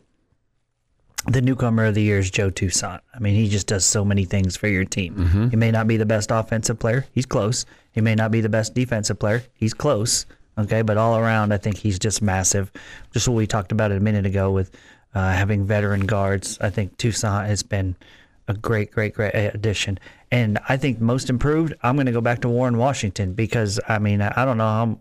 the 1.27 1.41
newcomer 1.41 1.87
of 1.87 1.95
the 1.95 2.03
year 2.03 2.19
is 2.19 2.31
Joe 2.31 2.51
Toussaint. 2.51 3.01
I 3.15 3.19
mean, 3.21 3.35
he 3.35 3.49
just 3.49 3.67
does 3.67 3.85
so 3.85 4.05
many 4.05 4.25
things 4.25 4.57
for 4.57 4.69
your 4.69 4.85
team. 4.85 5.51
He 5.51 5.57
may 5.57 5.71
not 5.71 5.87
be 5.87 5.97
the 5.97 6.07
best 6.07 6.31
offensive 6.31 6.79
player. 6.79 7.07
He's 7.13 7.27
close. 7.27 7.65
He 7.93 8.01
may 8.01 8.15
not 8.15 8.31
be 8.31 8.41
the 8.41 8.49
best 8.49 8.75
defensive 8.75 9.19
player. 9.19 9.45
He's 9.55 9.75
close. 9.75 10.27
Okay, 10.59 10.83
but 10.83 10.97
all 10.99 11.17
around, 11.17 11.53
I 11.53 11.57
think 11.57 11.79
he's 11.79 11.99
just 11.99 12.21
massive. 12.21 12.71
Just 13.13 13.27
what 13.29 13.37
we 13.37 13.47
talked 13.47 13.73
about 13.73 13.93
a 13.93 14.01
minute 14.01 14.27
ago 14.27 14.51
with 14.51 14.71
uh, 15.15 15.33
having 15.33 15.65
veteran 15.65 16.07
guards. 16.07 16.59
I 16.61 16.71
think 16.71 16.99
Toussaint 16.99 17.47
has 17.47 17.63
been 17.63 17.97
a 18.49 18.55
great, 18.55 18.91
great, 18.91 19.15
great 19.15 19.35
addition. 19.35 19.99
And 20.31 20.59
I 20.69 20.77
think 20.77 21.01
most 21.01 21.29
improved, 21.29 21.75
I'm 21.83 21.95
going 21.95 22.07
to 22.07 22.13
go 22.13 22.21
back 22.21 22.41
to 22.41 22.49
Warren 22.49 22.79
Washington 22.79 23.35
because 23.35 23.79
I 23.87 23.99
mean 23.99 24.23
I 24.23 24.45
don't 24.45 24.57
know 24.57 24.99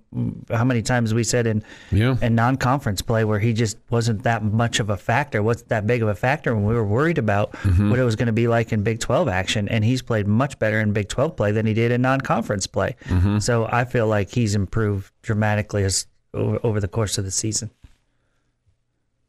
how 0.49 0.55
how 0.55 0.63
many 0.65 0.81
times 0.81 1.13
we 1.13 1.23
said 1.23 1.47
in 1.47 1.63
Yeah. 1.91 2.17
in 2.21 2.35
non-conference 2.35 3.01
play 3.01 3.23
where 3.23 3.39
he 3.39 3.53
just 3.53 3.77
wasn't 3.89 4.23
that 4.23 4.43
much 4.43 4.79
of 4.79 4.89
a 4.89 4.97
factor, 4.97 5.41
wasn't 5.41 5.69
that 5.69 5.87
big 5.87 6.01
of 6.01 6.09
a 6.09 6.15
factor, 6.15 6.51
and 6.51 6.67
we 6.67 6.73
were 6.73 6.85
worried 6.85 7.17
about 7.17 7.53
mm-hmm. 7.53 7.89
what 7.89 7.97
it 7.97 8.03
was 8.03 8.15
going 8.15 8.27
to 8.27 8.33
be 8.33 8.47
like 8.47 8.73
in 8.73 8.83
Big 8.83 8.99
12 8.99 9.29
action. 9.29 9.69
And 9.69 9.85
he's 9.85 10.01
played 10.01 10.27
much 10.27 10.59
better 10.59 10.79
in 10.79 10.91
Big 10.91 11.07
12 11.07 11.35
play 11.35 11.51
than 11.51 11.65
he 11.65 11.73
did 11.73 11.91
in 11.91 12.01
non-conference 12.01 12.67
play. 12.67 12.95
Mm-hmm. 13.05 13.39
So 13.39 13.67
I 13.71 13.85
feel 13.85 14.07
like 14.07 14.29
he's 14.29 14.53
improved 14.53 15.11
dramatically 15.21 15.83
as 15.83 16.07
over, 16.33 16.59
over 16.63 16.79
the 16.79 16.87
course 16.87 17.17
of 17.17 17.23
the 17.23 17.31
season. 17.31 17.71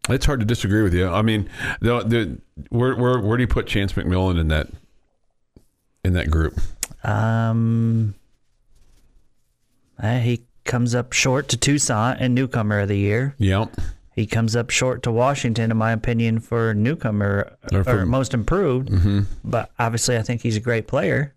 It's 0.09 0.27
hard 0.27 0.41
to 0.41 0.47
disagree 0.47 0.83
with 0.83 0.95
you. 0.95 1.09
I 1.09 1.23
mean, 1.23 1.49
the, 1.81 2.01
the 2.01 2.39
where 2.71 2.95
where 2.97 3.21
where 3.21 3.37
do 3.37 3.43
you 3.43 3.49
put 3.49 3.67
Chance 3.67 3.93
McMillan 3.93 4.39
in 4.41 4.49
that 4.49 4.69
in 6.05 6.13
that 6.15 6.31
group? 6.31 6.59
Um, 7.05 8.15
uh, 10.03 10.19
he 10.19 10.43
comes 10.65 10.95
up 10.95 11.13
short 11.13 11.49
to 11.51 11.57
Toussaint 11.57 12.17
and 12.21 12.35
newcomer 12.35 12.81
of 12.81 12.89
the 12.89 12.99
year. 12.99 13.35
Yeah. 13.39 13.67
He 14.15 14.27
comes 14.27 14.55
up 14.57 14.71
short 14.71 15.03
to 15.05 15.13
Washington, 15.13 15.71
in 15.71 15.77
my 15.77 15.93
opinion, 15.93 16.41
for 16.41 16.75
newcomer 16.75 17.57
Or 17.73 17.79
or, 17.81 17.85
for- 17.85 18.05
most 18.07 18.35
improved. 18.35 18.91
But 19.45 19.71
obviously, 19.79 20.17
I 20.19 20.23
think 20.23 20.43
he's 20.43 20.57
a 20.57 20.61
great 20.61 20.87
player. 20.87 21.35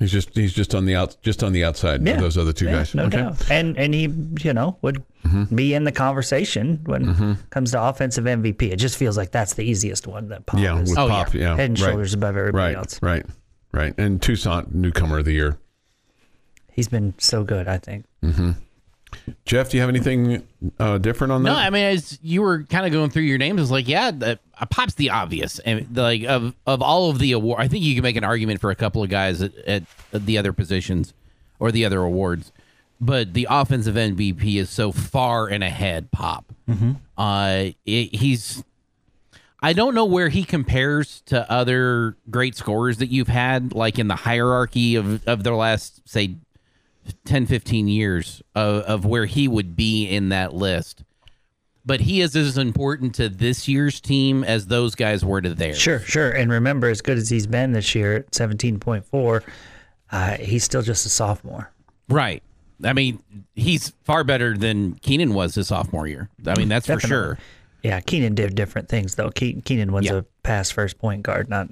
He's 0.00 0.10
just 0.10 0.34
he's 0.34 0.52
just 0.54 0.74
on 0.74 0.86
the 0.86 0.96
out 0.96 1.16
just 1.22 1.44
on 1.44 1.52
the 1.52 1.62
outside 1.62 2.04
Yeah. 2.04 2.14
of 2.14 2.20
those 2.20 2.36
other 2.38 2.52
two 2.54 2.64
Yeah, 2.64 2.72
guys. 2.72 2.94
no 2.94 3.04
okay. 3.04 3.18
doubt. 3.18 3.50
And 3.50 3.76
and 3.78 3.92
he, 3.94 4.08
you 4.42 4.52
know, 4.54 4.78
would 4.80 5.04
mm-hmm. 5.26 5.54
be 5.54 5.74
in 5.74 5.84
the 5.84 5.92
conversation 5.92 6.80
when 6.86 7.08
it 7.32 7.50
comes 7.50 7.72
to 7.72 7.82
offensive 7.82 8.24
MVP. 8.24 8.62
It 8.72 8.76
just 8.76 8.96
feels 8.96 9.16
like 9.18 9.30
that's 9.30 9.54
the 9.54 9.62
easiest 9.62 10.06
one 10.06 10.28
that 10.30 10.46
Pop 10.46 10.58
Yeah, 10.58 10.80
is 10.80 10.88
with 10.90 10.98
Oh, 10.98 11.08
Pop. 11.08 11.34
Yeah. 11.34 11.54
head 11.54 11.70
and 11.70 11.78
right. 11.80 11.88
shoulders 11.90 12.14
above 12.14 12.36
everybody 12.36 12.74
Right. 12.74 12.76
else. 12.78 12.98
Right. 13.02 13.26
Right. 13.72 13.92
And 13.98 14.20
Toussaint, 14.22 14.74
newcomer 14.74 15.18
of 15.18 15.26
the 15.26 15.32
year. 15.32 15.58
He's 16.72 16.88
been 16.88 17.12
so 17.18 17.44
good, 17.44 17.68
I 17.68 17.76
think. 17.78 18.06
Mm-hmm. 18.24 18.52
Jeff, 19.44 19.70
do 19.70 19.76
you 19.76 19.80
have 19.80 19.90
anything 19.90 20.46
uh, 20.78 20.98
different 20.98 21.32
on 21.32 21.42
that? 21.42 21.50
No, 21.50 21.56
I 21.56 21.70
mean, 21.70 21.84
as 21.84 22.18
you 22.22 22.42
were 22.42 22.64
kind 22.64 22.86
of 22.86 22.92
going 22.92 23.10
through 23.10 23.22
your 23.22 23.38
names, 23.38 23.60
it's 23.60 23.70
like, 23.70 23.88
yeah, 23.88 24.10
the, 24.10 24.38
uh, 24.58 24.66
Pop's 24.66 24.94
the 24.94 25.10
obvious, 25.10 25.58
and 25.60 25.96
like 25.96 26.24
of 26.24 26.54
of 26.66 26.82
all 26.82 27.10
of 27.10 27.18
the 27.18 27.32
award, 27.32 27.60
I 27.60 27.68
think 27.68 27.84
you 27.84 27.94
can 27.94 28.02
make 28.02 28.16
an 28.16 28.24
argument 28.24 28.60
for 28.60 28.70
a 28.70 28.74
couple 28.74 29.02
of 29.02 29.10
guys 29.10 29.42
at, 29.42 29.56
at, 29.66 29.82
the 30.12 30.38
other 30.38 30.52
positions 30.52 31.14
or 31.58 31.72
the 31.72 31.84
other 31.84 32.00
awards, 32.02 32.52
but 33.00 33.34
the 33.34 33.46
offensive 33.50 33.94
MVP 33.94 34.56
is 34.56 34.70
so 34.70 34.92
far 34.92 35.48
and 35.48 35.64
ahead. 35.64 36.10
Pop, 36.10 36.52
uh, 37.18 37.70
it, 37.86 38.14
he's. 38.14 38.62
I 39.62 39.74
don't 39.74 39.94
know 39.94 40.06
where 40.06 40.30
he 40.30 40.44
compares 40.44 41.20
to 41.26 41.50
other 41.50 42.16
great 42.30 42.56
scorers 42.56 42.96
that 42.96 43.10
you've 43.10 43.28
had, 43.28 43.74
like 43.74 43.98
in 43.98 44.08
the 44.08 44.16
hierarchy 44.16 44.94
of, 44.96 45.26
of 45.28 45.44
their 45.44 45.54
last, 45.54 46.00
say, 46.08 46.36
10, 47.24 47.46
15 47.46 47.88
years 47.88 48.42
of, 48.54 48.82
of 48.84 49.04
where 49.04 49.26
he 49.26 49.48
would 49.48 49.76
be 49.76 50.06
in 50.06 50.28
that 50.30 50.54
list. 50.54 51.04
But 51.84 52.00
he 52.00 52.20
is 52.20 52.36
as 52.36 52.58
important 52.58 53.14
to 53.16 53.28
this 53.28 53.66
year's 53.66 54.00
team 54.00 54.44
as 54.44 54.66
those 54.66 54.94
guys 54.94 55.24
were 55.24 55.40
to 55.40 55.54
theirs. 55.54 55.78
Sure, 55.78 55.98
sure. 56.00 56.30
And 56.30 56.50
remember, 56.50 56.88
as 56.88 57.00
good 57.00 57.16
as 57.16 57.30
he's 57.30 57.46
been 57.46 57.72
this 57.72 57.94
year 57.94 58.16
at 58.16 58.30
17.4, 58.32 59.42
uh, 60.12 60.36
he's 60.36 60.62
still 60.64 60.82
just 60.82 61.06
a 61.06 61.08
sophomore. 61.08 61.72
Right. 62.08 62.42
I 62.84 62.92
mean, 62.92 63.22
he's 63.54 63.90
far 64.04 64.24
better 64.24 64.56
than 64.56 64.94
Keenan 64.94 65.32
was 65.34 65.54
his 65.54 65.68
sophomore 65.68 66.06
year. 66.06 66.28
I 66.46 66.54
mean, 66.58 66.68
that's 66.68 66.86
for 66.86 67.00
sure. 67.00 67.38
Yeah, 67.82 68.00
Keenan 68.00 68.34
did 68.34 68.54
different 68.54 68.88
things, 68.90 69.14
though. 69.14 69.30
Keenan 69.30 69.90
was 69.92 70.04
Yeah. 70.04 70.16
a 70.18 70.22
pass 70.42 70.70
first 70.70 70.98
point 70.98 71.22
guard, 71.22 71.48
not 71.48 71.68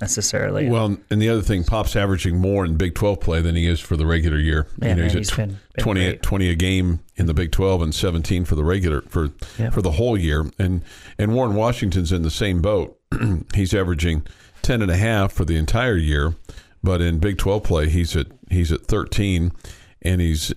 necessarily. 0.00 0.68
Well, 0.68 0.96
and 1.10 1.20
the 1.22 1.28
other 1.28 1.42
thing, 1.42 1.64
Pop's 1.64 1.94
averaging 1.96 2.38
more 2.38 2.64
in 2.64 2.76
Big 2.76 2.94
12 2.94 3.20
play 3.20 3.40
than 3.42 3.54
he 3.56 3.66
is 3.66 3.80
for 3.80 3.96
the 3.96 4.06
regular 4.06 4.38
year. 4.38 4.66
Yeah, 4.80 4.94
man, 4.94 5.04
he's 5.04 5.12
he's 5.14 5.30
at 5.32 5.36
been- 5.36 5.58
been 5.74 5.84
20, 5.84 6.04
great. 6.04 6.22
20 6.22 6.48
a 6.50 6.54
game 6.54 7.00
in 7.16 7.26
the 7.26 7.34
Big 7.34 7.52
12 7.52 7.82
and 7.82 7.94
17 7.94 8.44
for 8.44 8.54
the 8.54 8.64
regular 8.64 9.02
for 9.02 9.30
Yeah. 9.58 9.70
for 9.70 9.82
the 9.82 9.92
whole 9.92 10.18
year. 10.18 10.50
And 10.58 10.82
and 11.18 11.34
Warren 11.34 11.54
Washington's 11.54 12.12
in 12.12 12.22
the 12.22 12.30
same 12.30 12.60
boat. 12.62 12.98
he's 13.54 13.74
averaging 13.74 14.26
10 14.62 14.82
and 14.82 14.90
a 14.90 14.96
half 14.96 15.32
for 15.32 15.44
the 15.44 15.56
entire 15.56 15.96
year, 15.96 16.34
but 16.82 17.00
in 17.00 17.18
Big 17.18 17.38
12 17.38 17.62
play 17.62 17.88
he's 17.88 18.14
at 18.16 18.26
he's 18.50 18.70
at 18.72 18.86
13 18.86 19.52
and 20.02 20.20
he's 20.20 20.52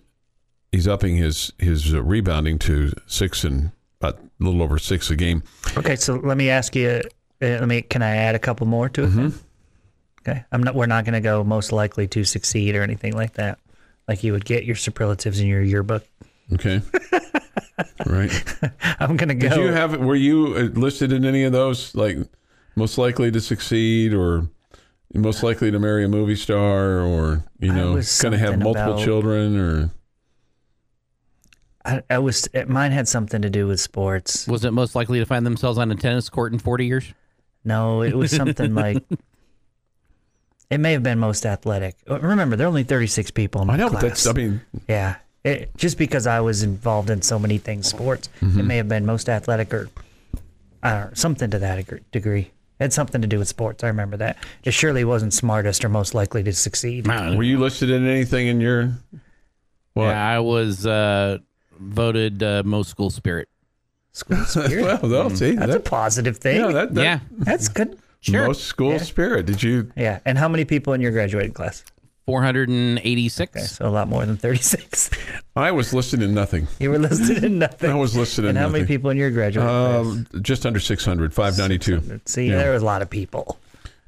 he's 0.71 0.87
upping 0.87 1.17
his 1.17 1.51
his 1.59 1.93
uh, 1.93 2.01
rebounding 2.01 2.57
to 2.59 2.91
6 3.07 3.43
and 3.43 3.71
about 4.01 4.19
a 4.19 4.43
little 4.43 4.61
over 4.61 4.77
6 4.77 5.09
a 5.11 5.15
game. 5.15 5.43
Okay, 5.77 5.95
so 5.95 6.15
let 6.15 6.35
me 6.37 6.49
ask 6.49 6.75
you. 6.75 7.01
Let 7.51 7.67
me. 7.67 7.81
Can 7.81 8.01
I 8.01 8.15
add 8.15 8.35
a 8.35 8.39
couple 8.39 8.67
more 8.67 8.89
to 8.89 9.03
it? 9.03 9.07
then? 9.07 9.33
Okay, 10.21 10.43
I'm 10.51 10.63
not. 10.63 10.75
We're 10.75 10.85
not 10.85 11.03
going 11.05 11.13
to 11.13 11.19
go 11.21 11.43
most 11.43 11.71
likely 11.71 12.07
to 12.09 12.23
succeed 12.23 12.75
or 12.75 12.81
anything 12.83 13.13
like 13.13 13.33
that. 13.33 13.59
like 14.07 14.23
you 14.23 14.31
would 14.31 14.45
get 14.45 14.63
your 14.65 14.75
superlatives 14.75 15.39
in 15.39 15.47
your 15.47 15.61
yearbook. 15.61 16.05
Okay. 16.53 16.81
right. 18.05 18.31
I'm 18.99 19.17
gonna 19.17 19.35
go. 19.35 19.49
Did 19.49 19.57
you 19.57 19.67
have? 19.71 19.97
Were 19.97 20.15
you 20.15 20.53
uh, 20.55 20.79
listed 20.79 21.11
in 21.11 21.25
any 21.25 21.43
of 21.43 21.51
those? 21.51 21.93
Like 21.95 22.17
most 22.75 22.97
likely 22.97 23.31
to 23.31 23.41
succeed, 23.41 24.13
or 24.13 24.47
most 25.13 25.43
likely 25.43 25.71
to 25.71 25.79
marry 25.79 26.03
a 26.05 26.07
movie 26.07 26.35
star, 26.35 26.99
or 27.01 27.43
you 27.59 27.73
know, 27.73 27.93
was 27.93 28.21
going 28.21 28.31
to 28.33 28.37
have 28.37 28.59
multiple 28.59 28.93
about- 28.93 29.03
children, 29.03 29.57
or 29.57 29.91
I, 31.85 32.01
I 32.09 32.17
was. 32.19 32.47
It, 32.53 32.69
mine 32.69 32.91
had 32.91 33.07
something 33.07 33.41
to 33.41 33.49
do 33.49 33.67
with 33.67 33.79
sports. 33.79 34.47
Was 34.47 34.63
it 34.63 34.71
most 34.71 34.95
likely 34.95 35.19
to 35.19 35.25
find 35.25 35.45
themselves 35.45 35.77
on 35.77 35.91
a 35.91 35.95
tennis 35.95 36.29
court 36.29 36.53
in 36.53 36.59
40 36.59 36.85
years? 36.85 37.13
No, 37.65 38.01
it 38.01 38.15
was 38.15 38.31
something 38.31 38.73
like. 38.83 39.03
It 40.69 40.79
may 40.79 40.93
have 40.93 41.03
been 41.03 41.19
most 41.19 41.45
athletic. 41.45 41.95
Uh, 42.09 42.19
Remember, 42.19 42.55
there 42.55 42.65
are 42.65 42.69
only 42.69 42.83
36 42.83 43.31
people 43.31 43.61
in 43.61 43.67
my 43.67 43.75
I 43.75 43.77
know, 43.77 43.89
but 43.89 44.01
that's. 44.01 44.25
I 44.25 44.33
mean, 44.33 44.61
Yeah. 44.87 45.17
It, 45.43 45.75
just 45.75 45.97
because 45.97 46.25
I 46.25 46.39
was 46.39 46.63
involved 46.63 47.09
in 47.09 47.21
so 47.21 47.37
many 47.37 47.57
things, 47.57 47.85
sports, 47.87 48.29
Mm-hmm. 48.41 48.59
it 48.61 48.63
may 48.63 48.77
have 48.77 48.87
been 48.87 49.05
most 49.05 49.27
athletic 49.27 49.73
or 49.73 49.89
I 50.81 50.91
don't 50.91 51.01
know, 51.09 51.11
something 51.15 51.49
to 51.51 51.59
that 51.59 52.11
degree. 52.11 52.51
It 52.79 52.83
had 52.85 52.93
something 52.93 53.21
to 53.21 53.27
do 53.27 53.39
with 53.39 53.47
sports. 53.49 53.83
I 53.83 53.87
remember 53.87 54.17
that. 54.17 54.37
It 54.63 54.71
surely 54.73 55.03
wasn't 55.03 55.33
smartest 55.33 55.83
or 55.85 55.89
most 55.89 56.13
likely 56.15 56.43
to 56.43 56.53
succeed. 56.53 57.07
were 57.07 57.43
you 57.43 57.59
listed 57.59 57.89
in 57.89 58.07
anything 58.07 58.47
in 58.47 58.61
your? 58.61 58.93
What? 59.93 60.05
Yeah, 60.05 60.27
I 60.27 60.39
was 60.39 60.85
uh, 60.87 61.37
voted 61.77 62.41
uh, 62.41 62.63
most 62.65 62.89
school 62.89 63.09
spirit. 63.09 63.47
School 64.13 64.37
spirit. 64.45 65.01
Well, 65.01 65.11
they'll 65.11 65.29
see. 65.35 65.51
That's 65.55 65.75
a 65.75 65.79
positive 65.79 66.37
thing. 66.37 66.61
yeah, 66.61 66.71
that, 66.71 66.93
that 66.93 67.03
yeah, 67.03 67.19
That's 67.31 67.67
good. 67.67 67.97
sure. 68.21 68.47
most 68.47 68.63
school 68.63 68.99
spirit. 68.99 69.45
Did 69.47 69.61
you? 69.61 69.91
Yeah. 69.97 70.19
And 70.25 70.37
how 70.37 70.47
many 70.47 70.65
people 70.65 70.93
in 70.93 71.01
your 71.01 71.11
graduating 71.11 71.53
class? 71.53 71.83
486. 72.25 73.51
Okay, 73.55 73.65
so 73.65 73.85
a 73.85 73.89
lot 73.89 74.07
more 74.07 74.25
than 74.25 74.37
36. 74.37 75.09
I 75.55 75.71
was 75.71 75.93
listed 75.93 76.21
in 76.21 76.33
nothing. 76.33 76.67
You 76.79 76.91
were 76.91 76.99
listed 76.99 77.43
in 77.43 77.59
nothing. 77.59 77.91
I 77.91 77.95
was 77.95 78.15
listed 78.15 78.45
in 78.45 78.53
nothing. 78.53 78.55
and 78.55 78.57
how 78.57 78.63
nothing. 78.67 78.83
many 78.83 78.87
people 78.87 79.09
in 79.09 79.17
your 79.17 79.29
graduating 79.29 79.69
class? 79.69 80.05
Um, 80.05 80.41
just 80.41 80.65
under 80.65 80.79
600, 80.79 81.33
592. 81.33 81.99
class? 82.01 82.19
See, 82.25 82.49
yeah. 82.49 82.57
there 82.57 82.71
was 82.71 82.81
a 82.81 82.85
lot 82.85 83.01
of 83.01 83.09
people. 83.09 83.57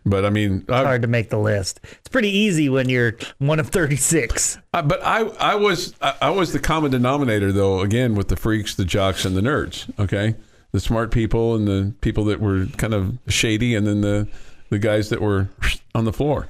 But 0.05 0.23
I 0.23 0.29
mean, 0.29 0.65
I, 0.69 0.83
Hard 0.83 1.01
to 1.01 1.07
make 1.07 1.29
the 1.29 1.39
list. 1.39 1.79
It's 1.83 2.09
pretty 2.09 2.29
easy 2.29 2.69
when 2.69 2.89
you're 2.89 3.15
one 3.39 3.59
of 3.59 3.69
36. 3.69 4.59
I, 4.73 4.81
but 4.81 5.03
I, 5.03 5.21
I 5.21 5.55
was, 5.55 5.95
I, 5.99 6.13
I 6.21 6.29
was 6.29 6.53
the 6.53 6.59
common 6.59 6.91
denominator, 6.91 7.51
though. 7.51 7.79
Again, 7.81 8.13
with 8.13 8.27
the 8.27 8.35
freaks, 8.35 8.75
the 8.75 8.85
jocks, 8.85 9.25
and 9.25 9.35
the 9.35 9.41
nerds. 9.41 9.91
Okay, 9.99 10.35
the 10.71 10.79
smart 10.79 11.11
people 11.11 11.55
and 11.55 11.67
the 11.67 11.93
people 12.01 12.23
that 12.25 12.39
were 12.39 12.67
kind 12.77 12.93
of 12.93 13.17
shady, 13.27 13.73
and 13.73 13.87
then 13.87 14.01
the, 14.01 14.27
the 14.69 14.77
guys 14.77 15.09
that 15.09 15.21
were 15.21 15.49
on 15.95 16.05
the 16.05 16.13
floor. 16.13 16.49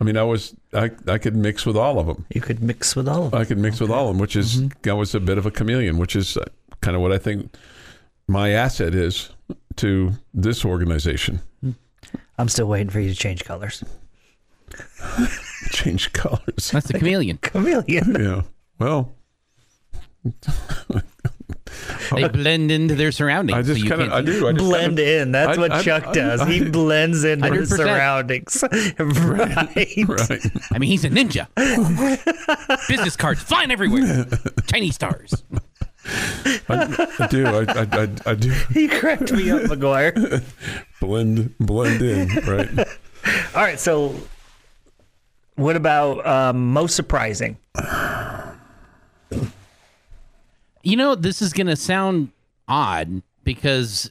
I 0.00 0.04
mean, 0.04 0.16
I 0.16 0.22
was, 0.22 0.54
I, 0.72 0.90
I 1.06 1.18
could 1.18 1.34
mix 1.36 1.66
with 1.66 1.76
all 1.76 1.98
of 1.98 2.06
them. 2.06 2.24
You 2.32 2.40
could 2.40 2.62
mix 2.62 2.94
with 2.96 3.08
all 3.08 3.26
of 3.26 3.30
them. 3.32 3.40
I 3.40 3.44
could 3.44 3.58
mix 3.58 3.80
with 3.80 3.90
all 3.90 4.08
of 4.08 4.14
them, 4.14 4.20
which 4.20 4.36
is, 4.36 4.62
Mm-hmm. 4.62 4.90
I 4.90 4.92
was 4.92 5.14
a 5.14 5.20
bit 5.20 5.38
of 5.38 5.46
a 5.46 5.50
chameleon, 5.50 5.98
which 5.98 6.14
is 6.16 6.36
uh, 6.36 6.44
kind 6.80 6.96
of 6.96 7.02
what 7.02 7.12
I 7.12 7.18
think 7.18 7.54
my 8.28 8.50
asset 8.50 8.94
is 8.94 9.30
to 9.76 10.12
this 10.32 10.64
organization. 10.64 11.40
I'm 12.38 12.48
still 12.48 12.66
waiting 12.66 12.90
for 12.90 13.00
you 13.00 13.10
to 13.10 13.16
change 13.16 13.44
colors. 13.44 13.82
Change 15.70 16.12
colors. 16.12 16.70
That's 16.72 16.86
the 16.86 16.94
chameleon. 16.98 17.38
Chameleon. 17.38 18.16
Yeah. 18.20 18.42
Well, 18.78 19.12
They 22.14 22.26
blend 22.28 22.70
into 22.70 22.94
their 22.94 23.12
surroundings. 23.12 23.58
I 23.58 23.62
just 23.62 23.80
you 23.82 23.88
kind 23.88 24.02
of, 24.02 24.08
can't 24.08 24.14
I 24.28 24.30
do. 24.30 24.48
I 24.48 24.52
just 24.52 24.64
Blend 24.64 24.96
kinda- 24.96 25.20
in. 25.22 25.32
That's 25.32 25.58
I- 25.58 25.60
what 25.60 25.72
I- 25.72 25.82
Chuck 25.82 26.06
I- 26.08 26.12
does. 26.12 26.42
he 26.48 26.62
I- 26.64 26.68
blends 26.70 27.24
into 27.24 27.52
his 27.52 27.70
100%. 27.70 27.76
surroundings. 27.76 28.64
right. 28.98 30.08
Right. 30.08 30.40
I 30.72 30.78
mean, 30.78 30.90
he's 30.90 31.04
a 31.04 31.10
ninja. 31.10 31.46
Business 32.88 33.16
cards 33.16 33.42
flying 33.42 33.70
everywhere. 33.70 34.26
Chinese 34.66 34.94
stars. 34.94 35.42
I, 36.68 37.08
I 37.18 37.26
do. 37.26 37.46
I, 37.46 37.64
I, 37.68 37.86
I, 37.92 38.08
I 38.26 38.34
do 38.34 38.50
He 38.72 38.88
cracked 38.88 39.32
me 39.32 39.50
up, 39.50 39.62
McGuire. 39.62 40.42
blend 41.00 41.56
blend 41.58 42.02
in. 42.02 42.28
Right. 42.46 42.78
All 43.54 43.62
right. 43.62 43.78
So, 43.78 44.14
what 45.56 45.76
about 45.76 46.26
um, 46.26 46.72
most 46.72 46.96
surprising? 46.96 47.56
You 50.82 50.96
know, 50.96 51.14
this 51.14 51.42
is 51.42 51.52
going 51.52 51.66
to 51.66 51.76
sound 51.76 52.30
odd 52.66 53.22
because 53.44 54.10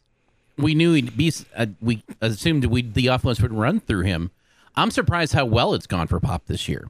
we 0.58 0.76
knew 0.76 0.93
he'd 0.93 1.18
be. 1.18 1.32
Uh, 1.56 1.68
we 1.82 2.04
assumed 2.22 2.66
we 2.66 2.82
the 2.84 3.08
offense 3.08 3.41
would 3.41 3.54
run 3.54 3.80
through 3.80 4.04
him. 4.04 4.32
I'm 4.76 4.91
surprised 4.91 5.34
how 5.34 5.45
well 5.45 5.74
it's 5.74 5.88
gone 5.88 6.08
for 6.08 6.20
Pop 6.20 6.45
this 6.45 6.68
year 6.68 6.88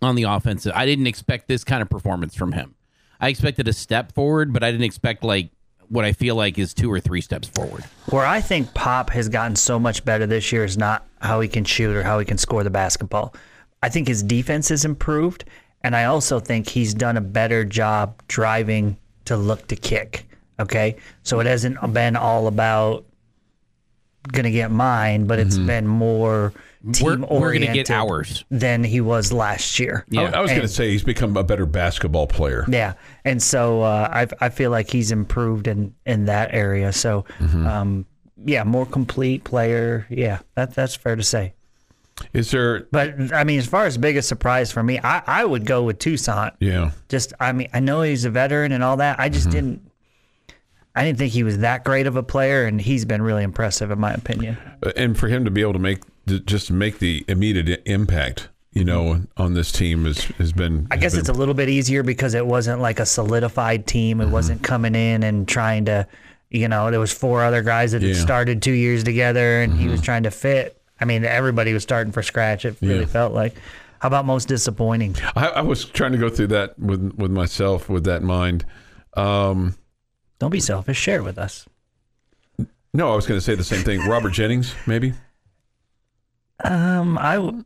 on 0.00 0.14
the 0.14 0.22
offensive. 0.22 0.72
I 0.74 0.86
didn't 0.86 1.06
expect 1.06 1.48
this 1.48 1.64
kind 1.64 1.82
of 1.82 1.90
performance 1.90 2.34
from 2.34 2.52
him. 2.52 2.74
I 3.20 3.28
expected 3.28 3.68
a 3.68 3.72
step 3.72 4.12
forward, 4.12 4.52
but 4.52 4.64
I 4.64 4.70
didn't 4.70 4.84
expect 4.84 5.24
like 5.24 5.50
what 5.88 6.04
I 6.04 6.12
feel 6.12 6.36
like 6.36 6.58
is 6.58 6.72
two 6.72 6.90
or 6.90 7.00
three 7.00 7.20
steps 7.20 7.48
forward. 7.48 7.84
Where 8.10 8.24
I 8.24 8.40
think 8.40 8.72
Pop 8.74 9.10
has 9.10 9.28
gotten 9.28 9.56
so 9.56 9.78
much 9.78 10.04
better 10.04 10.26
this 10.26 10.52
year 10.52 10.64
is 10.64 10.78
not 10.78 11.06
how 11.20 11.40
he 11.40 11.48
can 11.48 11.64
shoot 11.64 11.94
or 11.94 12.02
how 12.02 12.18
he 12.18 12.24
can 12.24 12.38
score 12.38 12.64
the 12.64 12.70
basketball. 12.70 13.34
I 13.82 13.88
think 13.88 14.08
his 14.08 14.22
defense 14.22 14.68
has 14.68 14.84
improved, 14.84 15.44
and 15.82 15.96
I 15.96 16.04
also 16.04 16.38
think 16.38 16.68
he's 16.68 16.94
done 16.94 17.16
a 17.16 17.20
better 17.20 17.64
job 17.64 18.22
driving 18.28 18.96
to 19.24 19.36
look 19.36 19.66
to 19.68 19.76
kick. 19.76 20.26
Okay, 20.58 20.96
so 21.22 21.40
it 21.40 21.46
hasn't 21.46 21.92
been 21.92 22.16
all 22.16 22.46
about 22.46 23.04
gonna 24.28 24.50
get 24.50 24.70
mine, 24.70 25.26
but 25.26 25.38
it's 25.38 25.56
mm-hmm. 25.56 25.66
been 25.66 25.86
more 25.86 26.52
team 26.92 27.04
we're 27.04 27.16
going 27.16 27.20
to 27.22 27.26
oriented 27.28 27.74
get 27.74 27.90
ours. 27.90 28.44
than 28.50 28.82
he 28.84 29.00
was 29.00 29.32
last 29.32 29.78
year. 29.78 30.04
I, 30.16 30.24
I 30.26 30.40
was 30.40 30.50
going 30.50 30.62
to 30.62 30.68
say 30.68 30.90
he's 30.90 31.02
become 31.02 31.36
a 31.36 31.44
better 31.44 31.66
basketball 31.66 32.26
player. 32.26 32.64
Yeah, 32.68 32.94
and 33.24 33.42
so 33.42 33.82
uh, 33.82 34.08
I 34.12 34.26
I 34.44 34.48
feel 34.48 34.70
like 34.70 34.90
he's 34.90 35.10
improved 35.12 35.66
in 35.66 35.94
in 36.06 36.24
that 36.26 36.54
area. 36.54 36.92
So, 36.92 37.24
Mm-hmm. 37.38 37.66
um, 37.66 38.06
yeah, 38.42 38.64
more 38.64 38.86
complete 38.86 39.44
player. 39.44 40.06
Yeah, 40.08 40.38
that 40.54 40.74
that's 40.74 40.94
fair 40.94 41.16
to 41.16 41.22
say. 41.22 41.52
Is 42.32 42.50
there? 42.50 42.80
But 42.90 43.32
I 43.34 43.44
mean, 43.44 43.58
as 43.58 43.66
far 43.66 43.84
as 43.86 43.96
biggest 43.98 44.28
surprise 44.28 44.72
for 44.72 44.82
me, 44.82 44.98
I 45.02 45.22
I 45.26 45.44
would 45.44 45.66
go 45.66 45.82
with 45.82 45.98
Toussaint. 45.98 46.52
Yeah. 46.60 46.90
Just 47.08 47.32
I 47.40 47.52
mean, 47.52 47.68
I 47.74 47.80
know 47.80 48.02
he's 48.02 48.24
a 48.24 48.30
veteran 48.30 48.72
and 48.72 48.82
all 48.84 48.96
that. 48.98 49.18
I 49.20 49.28
just 49.28 49.50
didn't. 49.50 49.82
I 50.94 51.04
didn't 51.04 51.18
think 51.18 51.32
he 51.32 51.44
was 51.44 51.58
that 51.58 51.84
great 51.84 52.06
of 52.06 52.16
a 52.16 52.22
player, 52.22 52.64
and 52.66 52.80
he's 52.80 53.04
been 53.04 53.22
really 53.22 53.42
impressive 53.44 53.90
in 53.90 54.00
my 54.00 54.12
opinion. 54.12 54.58
And 54.96 55.16
for 55.16 55.28
him 55.28 55.44
to 55.44 55.50
be 55.50 55.60
able 55.60 55.74
to 55.74 55.78
make 55.78 56.00
to 56.00 56.10
just 56.38 56.70
make 56.70 56.98
the 57.00 57.24
immediate 57.28 57.82
impact, 57.86 58.48
you 58.72 58.84
know, 58.84 59.22
on 59.36 59.54
this 59.54 59.72
team 59.72 60.04
has 60.04 60.24
has 60.38 60.52
been. 60.52 60.86
I 60.90 60.96
guess 60.96 61.14
it's 61.14 61.28
a 61.28 61.32
little 61.32 61.54
bit 61.54 61.68
easier 61.68 62.02
because 62.02 62.34
it 62.34 62.46
wasn't 62.46 62.80
like 62.80 63.00
a 63.00 63.06
solidified 63.06 63.86
team. 63.86 64.20
It 64.20 64.24
Mm-hmm. 64.24 64.32
wasn't 64.32 64.62
coming 64.62 64.94
in 64.94 65.22
and 65.24 65.48
trying 65.48 65.86
to, 65.86 66.06
you 66.50 66.68
know, 66.68 66.90
there 66.90 67.00
was 67.00 67.12
four 67.12 67.42
other 67.42 67.62
guys 67.62 67.92
that 67.92 68.02
had 68.02 68.08
Yeah. 68.08 68.14
Mm-hmm. 68.14 68.22
started 68.22 68.62
two 68.62 68.72
years 68.72 69.02
together, 69.04 69.60
and 69.62 69.72
he 69.74 69.88
was 69.88 70.00
trying 70.00 70.22
to 70.22 70.30
fit. 70.30 70.80
I 71.00 71.04
mean, 71.06 71.24
everybody 71.24 71.72
was 71.72 71.82
starting 71.82 72.12
from 72.12 72.22
scratch. 72.22 72.64
It 72.64 72.76
really 72.80 73.00
Yeah. 73.00 73.06
felt 73.06 73.32
like. 73.32 73.54
How 74.00 74.06
about 74.06 74.24
most 74.24 74.48
disappointing? 74.48 75.14
I, 75.36 75.48
I 75.48 75.60
was 75.60 75.84
trying 75.84 76.12
to 76.12 76.18
go 76.18 76.30
through 76.30 76.46
that 76.48 76.78
with 76.78 77.12
with 77.16 77.30
myself 77.30 77.88
with 77.90 78.04
that 78.04 78.22
mind. 78.22 78.64
Um, 79.14 79.74
Don't 80.38 80.50
be 80.50 80.60
selfish. 80.60 80.96
Share 80.98 81.22
with 81.22 81.36
us. 81.38 81.66
no, 82.94 83.12
I 83.12 83.14
was 83.16 83.26
going 83.26 83.38
to 83.38 83.44
say 83.44 83.54
the 83.54 83.64
same 83.64 83.82
thing. 83.82 84.00
Robert 84.08 84.30
Jennings, 84.32 84.74
maybe. 84.86 85.12
Um, 86.64 87.18
I 87.18 87.34
w- 87.36 87.64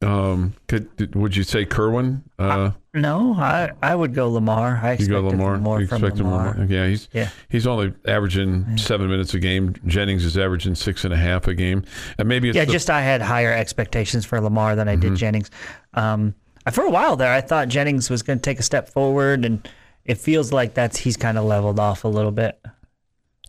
Um, 0.00 0.54
could 0.68 1.14
would 1.16 1.34
you 1.34 1.42
say 1.42 1.64
Kerwin? 1.64 2.22
Uh, 2.38 2.70
no, 2.94 3.34
I 3.34 3.72
I 3.82 3.94
would 3.96 4.14
go 4.14 4.30
Lamar. 4.30 4.78
I 4.82 4.92
you 4.94 5.08
go 5.08 5.20
Lamar. 5.26 5.58
more 5.58 5.80
you 5.80 5.86
from 5.88 6.04
expect 6.04 6.18
Lamar. 6.22 6.50
Lamar? 6.52 6.66
Yeah, 6.66 6.86
he's 6.86 7.08
Yeah. 7.12 7.30
he's 7.48 7.66
only 7.66 7.92
averaging 8.06 8.76
seven 8.78 9.08
minutes 9.10 9.34
a 9.34 9.40
game. 9.40 9.74
Jennings 9.86 10.24
is 10.24 10.38
averaging 10.38 10.76
six 10.76 11.04
and 11.04 11.12
a 11.12 11.16
half 11.16 11.48
a 11.48 11.54
game, 11.54 11.82
and 12.18 12.28
maybe 12.28 12.48
it's 12.48 12.56
Yeah, 12.56 12.64
the- 12.64 12.72
just 12.72 12.90
I 12.90 13.00
had 13.02 13.22
higher 13.22 13.52
expectations 13.52 14.24
for 14.24 14.40
Lamar 14.40 14.76
than 14.76 14.88
I 14.88 14.92
Mm-hmm. 14.92 15.00
did 15.00 15.14
Jennings. 15.16 15.50
Um, 15.94 16.34
for 16.70 16.84
a 16.84 16.90
while 16.90 17.16
there, 17.16 17.32
I 17.32 17.40
thought 17.40 17.68
Jennings 17.68 18.08
was 18.10 18.22
going 18.22 18.38
to 18.38 18.42
take 18.42 18.60
a 18.60 18.62
step 18.62 18.88
forward, 18.90 19.44
and 19.44 19.66
it 20.04 20.18
feels 20.18 20.52
like 20.52 20.74
that's 20.74 20.98
he's 20.98 21.16
kind 21.16 21.38
of 21.38 21.44
leveled 21.44 21.80
off 21.80 22.04
a 22.04 22.08
little 22.08 22.30
bit. 22.32 22.58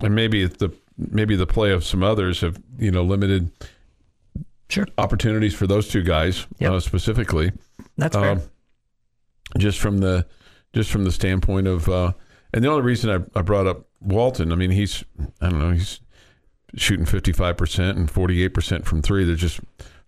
and 0.01 0.15
maybe 0.15 0.45
the 0.47 0.71
maybe 0.97 1.35
the 1.35 1.45
play 1.47 1.71
of 1.71 1.83
some 1.85 2.01
others 2.03 2.41
have 2.41 2.57
you 2.79 2.89
know 2.89 3.03
limited 3.03 3.51
Sure, 4.70 4.88
opportunities 4.97 5.53
for 5.55 5.65
those 5.67 5.88
two 5.88 6.03
guys 6.03 6.45
Yep. 6.59 6.72
uh, 6.72 6.80
specifically. 6.80 7.51
that's 7.97 8.15
fair. 8.15 8.32
Um, 8.34 8.41
just 9.57 9.80
from 9.80 9.97
the 9.97 10.26
just 10.74 10.91
from 10.91 11.03
the 11.05 11.11
standpoint 11.11 11.67
of 11.67 11.89
uh, 11.89 12.13
and 12.53 12.63
the 12.63 12.70
only 12.70 12.84
reason 12.84 13.09
I, 13.09 13.39
I 13.39 13.41
brought 13.41 13.65
up 13.67 13.88
Walton, 13.99 14.51
I 14.51 14.55
mean 14.55 14.72
he's 14.72 15.03
I 15.41 15.49
don't 15.49 15.59
know 15.59 15.72
he's 15.72 15.99
shooting 16.76 17.05
fifty 17.05 17.32
five 17.32 17.57
percent 17.57 17.97
and 17.97 18.09
forty 18.11 18.43
eight 18.43 18.53
percent 18.53 18.86
from 18.86 19.01
three. 19.01 19.24
That 19.24 19.36
just 19.38 19.59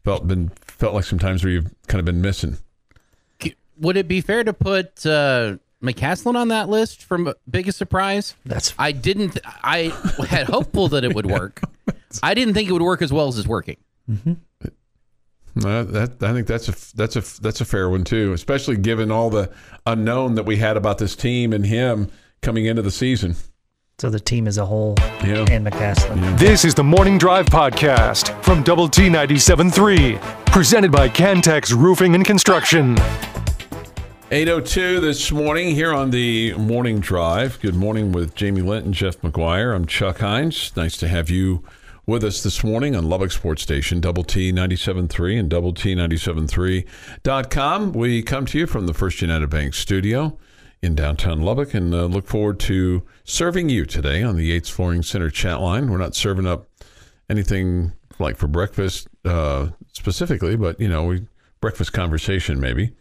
felt 0.04 0.28
been 0.28 0.50
felt 0.50 0.94
like 0.94 1.06
sometimes 1.06 1.44
where 1.44 1.54
you've 1.54 1.74
kind 1.88 2.00
of 2.00 2.06
been 2.06 2.22
missing. 2.22 2.58
Would 3.80 3.98
it 3.98 4.08
be 4.08 4.22
fair 4.22 4.44
to 4.44 4.54
put 4.54 5.04
uh, 5.08 5.58
McCasland 5.82 6.36
on 6.36 6.50
that 6.50 6.70
list 6.70 7.04
from 7.04 7.34
biggest 7.50 7.80
surprise? 7.80 8.36
that's 8.46 8.76
I 8.78 8.92
didn't. 8.92 9.40
I 9.64 9.86
had 10.30 10.46
hopeful 10.46 10.88
that 10.90 11.04
it 11.04 11.16
would 11.16 11.26
work. 11.26 11.62
I 12.22 12.36
didn't 12.36 12.54
think 12.54 12.70
it 12.70 12.74
would 12.74 12.84
work 12.84 13.02
as 13.02 13.12
well 13.12 13.28
as 13.28 13.40
it's 13.40 13.48
working. 13.48 13.78
Uh, 15.58 15.84
that 15.84 16.24
I 16.24 16.32
think 16.34 16.48
that's 16.48 16.70
a 16.70 16.96
that's 16.96 17.16
a 17.18 17.42
that's 17.42 17.60
a 17.62 17.66
fair 17.66 17.90
one 17.90 18.04
too, 18.04 18.32
especially 18.34 18.78
given 18.78 19.12
all 19.12 19.30
the 19.30 19.52
unknown 19.86 20.36
that 20.36 20.46
we 20.46 20.58
had 20.58 20.78
about 20.78 20.98
this 20.98 21.16
team 21.16 21.52
and 21.54 21.66
him 21.66 22.10
coming 22.42 22.66
into 22.66 22.82
the 22.82 22.92
season. 22.92 23.36
So 24.00 24.10
the 24.10 24.20
team 24.20 24.48
as 24.48 24.58
a 24.58 24.66
whole 24.66 24.96
Yeah. 25.24 25.46
and 25.52 25.68
McCasland. 25.68 26.40
This 26.40 26.66
is 26.66 26.74
the 26.74 26.84
Morning 26.84 27.18
Drive 27.18 27.46
Podcast 27.48 28.42
from 28.44 28.64
Double 28.64 28.88
T 28.90 29.10
97.3, 29.10 30.18
presented 30.48 30.92
by 30.92 31.08
Cantex 31.10 31.72
Roofing 31.72 32.16
and 32.16 32.26
Construction. 32.26 32.98
802 34.32 35.02
this 35.02 35.32
morning 35.32 35.76
here 35.76 35.94
on 35.94 36.10
the 36.12 36.54
morning 36.54 37.02
drive. 37.02 37.60
Good 37.62 37.76
morning 37.76 38.14
with 38.14 38.34
Jamie 38.34 38.62
Lent 38.62 38.86
and 38.86 38.94
Jeff 38.94 39.20
McGuire. 39.22 39.76
I'm 39.76 39.86
Chuck 39.86 40.20
Heinz. 40.20 40.72
Nice 40.78 40.96
to 40.98 41.08
have 41.10 41.30
you 41.30 41.64
with 42.12 42.24
us 42.26 42.44
this 42.44 42.62
morning 42.62 42.94
on 42.94 43.08
Lubbock 43.08 43.32
Sports 43.32 43.62
Station, 43.62 44.02
Double 44.02 44.26
T 44.26 44.52
97.3 44.52 45.40
and 45.40 45.50
Double 45.50 45.74
T 45.74 45.96
97.3.com. 45.96 47.94
We 47.94 48.22
come 48.22 48.46
to 48.48 48.60
you 48.60 48.68
from 48.68 48.86
the 48.86 48.94
First 48.94 49.22
United 49.22 49.50
Bank 49.50 49.74
studio 49.74 50.38
in 50.82 50.94
downtown 50.94 51.42
Lubbock 51.42 51.74
and 51.74 51.94
uh, 51.94 52.04
look 52.08 52.28
forward 52.28 52.60
to 52.62 53.04
serving 53.24 53.70
you 53.70 53.86
today 53.86 54.22
on 54.24 54.36
the 54.36 54.44
Yates 54.44 54.70
Flooring 54.70 55.04
Center 55.04 55.30
chat 55.30 55.62
line. 55.62 55.90
We're 55.90 56.00
not 56.00 56.14
serving 56.14 56.46
up 56.46 56.68
anything 57.30 57.94
like 58.20 58.36
for 58.36 58.48
breakfast 58.48 59.08
uh, 59.24 59.70
specifically, 59.94 60.58
but 60.58 60.82
you 60.82 60.90
know, 60.90 61.06
we 61.06 61.28
breakfast 61.62 61.94
conversation 61.94 62.60
maybe, 62.60 62.94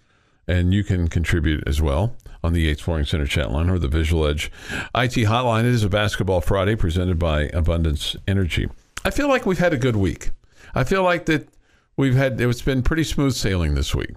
and 0.46 0.72
you 0.72 0.84
can 0.84 1.08
contribute 1.08 1.66
as 1.66 1.82
well 1.82 2.14
on 2.44 2.52
the 2.52 2.60
Yates 2.60 2.82
Flooring 2.82 3.06
Center 3.06 3.26
chat 3.26 3.50
line 3.50 3.70
or 3.70 3.80
the 3.80 3.88
Visual 3.88 4.24
Edge 4.24 4.52
IT 4.94 5.26
hotline. 5.26 5.64
It 5.64 5.74
is 5.74 5.82
a 5.82 5.88
basketball 5.88 6.40
Friday 6.40 6.76
presented 6.76 7.18
by 7.18 7.48
Abundance 7.48 8.14
Energy. 8.28 8.68
I 9.04 9.10
feel 9.10 9.28
like 9.28 9.46
we've 9.46 9.58
had 9.58 9.72
a 9.72 9.78
good 9.78 9.96
week. 9.96 10.30
I 10.74 10.84
feel 10.84 11.02
like 11.02 11.26
that 11.26 11.48
we've 11.96 12.14
had 12.14 12.40
it's 12.40 12.62
been 12.62 12.82
pretty 12.82 13.04
smooth 13.04 13.34
sailing 13.34 13.74
this 13.74 13.94
week. 13.94 14.10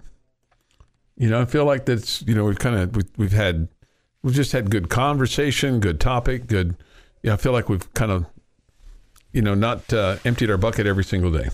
You 1.18 1.30
know, 1.30 1.42
I 1.42 1.46
feel 1.46 1.66
like 1.66 1.86
that's 1.86 2.22
you 2.24 2.36
know 2.36 2.46
we've 2.46 2.60
kind 2.60 2.76
of 2.76 2.96
we've, 2.96 3.10
we've 3.18 3.32
had 3.32 3.68
we've 4.22 4.36
just 4.36 4.52
had 4.52 4.70
good 4.70 4.90
conversation, 4.90 5.80
good 5.80 6.00
topic, 6.00 6.48
good. 6.48 6.76
Yeah, 7.22 7.34
I 7.34 7.38
feel 7.38 7.52
like 7.52 7.70
we've 7.70 7.92
kind 7.94 8.12
of 8.12 8.26
you 9.32 9.42
know 9.42 9.54
not 9.54 9.94
uh, 9.94 10.18
emptied 10.26 10.50
our 10.50 10.58
bucket 10.58 10.88
every 10.88 11.04
single 11.04 11.32
day. 11.32 11.50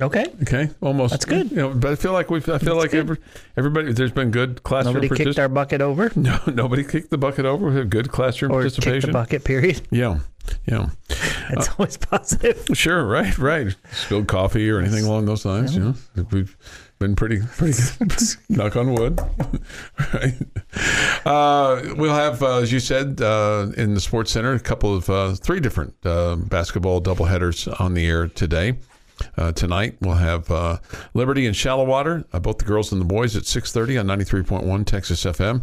Okay. 0.00 0.24
Okay, 0.42 0.70
almost. 0.80 1.10
That's 1.10 1.26
good. 1.26 1.50
You 1.50 1.56
know, 1.58 1.74
but 1.74 1.92
I 1.92 1.94
feel 1.94 2.12
like 2.12 2.30
we've. 2.30 2.48
I 2.48 2.56
feel 2.56 2.76
like 2.76 2.94
every, 2.94 3.18
everybody. 3.56 3.92
There's 3.92 4.12
been 4.12 4.30
good 4.30 4.62
classroom 4.62 4.94
Nobody 4.94 5.24
kicked 5.24 5.38
our 5.38 5.48
bucket 5.48 5.82
over 5.82 6.10
No, 6.16 6.38
nobody 6.46 6.84
kicked 6.84 7.10
the 7.10 7.18
bucket 7.18 7.44
over. 7.44 7.68
We 7.68 7.76
had 7.76 7.90
good 7.90 8.10
classroom 8.10 8.52
or 8.52 8.62
kicked 8.62 8.76
the 8.76 8.82
participation. 8.82 9.12
bucket, 9.12 9.44
period. 9.44 9.82
Yeah, 9.90 10.20
yeah. 10.66 10.88
It's 11.52 11.68
always 11.78 11.96
positive. 11.96 12.66
Sure, 12.74 13.04
right, 13.04 13.36
right. 13.38 13.74
Spilled 13.92 14.28
coffee 14.28 14.70
or 14.70 14.80
anything 14.80 15.04
along 15.04 15.26
those 15.26 15.44
lines. 15.44 15.74
You 15.74 15.80
know, 16.16 16.26
we've 16.30 16.56
been 16.98 17.16
pretty, 17.16 17.40
pretty 17.40 17.78
good. 17.98 18.12
Knock 18.48 18.76
on 18.76 18.92
wood. 18.94 19.20
right. 20.14 20.34
Uh, 21.24 21.94
we'll 21.96 22.14
have, 22.14 22.42
uh, 22.42 22.58
as 22.58 22.72
you 22.72 22.80
said, 22.80 23.20
uh, 23.20 23.68
in 23.76 23.94
the 23.94 24.00
Sports 24.00 24.30
Center, 24.32 24.52
a 24.52 24.60
couple 24.60 24.94
of 24.94 25.08
uh, 25.10 25.34
three 25.34 25.60
different 25.60 25.94
uh, 26.04 26.36
basketball 26.36 27.00
doubleheaders 27.00 27.80
on 27.80 27.94
the 27.94 28.06
air 28.06 28.28
today. 28.28 28.78
Uh, 29.36 29.52
tonight 29.52 29.96
we'll 30.00 30.14
have 30.14 30.50
uh, 30.50 30.78
Liberty 31.14 31.46
and 31.46 31.54
Shallow 31.54 31.84
Water, 31.84 32.24
uh, 32.32 32.40
both 32.40 32.58
the 32.58 32.64
girls 32.64 32.92
and 32.92 33.00
the 33.00 33.04
boys 33.06 33.36
at 33.36 33.42
6:30 33.44 34.00
on 34.00 34.06
93.1 34.06 34.86
Texas 34.86 35.24
FM. 35.24 35.62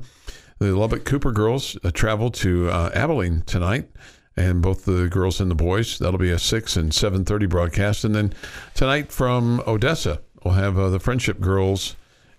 The 0.60 0.76
Lubbock 0.76 1.06
Cooper 1.06 1.32
girls 1.32 1.78
uh, 1.84 1.92
travel 1.92 2.32
to 2.32 2.70
uh, 2.70 2.90
Abilene 2.94 3.42
tonight, 3.46 3.90
and 4.38 4.62
both 4.62 4.86
the 4.86 5.10
girls 5.10 5.42
and 5.42 5.50
the 5.50 5.56
boys. 5.56 5.98
That'll 5.98 6.20
be 6.20 6.32
a 6.32 6.40
six 6.40 6.78
and 6.78 6.92
7:30 6.92 7.50
broadcast, 7.50 8.06
and 8.06 8.16
then 8.16 8.34
tonight 8.76 9.12
from 9.12 9.62
Odessa 9.68 10.22
we'll 10.44 10.54
have 10.54 10.78
uh, 10.78 10.90
the 10.90 11.00
Friendship 11.00 11.42
girls 11.42 11.96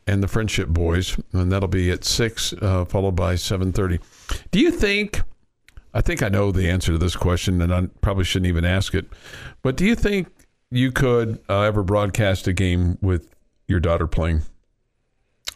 and 0.06 0.22
the 0.22 0.28
Friendship 0.28 0.68
boys, 0.68 1.18
and 1.32 1.52
that'll 1.52 1.68
be 1.68 1.90
at 1.90 2.04
six, 2.04 2.54
uh, 2.62 2.84
followed 2.86 3.16
by 3.16 3.34
7:30. 3.34 4.00
Do 4.50 4.60
you 4.60 4.70
think? 4.70 5.20
I 5.92 6.00
think 6.00 6.22
I 6.22 6.28
know 6.28 6.52
the 6.52 6.70
answer 6.70 6.92
to 6.92 6.98
this 6.98 7.16
question, 7.16 7.60
and 7.60 7.74
I 7.74 7.86
probably 8.00 8.24
shouldn't 8.24 8.48
even 8.48 8.64
ask 8.64 8.94
it. 8.94 9.06
But 9.62 9.76
do 9.76 9.84
you 9.84 9.94
think 9.94 10.28
you 10.70 10.92
could 10.92 11.40
uh, 11.48 11.62
ever 11.62 11.82
broadcast 11.82 12.46
a 12.46 12.52
game 12.52 12.98
with 13.00 13.34
your 13.66 13.80
daughter 13.80 14.06
playing? 14.06 14.42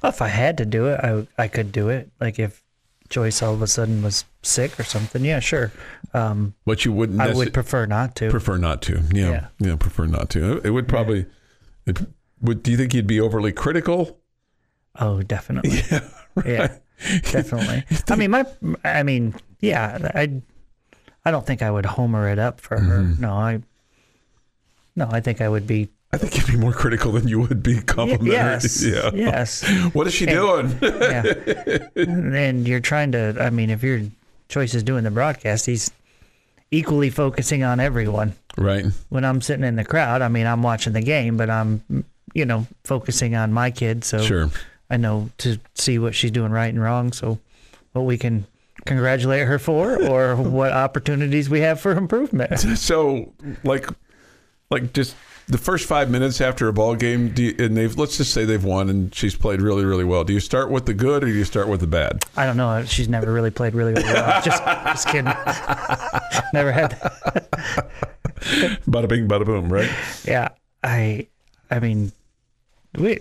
If 0.03 0.21
I 0.21 0.29
had 0.29 0.59
to 0.59 0.67
do 0.67 0.87
it, 0.87 1.01
I 1.01 1.27
I 1.39 1.49
could 1.49 1.71
do 1.71 1.91
it. 1.91 2.11
Like 2.21 2.39
if 2.39 2.62
Joyce 3.13 3.43
all 3.43 3.53
of 3.53 3.61
a 3.61 3.67
sudden 3.67 4.03
was 4.03 4.25
sick 4.43 4.81
or 4.81 4.85
something, 4.85 5.23
yeah, 5.23 5.39
sure. 5.39 5.71
Um, 6.15 6.55
But 6.65 6.85
you 6.87 6.93
wouldn't. 6.93 7.21
I 7.21 7.33
would 7.35 7.53
prefer 7.53 7.85
not 7.85 8.17
to. 8.17 8.31
prefer 8.31 8.57
not 8.57 8.81
to. 8.83 9.03
Yeah, 9.13 9.31
yeah, 9.31 9.47
Yeah. 9.59 9.77
prefer 9.77 10.07
not 10.07 10.31
to. 10.31 10.63
It 10.65 10.71
would 10.71 10.89
probably. 10.89 11.27
It, 11.87 12.01
would 12.41 12.63
do 12.63 12.71
you 12.71 12.77
think 12.79 12.95
you'd 12.95 13.07
be 13.07 13.21
overly 13.21 13.53
critical? 13.53 14.19
oh, 14.99 15.23
definitely. 15.23 15.83
Yeah, 16.47 16.79
definitely. 17.31 17.85
I 18.09 18.17
mean, 18.17 18.31
my, 18.31 18.47
I 18.85 19.03
mean, 19.03 19.35
yeah, 19.61 20.11
I, 20.15 20.41
I 21.27 21.31
don't 21.31 21.47
think 21.47 21.61
I 21.61 21.71
would 21.71 21.85
homer 21.85 22.27
it 22.31 22.39
up 22.39 22.59
for 22.59 22.81
her. 22.81 23.01
Mm-hmm. 23.01 23.21
No, 23.21 23.33
I, 23.35 23.61
no, 24.97 25.09
I 25.11 25.21
think 25.21 25.43
I 25.43 25.49
would 25.51 25.67
be. 25.67 25.91
I 26.15 26.19
think 26.19 26.37
you'd 26.37 26.47
be 26.47 26.57
more 26.57 26.75
critical 26.75 27.13
than 27.13 27.27
you 27.27 27.41
would 27.41 27.63
be 27.63 27.81
complimentary. 27.81 28.33
Yes, 28.35 28.83
Yeah. 28.85 29.11
yes. 29.15 29.63
What 29.95 30.07
is 30.07 30.13
she 30.13 30.27
doing? 30.27 30.79
yeah. 30.83 31.23
and 31.97 32.69
you're 32.69 32.81
trying 32.81 33.13
to. 33.13 33.35
I 33.41 33.49
mean, 33.51 33.71
if 33.71 33.83
your 33.83 34.03
choice 34.49 34.75
is 34.75 34.83
doing 34.83 35.05
the 35.05 35.11
broadcast, 35.11 35.65
he's 35.65 35.91
equally 36.71 37.09
focusing 37.09 37.63
on 37.63 37.81
everyone. 37.81 38.35
right. 38.59 38.85
When 39.09 39.25
I'm 39.25 39.41
sitting 39.41 39.65
in 39.65 39.77
the 39.77 39.85
crowd, 39.85 40.21
I 40.23 40.29
mean, 40.29 40.47
I'm 40.47 40.63
watching 40.63 40.93
the 40.93 41.01
game, 41.03 41.37
but 41.39 41.49
I'm, 41.49 41.83
you 42.35 42.45
know, 42.45 42.67
focusing 42.85 43.35
on 43.35 43.53
my 43.53 43.71
kid. 43.71 44.05
So 44.05 44.21
Sure. 44.23 44.51
I 44.91 44.99
know 44.99 45.31
to 45.39 45.59
see 45.75 45.99
what 45.99 46.15
she's 46.15 46.31
doing 46.31 46.53
right 46.53 46.67
and 46.73 46.83
wrong. 46.83 47.13
So 47.13 47.39
what 47.93 48.03
we 48.03 48.19
can 48.19 48.47
congratulate 48.85 49.47
her 49.47 49.59
for, 49.59 49.97
or 50.07 50.37
what 50.37 50.73
opportunities 50.73 51.49
we 51.49 51.61
have 51.61 51.81
for 51.81 51.93
improvement. 51.93 52.59
So, 52.79 53.33
like, 53.65 53.87
like 54.71 54.93
just 54.93 55.15
the 55.49 55.59
first 55.59 55.87
five 55.87 56.11
minutes 56.11 56.41
after 56.41 56.69
a 56.69 56.73
ball 56.73 56.95
game, 56.97 57.31
do 57.35 57.43
you, 57.43 57.55
and 57.59 57.77
they've 57.77 57.97
let's 57.99 58.17
just 58.17 58.33
say 58.33 58.45
they've 58.45 58.65
won 58.65 58.89
and 58.89 59.15
she's 59.15 59.35
played 59.35 59.61
really, 59.61 59.85
really 59.85 60.05
well. 60.05 60.25
Do 60.25 60.33
you 60.33 60.41
start 60.41 60.71
with 60.71 60.87
the 60.87 60.95
good 60.95 61.23
or 61.25 61.27
do 61.27 61.33
you 61.33 61.45
start 61.45 61.69
with 61.69 61.81
the 61.81 61.87
bad? 61.87 62.25
I 62.37 62.47
don't 62.47 62.57
know. 62.57 62.85
She's 62.85 63.09
never 63.09 63.33
really 63.33 63.51
played 63.51 63.75
really, 63.75 63.93
really 63.93 64.05
well. 64.13 64.41
Just, 64.43 64.63
just 64.65 65.07
kidding. 65.09 65.25
never 66.53 66.73
had. 66.73 66.91
That. 66.93 67.91
bada 68.89 69.09
bing, 69.09 69.29
bada 69.29 69.45
boom, 69.45 69.73
right? 69.73 69.91
Yeah, 70.25 70.49
I, 70.83 71.27
I 71.71 71.81
mean, 71.81 72.13
we. 72.97 73.21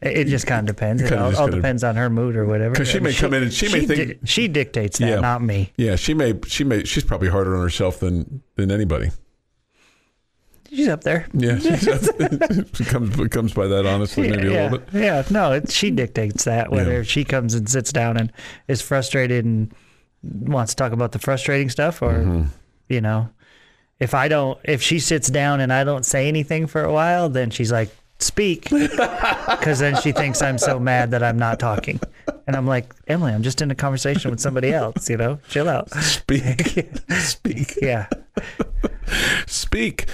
It 0.00 0.24
just 0.24 0.48
kind 0.48 0.68
of 0.68 0.74
depends. 0.74 1.00
It 1.00 1.12
all, 1.12 1.36
all 1.36 1.46
depends 1.48 1.84
on 1.84 1.94
her 1.94 2.10
mood 2.10 2.34
or 2.34 2.44
whatever. 2.44 2.74
'Cause 2.74 2.88
she 2.88 2.98
may 2.98 3.12
come 3.14 3.32
in 3.34 3.44
and 3.44 3.52
she 3.52 3.70
may 3.72 3.86
think- 3.86 4.20
di- 4.20 4.26
she 4.26 4.48
dictates 4.48 4.98
that, 4.98 5.08
Yeah. 5.08 5.20
not 5.20 5.42
me. 5.42 5.70
Yeah, 5.76 5.94
she 5.94 6.12
may, 6.12 6.34
she 6.48 6.64
may, 6.64 6.82
she's 6.82 7.04
probably 7.04 7.28
harder 7.28 7.54
on 7.54 7.62
herself 7.62 8.00
than 8.00 8.42
than 8.56 8.72
anybody. 8.72 9.10
She's 10.74 10.88
up 10.88 11.02
there. 11.04 11.26
Yeah, 11.34 11.58
it 11.62 12.86
comes 12.86 13.18
it 13.18 13.30
comes 13.30 13.52
by 13.52 13.66
that 13.66 13.84
honestly, 13.86 14.30
maybe 14.30 14.48
yeah, 14.50 14.62
a 14.62 14.70
little 14.70 14.78
bit. 14.78 14.88
Yeah, 15.02 15.22
no, 15.30 15.52
it, 15.52 15.70
she 15.70 15.90
dictates 15.90 16.44
that. 16.44 16.70
Whether 16.70 16.98
Yeah. 16.98 17.02
she 17.02 17.24
comes 17.24 17.54
and 17.54 17.68
sits 17.68 17.92
down 17.92 18.16
and 18.16 18.32
is 18.68 18.80
frustrated 18.80 19.44
and 19.44 19.72
wants 20.22 20.72
to 20.72 20.76
talk 20.76 20.92
about 20.92 21.12
the 21.12 21.18
frustrating 21.18 21.68
stuff, 21.68 22.00
or 22.00 22.12
Mm-hmm. 22.14 22.42
you 22.88 23.00
know, 23.00 23.28
if 24.00 24.14
I 24.14 24.28
don't, 24.28 24.58
if 24.64 24.80
she 24.82 24.98
sits 24.98 25.28
down 25.28 25.60
and 25.60 25.72
I 25.72 25.84
don't 25.84 26.06
say 26.06 26.26
anything 26.28 26.66
for 26.66 26.82
a 26.82 26.92
while, 26.92 27.28
then 27.28 27.50
she's 27.50 27.70
like, 27.70 27.90
"Speak," 28.18 28.70
because 28.70 29.78
then 29.80 30.00
she 30.00 30.12
thinks 30.12 30.40
I'm 30.40 30.58
so 30.58 30.78
mad 30.80 31.10
that 31.10 31.22
I'm 31.22 31.38
not 31.38 31.60
talking, 31.60 32.00
and 32.46 32.56
I'm 32.56 32.66
like, 32.66 32.94
Emily, 33.06 33.32
I'm 33.32 33.42
just 33.42 33.60
in 33.62 33.70
a 33.70 33.74
conversation 33.74 34.30
with 34.30 34.40
somebody 34.40 34.72
else. 34.72 35.08
You 35.08 35.16
know, 35.16 35.38
chill 35.48 35.68
out. 35.68 35.90
Speak, 35.90 36.88
speak, 37.18 37.78
Yeah, 37.80 38.08
speak. 39.46 40.08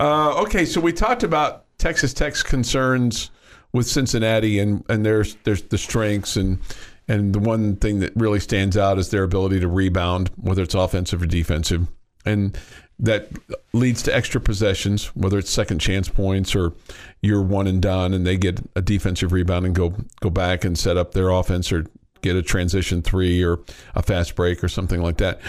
Uh, 0.00 0.42
okay, 0.42 0.64
so 0.64 0.80
we 0.80 0.92
talked 0.92 1.22
about 1.22 1.64
Texas 1.78 2.14
Tech's 2.14 2.42
concerns 2.42 3.30
with 3.72 3.86
Cincinnati 3.86 4.58
and 4.60 4.84
and 4.88 5.04
there's 5.04 5.36
there's 5.44 5.62
the 5.62 5.78
strengths 5.78 6.36
and 6.36 6.58
and 7.08 7.34
the 7.34 7.38
one 7.38 7.76
thing 7.76 8.00
that 8.00 8.12
really 8.16 8.40
stands 8.40 8.76
out 8.76 8.98
is 8.98 9.10
their 9.10 9.24
ability 9.24 9.60
to 9.60 9.68
rebound, 9.68 10.30
whether 10.36 10.62
it's 10.62 10.74
offensive 10.74 11.22
or 11.22 11.26
defensive, 11.26 11.86
and 12.24 12.56
that 12.98 13.28
leads 13.72 14.02
to 14.04 14.14
extra 14.14 14.40
possessions, 14.40 15.06
whether 15.16 15.38
it's 15.38 15.50
second 15.50 15.80
chance 15.80 16.08
points 16.08 16.54
or 16.54 16.72
you're 17.22 17.42
one 17.42 17.66
and 17.66 17.82
done, 17.82 18.14
and 18.14 18.26
they 18.26 18.36
get 18.36 18.60
a 18.76 18.82
defensive 18.82 19.32
rebound 19.32 19.66
and 19.66 19.74
go 19.74 19.94
go 20.20 20.30
back 20.30 20.64
and 20.64 20.78
set 20.78 20.96
up 20.96 21.12
their 21.12 21.30
offense 21.30 21.72
or 21.72 21.86
get 22.22 22.36
a 22.36 22.42
transition 22.42 23.02
three 23.02 23.42
or 23.42 23.58
a 23.94 24.02
fast 24.02 24.34
break 24.34 24.62
or 24.62 24.68
something 24.68 25.02
like 25.02 25.18
that. 25.18 25.40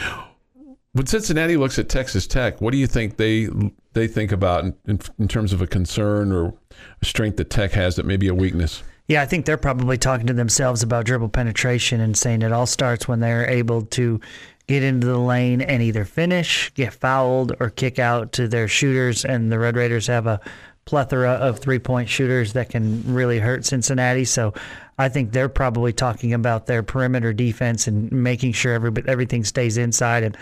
When 0.93 1.05
Cincinnati 1.05 1.57
looks 1.57 1.77
at 1.77 1.89
Texas 1.89 2.25
Tech, 2.25 2.61
what 2.61 2.71
do 2.71 2.77
you 2.77 2.87
think 2.87 3.17
they 3.17 3.49
they 3.93 4.07
think 4.07 4.31
about 4.31 4.63
in, 4.63 4.75
in, 4.87 4.99
in 5.19 5.27
terms 5.27 5.53
of 5.53 5.61
a 5.61 5.67
concern 5.67 6.31
or 6.31 6.53
a 7.01 7.05
strength 7.05 7.37
that 7.37 7.49
Tech 7.49 7.71
has 7.71 7.95
that 7.95 8.05
may 8.05 8.17
be 8.17 8.27
a 8.27 8.35
weakness? 8.35 8.81
Yeah, 9.07 9.21
I 9.21 9.27
think 9.27 9.45
they're 9.45 9.57
probably 9.57 9.99
talking 9.99 10.25
to 10.27 10.33
themselves 10.33 10.81
about 10.81 11.05
dribble 11.05 11.29
penetration 11.29 12.01
and 12.01 12.17
saying 12.17 12.41
it 12.41 12.51
all 12.51 12.65
starts 12.65 13.07
when 13.07 13.19
they're 13.19 13.47
able 13.47 13.83
to 13.83 14.19
get 14.67 14.83
into 14.83 15.07
the 15.07 15.19
lane 15.19 15.61
and 15.61 15.81
either 15.81 16.05
finish, 16.05 16.73
get 16.73 16.93
fouled, 16.93 17.53
or 17.59 17.69
kick 17.69 17.99
out 17.99 18.31
to 18.33 18.47
their 18.47 18.67
shooters. 18.67 19.25
And 19.25 19.51
the 19.51 19.59
Red 19.59 19.75
Raiders 19.75 20.07
have 20.07 20.27
a 20.27 20.39
plethora 20.85 21.31
of 21.31 21.59
three 21.59 21.79
point 21.79 22.09
shooters 22.09 22.53
that 22.53 22.69
can 22.69 23.03
really 23.13 23.39
hurt 23.39 23.65
Cincinnati. 23.65 24.25
So 24.25 24.53
I 24.97 25.09
think 25.09 25.31
they're 25.31 25.49
probably 25.49 25.93
talking 25.93 26.33
about 26.33 26.67
their 26.67 26.83
perimeter 26.83 27.33
defense 27.33 27.87
and 27.87 28.11
making 28.11 28.53
sure 28.53 28.73
every, 28.73 28.91
everything 29.07 29.43
stays 29.43 29.77
inside. 29.77 30.23
And, 30.23 30.37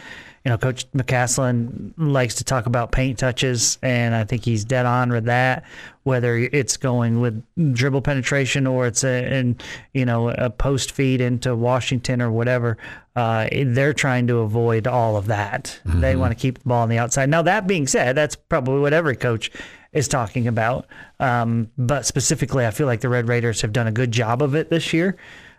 you 0.45 0.49
know, 0.49 0.57
Coach 0.57 0.91
McCasland 0.91 1.93
likes 1.95 2.35
to 2.35 2.43
talk 2.43 2.65
about 2.65 2.91
paint 2.91 3.17
touches, 3.17 3.77
and 3.81 4.13
I 4.13 4.25
think 4.25 4.43
he's 4.43 4.65
dead 4.65 4.85
on 4.85 5.09
with 5.09 5.25
that. 5.25 5.63
Whether 6.03 6.37
it's 6.37 6.75
going 6.75 7.21
with 7.21 7.41
dribble 7.73 8.01
penetration 8.01 8.67
or 8.67 8.85
it's 8.87 9.05
a, 9.05 9.33
in, 9.33 9.57
you 9.93 10.05
know, 10.05 10.29
a 10.29 10.49
post 10.49 10.91
feed 10.91 11.21
into 11.21 11.55
Washington 11.55 12.21
or 12.21 12.29
whatever, 12.29 12.77
uh, 13.15 13.47
they're 13.51 13.93
trying 13.93 14.27
to 14.27 14.39
avoid 14.39 14.85
all 14.85 15.15
of 15.15 15.27
that. 15.27 15.79
Mm-hmm. 15.85 16.01
They 16.01 16.17
want 16.17 16.31
to 16.31 16.35
keep 16.35 16.59
the 16.59 16.67
ball 16.67 16.83
on 16.83 16.89
the 16.89 16.97
outside. 16.97 17.29
Now, 17.29 17.41
that 17.43 17.65
being 17.65 17.87
said, 17.87 18.17
that's 18.17 18.35
probably 18.35 18.81
what 18.81 18.91
every 18.91 19.15
coach 19.15 19.49
is 19.93 20.09
talking 20.09 20.49
about. 20.49 20.87
Um, 21.21 21.69
but 21.77 22.05
specifically, 22.05 22.65
I 22.65 22.71
feel 22.71 22.87
like 22.87 22.99
the 22.99 23.07
Red 23.07 23.29
Raiders 23.29 23.61
have 23.61 23.71
done 23.71 23.87
a 23.87 23.93
good 23.93 24.11
job 24.11 24.41
of 24.41 24.55
it 24.55 24.69
this 24.69 24.91
year, 24.91 25.15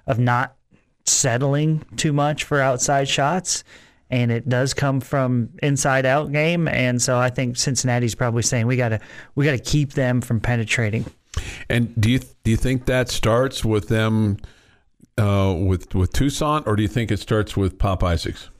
of 0.07 0.19
not 0.19 0.57
settling 1.07 1.87
too 1.97 2.13
much 2.13 2.45
for 2.45 2.61
outside 2.61 3.09
shots. 3.09 3.65
And 4.11 4.31
it 4.31 4.49
does 4.49 4.75
come 4.75 5.01
from 5.01 5.51
inside 5.63 6.07
out 6.07 6.31
game, 6.31 6.69
and 6.69 7.01
so 7.01 7.19
I 7.19 7.31
think 7.31 7.57
Cincinnati's 7.57 8.15
probably 8.15 8.43
saying 8.43 8.67
we 8.67 8.77
gotta 8.77 9.01
we 9.35 9.45
gotta 9.45 9.59
keep 9.59 9.95
them 9.95 10.21
from 10.21 10.41
penetrating. 10.41 11.07
And 11.69 11.99
do 12.01 12.11
you 12.11 12.21
do 12.45 12.51
you 12.51 12.57
think 12.57 12.87
that 12.87 13.09
starts 13.09 13.65
with 13.65 13.89
them 13.89 14.39
uh, 15.19 15.55
with 15.59 15.95
with 15.95 16.13
Toussaint, 16.13 16.67
or 16.67 16.77
do 16.77 16.83
you 16.83 16.89
think 16.89 17.11
it 17.11 17.19
starts 17.19 17.57
with 17.57 17.79
Pop 17.79 18.05
Isaacs? 18.05 18.51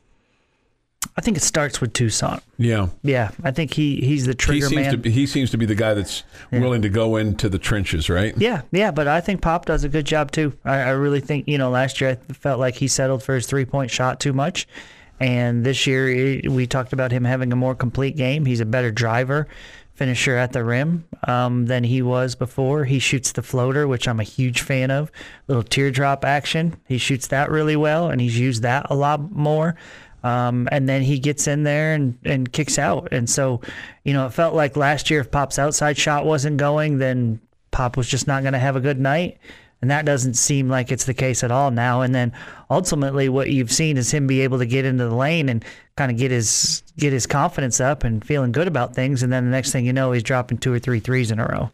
I 1.17 1.21
think 1.21 1.37
it 1.37 1.43
starts 1.43 1.81
with 1.81 1.93
Toussaint. 1.93 2.43
Yeah, 2.59 2.89
yeah. 3.03 3.31
I 3.45 3.51
think 3.51 3.75
he 3.75 3.97
he's 3.97 4.27
the 4.27 4.35
trigger 4.35 4.67
he 4.67 4.75
seems 4.75 4.83
man. 4.83 4.91
To 4.93 4.99
be, 4.99 5.11
he 5.11 5.27
seems 5.27 5.51
to 5.51 5.59
be 5.59 5.67
the 5.67 5.75
guy 5.75 5.95
that's 5.95 6.25
yeah. 6.51 6.61
willing 6.61 6.83
to 6.83 6.89
go 6.89 7.17
into 7.17 7.49
the 7.49 7.59
trenches, 7.59 8.11
right? 8.11 8.35
Yeah, 8.37 8.63
yeah. 8.73 8.91
But 8.91 9.07
I 9.07 9.21
think 9.21 9.41
Pop 9.41 9.67
does 9.67 9.85
a 9.85 9.89
good 9.89 10.07
job 10.07 10.33
too. 10.33 10.57
I, 10.65 10.77
I 10.77 10.91
really 10.91 11.21
think 11.21 11.47
you 11.47 11.59
know 11.59 11.71
last 11.71 12.01
year 12.01 12.11
I 12.11 12.33
felt 12.33 12.59
like 12.59 12.75
he 12.77 12.89
settled 12.89 13.23
for 13.23 13.35
his 13.35 13.47
three 13.47 13.65
point 13.65 13.91
shot 13.91 14.19
too 14.19 14.33
much, 14.33 14.67
and 15.21 15.65
this 15.65 15.87
year 15.87 16.41
we 16.51 16.67
talked 16.67 16.93
about 16.93 17.13
him 17.13 17.25
having 17.25 17.53
a 17.53 17.57
more 17.57 17.75
complete 17.75 18.17
game. 18.17 18.45
He's 18.47 18.61
a 18.61 18.67
better 18.67 18.91
driver 18.91 19.49
finisher 19.95 20.37
at 20.37 20.53
the 20.53 20.65
rim 20.65 21.05
um, 21.29 21.67
than 21.67 21.85
he 21.85 22.03
was 22.03 22.35
before. 22.35 22.85
He 22.85 22.99
shoots 22.99 23.33
the 23.33 23.43
floater, 23.43 23.87
which 23.87 24.09
I'm 24.09 24.21
a 24.21 24.25
huge 24.25 24.61
fan 24.61 24.91
of. 24.91 25.11
Little 25.47 25.63
teardrop 25.63 26.25
action. 26.25 26.77
He 26.89 26.99
shoots 26.99 27.29
that 27.29 27.51
really 27.51 27.77
well, 27.77 28.11
and 28.11 28.21
he's 28.21 28.39
used 28.39 28.63
that 28.63 28.87
a 28.91 28.97
lot 28.97 29.31
more. 29.33 29.77
Um, 30.25 30.69
and 30.73 30.89
then 30.89 31.03
he 31.03 31.19
gets 31.19 31.47
in 31.47 31.65
there 31.65 31.95
and, 31.95 32.19
and 32.25 32.51
kicks 32.51 32.79
out. 32.79 33.09
And 33.13 33.29
so, 33.29 33.61
you 34.05 34.15
know, 34.15 34.27
it 34.27 34.33
felt 34.33 34.55
like 34.55 34.77
last 34.77 35.11
year 35.11 35.21
if 35.21 35.31
Pop's 35.31 35.59
outside 35.59 35.99
shot 35.99 36.25
wasn't 36.25 36.57
going, 36.57 36.99
then 36.99 37.41
Pop 37.71 37.97
was 37.97 38.09
just 38.09 38.27
not 38.27 38.43
going 38.43 38.55
to 38.55 38.59
have 38.59 38.75
a 38.75 38.81
good 38.81 38.99
night. 38.99 39.39
And 39.83 39.91
that 39.91 40.05
doesn't 40.05 40.35
seem 40.35 40.69
like 40.69 40.91
it's 40.91 41.05
the 41.05 41.15
case 41.15 41.45
at 41.45 41.51
all 41.51 41.71
now. 41.71 42.01
And 42.01 42.15
then 42.15 42.33
ultimately, 42.71 43.29
what 43.29 43.51
you've 43.51 43.73
seen 43.73 43.97
is 43.97 44.11
him 44.11 44.27
be 44.27 44.41
able 44.41 44.59
to 44.59 44.67
get 44.67 44.85
into 44.85 45.07
the 45.09 45.15
lane 45.15 45.49
and 45.49 45.65
kind 45.97 46.11
of 46.11 46.17
get 46.17 46.31
his 46.31 46.83
get 46.97 47.13
his 47.13 47.27
confidence 47.27 47.81
up 47.81 48.05
and 48.05 48.25
feeling 48.25 48.53
good 48.53 48.69
about 48.69 48.95
things. 48.95 49.23
And 49.23 49.33
then 49.33 49.45
the 49.45 49.51
next 49.51 49.73
thing 49.73 49.85
you 49.85 49.93
know, 49.93 50.13
he's 50.13 50.23
dropping 50.23 50.59
two 50.59 50.73
or 50.73 50.79
three 50.79 51.01
threes 51.01 51.31
in 51.31 51.39
a 51.39 51.47
row. 51.47 51.71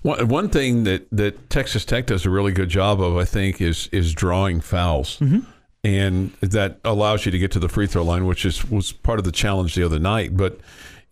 One, 0.00 0.28
one 0.28 0.48
thing 0.48 0.84
that, 0.84 1.06
that 1.12 1.50
Texas 1.50 1.84
Tech 1.84 2.06
does 2.06 2.24
a 2.24 2.30
really 2.30 2.52
good 2.52 2.70
job 2.70 3.02
of, 3.02 3.16
I 3.16 3.24
think, 3.24 3.60
is 3.60 3.88
is 3.92 4.14
drawing 4.14 4.60
fouls. 4.60 5.18
Mm-hmm 5.18 5.40
and 5.82 6.32
that 6.40 6.78
allows 6.84 7.24
you 7.24 7.32
to 7.32 7.38
get 7.38 7.50
to 7.52 7.58
the 7.58 7.68
free 7.68 7.86
throw 7.86 8.02
line, 8.02 8.26
which 8.26 8.44
is 8.44 8.68
was 8.70 8.92
part 8.92 9.18
of 9.18 9.24
the 9.24 9.32
challenge 9.32 9.74
the 9.74 9.82
other 9.82 9.98
night. 9.98 10.36
But 10.36 10.60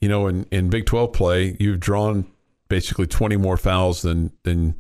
you 0.01 0.09
know, 0.09 0.27
in, 0.27 0.47
in 0.51 0.69
Big 0.69 0.87
Twelve 0.87 1.13
play, 1.13 1.57
you've 1.59 1.81
drawn 1.81 2.27
basically 2.69 3.07
twenty 3.07 3.37
more 3.37 3.57
fouls 3.57 4.03
than 4.03 4.33
than 4.43 4.75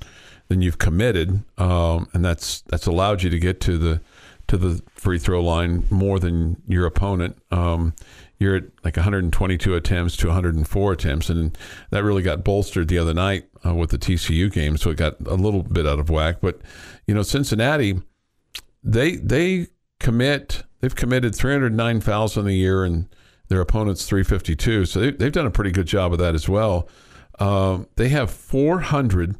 than 0.49 0.62
you've 0.62 0.78
committed, 0.78 1.42
um, 1.59 2.09
and 2.12 2.24
that's 2.24 2.62
that's 2.62 2.86
allowed 2.86 3.22
you 3.22 3.30
to 3.30 3.38
get 3.38 3.61
to 3.62 3.78
the 3.78 4.01
to 4.49 4.57
the 4.57 4.82
free 4.94 5.18
throw 5.18 5.42
line 5.42 5.84
more 5.90 6.18
than 6.18 6.61
your 6.66 6.86
opponent. 6.86 7.36
Um, 7.51 7.94
you're 8.38 8.57
at 8.57 8.64
like 8.84 8.96
122 8.96 9.74
attempts 9.74 10.16
to 10.16 10.28
104 10.28 10.92
attempts, 10.92 11.28
and 11.28 11.57
that 11.90 12.03
really 12.03 12.22
got 12.22 12.44
bolstered 12.44 12.88
the 12.88 12.99
other 12.99 13.12
night 13.12 13.46
uh, 13.64 13.74
with 13.74 13.90
the 13.90 13.99
TCU 13.99 14.51
game, 14.51 14.76
so 14.76 14.90
it 14.90 14.96
got 14.96 15.16
a 15.26 15.34
little 15.34 15.62
bit 15.62 15.86
out 15.86 15.99
of 15.99 16.09
whack. 16.09 16.36
But 16.40 16.61
you 17.07 17.14
know, 17.14 17.22
Cincinnati, 17.22 18.01
they 18.82 19.16
they 19.16 19.68
commit. 20.01 20.62
They've 20.80 20.94
committed 20.94 21.34
309 21.34 22.01
fouls 22.01 22.36
in 22.36 22.44
the 22.44 22.55
year, 22.55 22.84
and 22.84 23.09
their 23.49 23.61
opponents 23.61 24.07
352. 24.07 24.86
So 24.86 25.01
they, 25.01 25.11
they've 25.11 25.32
done 25.32 25.46
a 25.46 25.51
pretty 25.51 25.72
good 25.72 25.86
job 25.86 26.12
of 26.12 26.20
that 26.20 26.36
as 26.36 26.49
well. 26.49 26.88
Uh, 27.38 27.80
they 27.96 28.09
have 28.11 28.30
400 28.30 29.36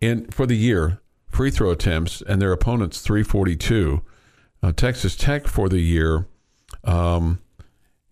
in 0.00 0.26
for 0.30 0.46
the 0.46 0.56
year 0.56 1.00
free 1.30 1.50
throw 1.50 1.70
attempts, 1.70 2.22
and 2.22 2.42
their 2.42 2.52
opponents 2.52 3.00
342. 3.00 4.02
Uh, 4.62 4.72
Texas 4.72 5.16
Tech 5.16 5.46
for 5.46 5.68
the 5.68 5.80
year 5.80 6.26
um, 6.84 7.40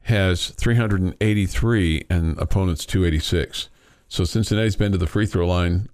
has 0.02 0.50
383 0.50 2.06
and 2.08 2.38
opponents 2.38 2.86
286. 2.86 3.68
So 4.08 4.24
Cincinnati's 4.24 4.76
been 4.76 4.92
to 4.92 4.98
the 4.98 5.06
free 5.06 5.26
throw 5.26 5.46
line 5.46 5.88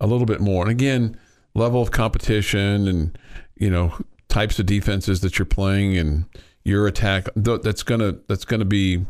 a 0.00 0.06
little 0.06 0.26
bit 0.26 0.40
more. 0.40 0.62
And 0.62 0.70
again, 0.70 1.16
level 1.54 1.82
of 1.82 1.90
competition 1.90 2.88
and 2.88 3.18
you 3.56 3.70
know 3.70 3.92
types 4.28 4.58
of 4.58 4.66
defenses 4.66 5.20
that 5.20 5.38
you're 5.38 5.46
playing 5.46 5.96
and 5.96 6.24
your 6.64 6.86
attack 6.86 7.26
that's 7.34 7.82
gonna 7.82 8.16
that's 8.28 8.44
gonna 8.44 8.64
be 8.64 9.04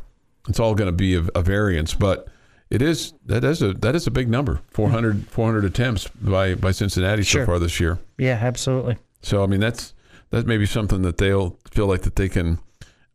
it's 0.49 0.59
all 0.59 0.75
gonna 0.75 0.91
be 0.91 1.15
a, 1.15 1.23
a 1.35 1.43
variance 1.43 1.93
but 1.95 2.29
it 2.71 2.83
is 2.83 3.13
that 3.27 3.45
is 3.45 3.63
a 3.63 3.73
that 3.75 3.95
is 3.95 4.07
a 4.07 4.11
big 4.11 4.29
number. 4.29 4.61
400 4.71 5.29
400 5.29 5.65
attempts 5.65 6.09
by 6.09 6.55
by 6.55 6.71
Cincinnati 6.71 7.23
sure. 7.23 7.43
so 7.43 7.47
far 7.47 7.59
this 7.59 7.81
year. 7.81 7.99
Yeah 8.19 8.39
absolutely. 8.41 8.99
So 9.23 9.43
I 9.43 9.47
mean 9.47 9.61
that's 9.61 9.95
that 10.31 10.47
may 10.47 10.57
be 10.57 10.67
something 10.67 11.03
that 11.03 11.19
they'll 11.19 11.59
feel 11.71 11.87
like 11.87 12.03
that 12.03 12.17
they 12.17 12.29
can 12.29 12.59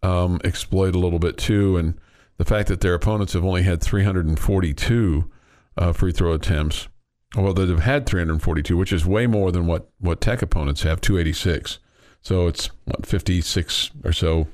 um, 0.03 0.39
exploit 0.43 0.93
a 0.95 0.99
little 0.99 1.20
bit 1.20 1.38
too. 1.38 1.78
And 1.78 1.99
the 2.38 2.45
fact 2.45 2.68
that 2.68 2.82
their 2.82 2.93
opponents 2.93 3.34
have 3.34 3.45
only 3.45 3.64
had 3.64 3.82
342 3.82 5.32
uh, 5.78 5.93
free 5.93 6.12
throw 6.12 6.34
attempts 6.34 6.88
well 7.36 7.53
that 7.53 7.68
have 7.68 7.82
had 7.82 8.06
342 8.06 8.78
which 8.78 8.93
is 8.93 9.06
way 9.06 9.28
more 9.28 9.51
than 9.51 9.68
what 9.68 9.89
what 9.99 10.22
tech 10.22 10.41
opponents 10.41 10.84
have 10.84 11.01
286 11.01 11.80
so 12.26 12.47
it's 12.47 12.72
what 12.86 13.06
56 13.06 13.91
or 14.03 14.12
so, 14.12 14.47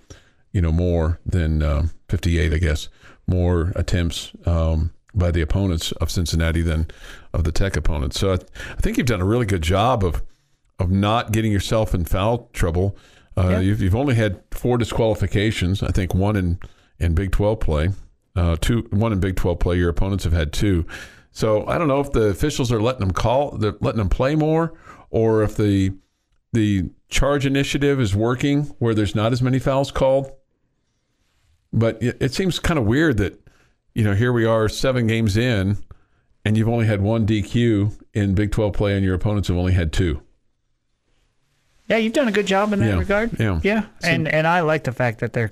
you 0.52 0.62
know, 0.62 0.74
more 0.74 1.22
than 1.26 1.64
uh, 1.64 1.88
58, 2.10 2.54
I 2.54 2.58
guess, 2.58 2.90
more 3.32 3.72
attempts 3.76 4.32
um, 4.46 4.92
by 5.16 5.32
the 5.32 5.42
opponents 5.42 5.92
of 5.94 6.12
Cincinnati 6.12 6.62
than 6.62 6.88
of 7.34 7.44
the 7.44 7.52
Tech 7.52 7.76
opponents. 7.76 8.20
So 8.20 8.34
I, 8.34 8.36
I, 8.36 8.82
think 8.82 8.98
you've 8.98 9.08
done 9.08 9.22
a 9.22 9.26
really 9.26 9.46
good 9.48 9.64
job 9.64 10.04
of 10.04 10.22
of 10.80 10.92
not 10.92 11.32
getting 11.32 11.52
yourself 11.52 11.94
in 11.94 12.06
foul 12.06 12.50
trouble. 12.54 12.98
Uh, 13.38 13.50
yeah. 13.50 13.60
you've, 13.60 13.82
you've 13.82 13.96
only 13.96 14.16
had 14.16 14.42
four 14.52 14.78
disqualifications. 14.78 15.82
I 15.82 15.90
think 15.90 16.14
one 16.14 16.36
in 16.36 16.60
in 17.00 17.16
Big 17.16 17.32
12 17.32 17.60
play, 17.60 17.90
uh, 18.36 18.58
two 18.62 18.88
one 18.92 19.12
in 19.12 19.20
Big 19.20 19.36
12 19.36 19.60
play. 19.60 19.78
Your 19.78 19.90
opponents 19.90 20.24
have 20.26 20.34
had 20.34 20.54
two. 20.54 20.86
So 21.32 21.66
I 21.66 21.78
don't 21.78 21.88
know 21.88 22.02
if 22.02 22.12
the 22.12 22.28
officials 22.28 22.72
are 22.72 22.82
letting 22.82 23.00
them 23.00 23.12
call, 23.12 23.58
they're 23.58 23.76
letting 23.80 24.00
them 24.00 24.10
play 24.10 24.36
more, 24.36 24.74
or 25.10 25.44
if 25.44 25.56
the 25.56 25.94
the 26.54 26.90
charge 27.10 27.46
initiative 27.46 28.00
is 28.00 28.16
working 28.16 28.64
where 28.80 28.94
there's 28.94 29.16
not 29.16 29.32
as 29.32 29.42
many 29.42 29.60
fouls 29.60 29.92
called. 29.92 30.32
But 31.74 32.02
it, 32.02 32.34
seems 32.34 32.60
kind 32.60 32.78
of 32.78 32.86
weird 32.86 33.18
that, 33.18 33.40
you 33.94 34.04
know, 34.04 34.14
here 34.14 34.34
we 34.34 34.46
are 34.46 34.68
seven 34.68 35.08
games 35.08 35.38
in 35.38 35.78
and 36.44 36.58
you've 36.58 36.68
only 36.68 36.86
had 36.86 37.02
one 37.02 37.26
DQ 37.26 37.98
in 38.14 38.36
Big 38.36 38.52
12 38.52 38.74
play 38.74 38.96
and 38.96 39.06
your 39.06 39.16
opponents 39.16 39.48
have 39.48 39.58
only 39.58 39.74
had 39.74 39.94
two. 39.94 40.22
Yeah, 41.88 41.98
you've 41.98 42.14
done 42.14 42.28
a 42.28 42.32
good 42.32 42.48
job 42.48 42.74
in 42.74 42.80
that 42.80 42.88
yeah. 42.88 42.98
regard. 42.98 43.40
Yeah. 43.40 43.60
Yeah. 43.64 43.86
And 44.04 44.28
and 44.28 44.48
I 44.48 44.62
like 44.62 44.86
the 44.86 44.94
fact 44.94 45.20
that 45.20 45.34
they're 45.34 45.52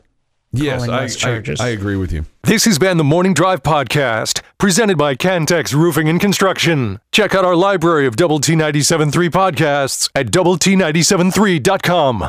Yes, 0.51 0.89
I, 0.89 1.29
I, 1.29 1.43
I, 1.59 1.69
agree 1.69 1.95
with 1.95 2.11
you. 2.11 2.25
This 2.41 2.65
has 2.65 2.79
been 2.79 2.97
the 2.97 3.03
Morning 3.03 3.35
Drive 3.35 3.61
Podcast, 3.61 4.41
presented 4.57 4.97
by 4.97 5.13
Cantex 5.13 5.75
Roofing 5.75 6.09
and 6.09 6.19
Construction. 6.19 6.99
Check 7.11 7.35
out 7.35 7.45
our 7.45 7.55
library 7.55 8.07
of 8.07 8.15
Double 8.15 8.39
T 8.39 8.53
97.3 8.53 9.29
podcasts 9.29 10.09
at 10.15 10.31
Double 10.31 10.57
T 10.57 10.73
97.3.com. 10.75 12.23